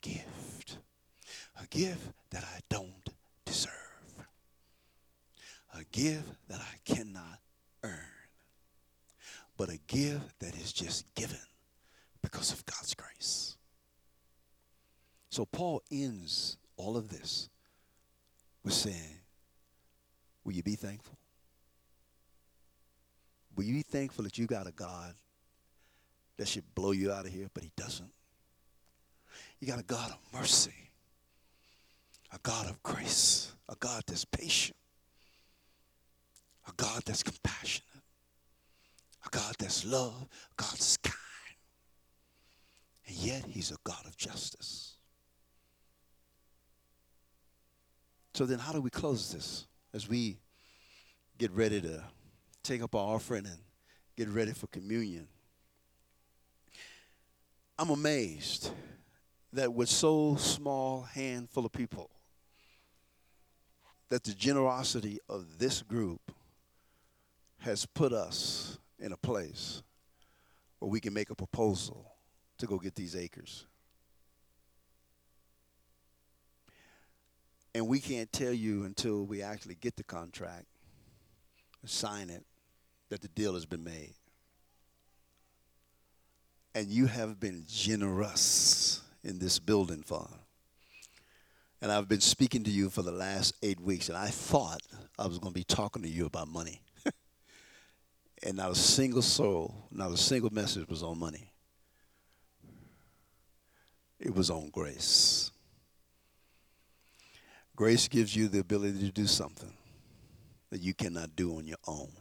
gift. 0.01 0.77
A 1.61 1.67
gift 1.67 2.11
that 2.31 2.43
I 2.43 2.59
don't 2.69 3.09
deserve. 3.45 3.73
A 5.75 5.83
gift 5.91 6.29
that 6.47 6.59
I 6.59 6.93
cannot 6.93 7.39
earn. 7.83 7.99
But 9.57 9.69
a 9.69 9.77
gift 9.87 10.39
that 10.39 10.55
is 10.55 10.71
just 10.71 11.13
given 11.15 11.37
because 12.21 12.51
of 12.51 12.65
God's 12.65 12.93
grace. 12.93 13.57
So 15.29 15.45
Paul 15.45 15.83
ends 15.91 16.57
all 16.77 16.97
of 16.97 17.09
this 17.09 17.49
with 18.63 18.73
saying, 18.73 19.19
Will 20.43 20.53
you 20.53 20.63
be 20.63 20.75
thankful? 20.75 21.17
Will 23.55 23.65
you 23.65 23.75
be 23.75 23.81
thankful 23.81 24.23
that 24.23 24.37
you 24.37 24.47
got 24.47 24.67
a 24.67 24.71
God 24.71 25.13
that 26.37 26.47
should 26.47 26.63
blow 26.73 26.91
you 26.91 27.11
out 27.11 27.25
of 27.25 27.31
here, 27.31 27.49
but 27.53 27.63
he 27.63 27.71
doesn't? 27.75 28.09
You 29.59 29.67
got 29.67 29.79
a 29.79 29.83
God 29.83 30.11
of 30.11 30.17
mercy, 30.33 30.91
a 32.33 32.39
God 32.43 32.69
of 32.69 32.81
grace, 32.81 33.53
a 33.67 33.75
God 33.75 34.03
that's 34.07 34.23
patient, 34.23 34.77
a 36.67 36.71
God 36.77 37.01
that's 37.05 37.23
compassionate, 37.23 37.83
a 39.25 39.29
God 39.29 39.55
that's 39.59 39.85
love, 39.85 40.27
a 40.51 40.61
God 40.61 40.71
that's 40.71 40.97
kind. 40.97 41.15
And 43.07 43.17
yet 43.17 43.43
he's 43.45 43.71
a 43.71 43.77
God 43.83 44.05
of 44.05 44.15
justice. 44.15 44.95
So 48.33 48.45
then 48.45 48.59
how 48.59 48.71
do 48.71 48.79
we 48.79 48.89
close 48.89 49.33
this 49.33 49.67
as 49.93 50.07
we 50.07 50.37
get 51.37 51.51
ready 51.51 51.81
to 51.81 52.01
take 52.63 52.81
up 52.81 52.95
our 52.95 53.15
offering 53.15 53.45
and 53.45 53.57
get 54.15 54.29
ready 54.29 54.53
for 54.53 54.67
communion? 54.67 55.27
I'm 57.77 57.89
amazed 57.89 58.71
that 59.53 59.73
with 59.73 59.89
so 59.89 60.35
small 60.35 61.01
handful 61.01 61.65
of 61.65 61.71
people 61.71 62.09
that 64.09 64.23
the 64.23 64.33
generosity 64.33 65.19
of 65.29 65.59
this 65.59 65.81
group 65.81 66.31
has 67.59 67.85
put 67.85 68.11
us 68.11 68.77
in 68.99 69.11
a 69.11 69.17
place 69.17 69.83
where 70.79 70.89
we 70.89 70.99
can 70.99 71.13
make 71.13 71.29
a 71.29 71.35
proposal 71.35 72.13
to 72.57 72.65
go 72.65 72.77
get 72.77 72.95
these 72.95 73.15
acres. 73.15 73.65
And 77.75 77.87
we 77.87 77.99
can't 77.99 78.31
tell 78.31 78.53
you 78.53 78.83
until 78.83 79.25
we 79.25 79.41
actually 79.41 79.75
get 79.75 79.95
the 79.95 80.03
contract, 80.03 80.65
sign 81.85 82.29
it, 82.29 82.43
that 83.09 83.21
the 83.21 83.27
deal 83.29 83.53
has 83.53 83.65
been 83.65 83.83
made. 83.83 84.13
And 86.73 86.87
you 86.87 87.05
have 87.07 87.39
been 87.39 87.63
generous 87.67 89.01
in 89.23 89.39
this 89.39 89.59
building 89.59 90.01
fund. 90.01 90.29
And 91.81 91.91
I've 91.91 92.09
been 92.09 92.21
speaking 92.21 92.63
to 92.65 92.71
you 92.71 92.89
for 92.89 93.01
the 93.01 93.11
last 93.11 93.55
eight 93.63 93.79
weeks, 93.79 94.09
and 94.09 94.17
I 94.17 94.27
thought 94.27 94.81
I 95.17 95.27
was 95.27 95.39
going 95.39 95.53
to 95.53 95.59
be 95.59 95.63
talking 95.63 96.01
to 96.01 96.09
you 96.09 96.25
about 96.25 96.49
money. 96.49 96.81
and 98.43 98.57
not 98.57 98.71
a 98.71 98.75
single 98.75 99.21
soul, 99.21 99.87
not 99.91 100.11
a 100.11 100.17
single 100.17 100.49
message 100.51 100.87
was 100.89 101.03
on 101.03 101.17
money. 101.17 101.51
It 104.19 104.35
was 104.35 104.49
on 104.49 104.69
grace. 104.69 105.51
Grace 107.75 108.09
gives 108.09 108.35
you 108.35 108.49
the 108.49 108.59
ability 108.59 108.99
to 108.99 109.11
do 109.11 109.25
something 109.25 109.73
that 110.69 110.81
you 110.81 110.93
cannot 110.93 111.35
do 111.37 111.55
on 111.55 111.65
your 111.65 111.77
own. 111.87 112.11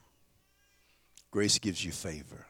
Grace 1.33 1.59
gives 1.59 1.85
you 1.85 1.91
favor. 1.91 2.47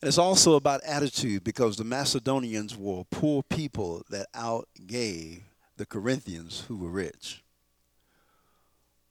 And 0.00 0.08
it's 0.08 0.18
also 0.18 0.54
about 0.54 0.82
attitude 0.84 1.44
because 1.44 1.76
the 1.76 1.84
Macedonians 1.84 2.76
were 2.76 3.04
poor 3.10 3.42
people 3.42 4.02
that 4.10 4.32
outgave 4.32 5.42
the 5.76 5.86
Corinthians 5.86 6.64
who 6.68 6.76
were 6.76 6.90
rich. 6.90 7.42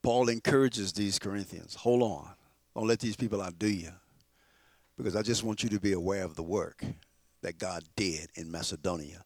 Paul 0.01 0.29
encourages 0.29 0.93
these 0.93 1.17
Corinthians 1.17 1.75
hold 1.75 2.03
on, 2.03 2.29
don't 2.75 2.87
let 2.87 2.99
these 2.99 3.15
people 3.15 3.41
outdo 3.41 3.67
you 3.67 3.91
because 4.97 5.15
I 5.15 5.21
just 5.21 5.43
want 5.43 5.63
you 5.63 5.69
to 5.69 5.79
be 5.79 5.93
aware 5.93 6.23
of 6.23 6.35
the 6.35 6.43
work 6.43 6.83
that 7.41 7.57
God 7.57 7.83
did 7.95 8.29
in 8.35 8.51
Macedonia, 8.51 9.23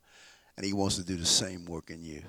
and 0.56 0.66
He 0.66 0.74
wants 0.74 0.96
to 0.98 1.04
do 1.04 1.16
the 1.16 1.26
same 1.26 1.66
work 1.66 1.90
in 1.90 2.02
you. 2.02 2.24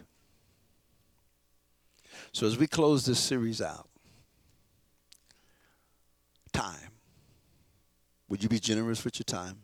So, 2.33 2.47
as 2.47 2.59
we 2.59 2.67
close 2.67 3.07
this 3.07 3.21
series 3.21 3.63
out, 3.63 3.89
time. 6.53 6.98
Would 8.29 8.43
you 8.43 8.49
be 8.49 8.59
generous 8.61 9.05
with 9.05 9.19
your 9.19 9.25
time? 9.25 9.61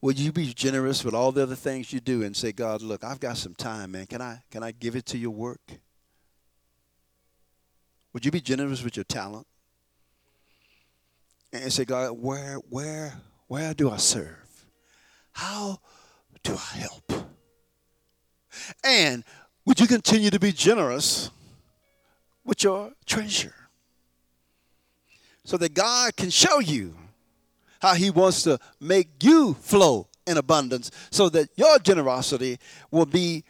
Would 0.00 0.18
you 0.18 0.32
be 0.32 0.52
generous 0.52 1.04
with 1.04 1.14
all 1.14 1.32
the 1.32 1.42
other 1.42 1.54
things 1.54 1.92
you 1.92 2.00
do 2.00 2.22
and 2.22 2.36
say, 2.36 2.52
God, 2.52 2.82
look, 2.82 3.02
I've 3.02 3.20
got 3.20 3.36
some 3.36 3.54
time, 3.54 3.92
man. 3.92 4.06
Can 4.06 4.20
I 4.20 4.42
can 4.50 4.62
I 4.62 4.72
give 4.72 4.96
it 4.96 5.06
to 5.06 5.18
your 5.18 5.30
work? 5.30 5.80
Would 8.12 8.24
you 8.24 8.30
be 8.30 8.40
generous 8.40 8.82
with 8.82 8.96
your 8.96 9.04
talent? 9.04 9.46
And 11.52 11.72
say, 11.72 11.84
God, 11.84 12.12
where 12.12 12.56
where 12.68 13.14
Where 13.50 13.74
do 13.74 13.90
I 13.90 13.96
serve? 13.96 14.64
How 15.32 15.80
do 16.44 16.54
I 16.54 16.78
help? 16.78 17.12
And 18.84 19.24
would 19.64 19.80
you 19.80 19.88
continue 19.88 20.30
to 20.30 20.38
be 20.38 20.52
generous 20.52 21.32
with 22.44 22.62
your 22.62 22.92
treasure? 23.06 23.59
So 25.44 25.56
that 25.56 25.74
God 25.74 26.16
can 26.16 26.30
show 26.30 26.60
you 26.60 26.94
how 27.80 27.94
He 27.94 28.10
wants 28.10 28.42
to 28.44 28.58
make 28.78 29.08
you 29.22 29.54
flow 29.54 30.08
in 30.26 30.36
abundance 30.36 30.90
so 31.10 31.28
that 31.30 31.48
your 31.56 31.78
generosity 31.78 32.58
will 32.90 33.06
be 33.06 33.44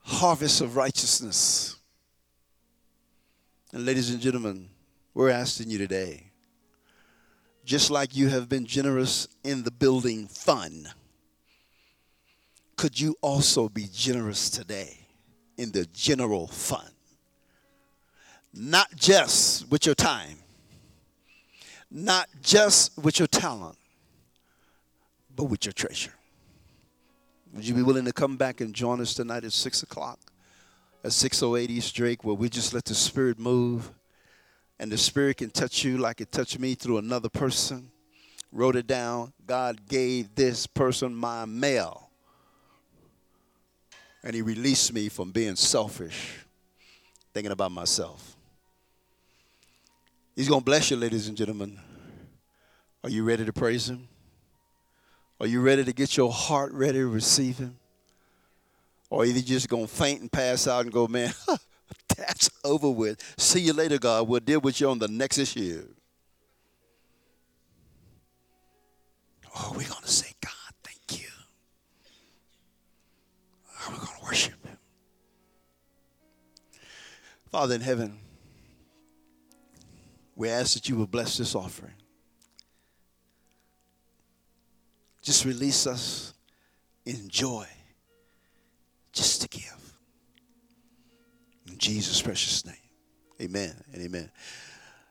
harvest 0.00 0.60
of 0.60 0.76
righteousness. 0.76 1.76
And 3.72 3.84
ladies 3.84 4.10
and 4.10 4.20
gentlemen, 4.20 4.70
we're 5.14 5.30
asking 5.30 5.70
you 5.70 5.78
today, 5.78 6.30
just 7.64 7.90
like 7.90 8.16
you 8.16 8.28
have 8.28 8.48
been 8.48 8.64
generous 8.64 9.28
in 9.44 9.62
the 9.62 9.70
building 9.70 10.26
fund, 10.26 10.88
could 12.76 12.98
you 12.98 13.14
also 13.20 13.68
be 13.68 13.86
generous 13.92 14.48
today 14.48 15.06
in 15.58 15.72
the 15.72 15.84
general 15.92 16.46
fund? 16.46 16.88
Not 18.54 18.88
just 18.96 19.70
with 19.70 19.84
your 19.84 19.94
time, 19.94 20.38
not 21.90 22.28
just 22.42 22.96
with 22.98 23.18
your 23.18 23.28
talent, 23.28 23.76
but 25.34 25.44
with 25.44 25.64
your 25.64 25.72
treasure. 25.72 26.12
Would 27.54 27.66
you 27.66 27.74
be 27.74 27.82
willing 27.82 28.04
to 28.04 28.12
come 28.12 28.36
back 28.36 28.60
and 28.60 28.74
join 28.74 29.00
us 29.00 29.14
tonight 29.14 29.44
at 29.44 29.52
6 29.52 29.82
o'clock 29.82 30.18
at 31.04 31.12
608 31.12 31.70
East 31.70 31.94
Drake, 31.94 32.24
where 32.24 32.34
we 32.34 32.48
just 32.48 32.74
let 32.74 32.84
the 32.84 32.94
Spirit 32.94 33.38
move 33.38 33.90
and 34.78 34.92
the 34.92 34.98
Spirit 34.98 35.38
can 35.38 35.50
touch 35.50 35.84
you 35.84 35.98
like 35.98 36.20
it 36.20 36.30
touched 36.30 36.58
me 36.58 36.74
through 36.74 36.98
another 36.98 37.28
person? 37.28 37.90
Wrote 38.52 38.76
it 38.76 38.86
down. 38.86 39.32
God 39.46 39.86
gave 39.88 40.34
this 40.34 40.66
person 40.66 41.14
my 41.14 41.44
mail. 41.44 42.10
And 44.22 44.34
He 44.34 44.42
released 44.42 44.92
me 44.92 45.08
from 45.08 45.30
being 45.30 45.56
selfish, 45.56 46.44
thinking 47.32 47.52
about 47.52 47.72
myself. 47.72 48.37
He's 50.38 50.48
going 50.48 50.60
to 50.60 50.64
bless 50.64 50.88
you, 50.88 50.96
ladies 50.96 51.26
and 51.26 51.36
gentlemen. 51.36 51.80
Are 53.02 53.10
you 53.10 53.24
ready 53.24 53.44
to 53.44 53.52
praise 53.52 53.90
Him? 53.90 54.06
Are 55.40 55.48
you 55.48 55.60
ready 55.60 55.82
to 55.82 55.92
get 55.92 56.16
your 56.16 56.30
heart 56.30 56.72
ready 56.72 56.98
to 56.98 57.08
receive 57.08 57.58
Him? 57.58 57.76
Or 59.10 59.22
are 59.22 59.26
you 59.26 59.42
just 59.42 59.68
going 59.68 59.88
to 59.88 59.92
faint 59.92 60.20
and 60.20 60.30
pass 60.30 60.68
out 60.68 60.82
and 60.84 60.92
go, 60.92 61.08
man, 61.08 61.32
that's 62.16 62.50
over 62.62 62.88
with. 62.88 63.20
See 63.36 63.62
you 63.62 63.72
later, 63.72 63.98
God. 63.98 64.28
We'll 64.28 64.38
deal 64.38 64.60
with 64.60 64.80
you 64.80 64.88
on 64.88 65.00
the 65.00 65.08
next 65.08 65.38
issue. 65.38 65.88
Oh, 69.56 69.72
we're 69.72 69.88
going 69.88 70.02
to 70.02 70.08
say, 70.08 70.30
God, 70.40 70.52
thank 70.84 71.20
you. 71.20 71.28
Oh, 73.80 73.88
we're 73.90 73.96
going 73.96 74.18
to 74.20 74.24
worship 74.24 74.64
Him. 74.64 74.78
Father 77.50 77.74
in 77.74 77.80
heaven, 77.80 78.20
we 80.38 80.48
ask 80.48 80.74
that 80.74 80.88
you 80.88 80.94
will 80.94 81.08
bless 81.08 81.36
this 81.36 81.56
offering. 81.56 81.94
Just 85.20 85.44
release 85.44 85.84
us 85.84 86.32
in 87.04 87.28
joy 87.28 87.66
just 89.12 89.42
to 89.42 89.48
give. 89.48 89.94
In 91.66 91.76
Jesus' 91.76 92.22
precious 92.22 92.64
name. 92.64 92.76
Amen 93.42 93.74
and 93.92 94.00
amen. 94.00 94.30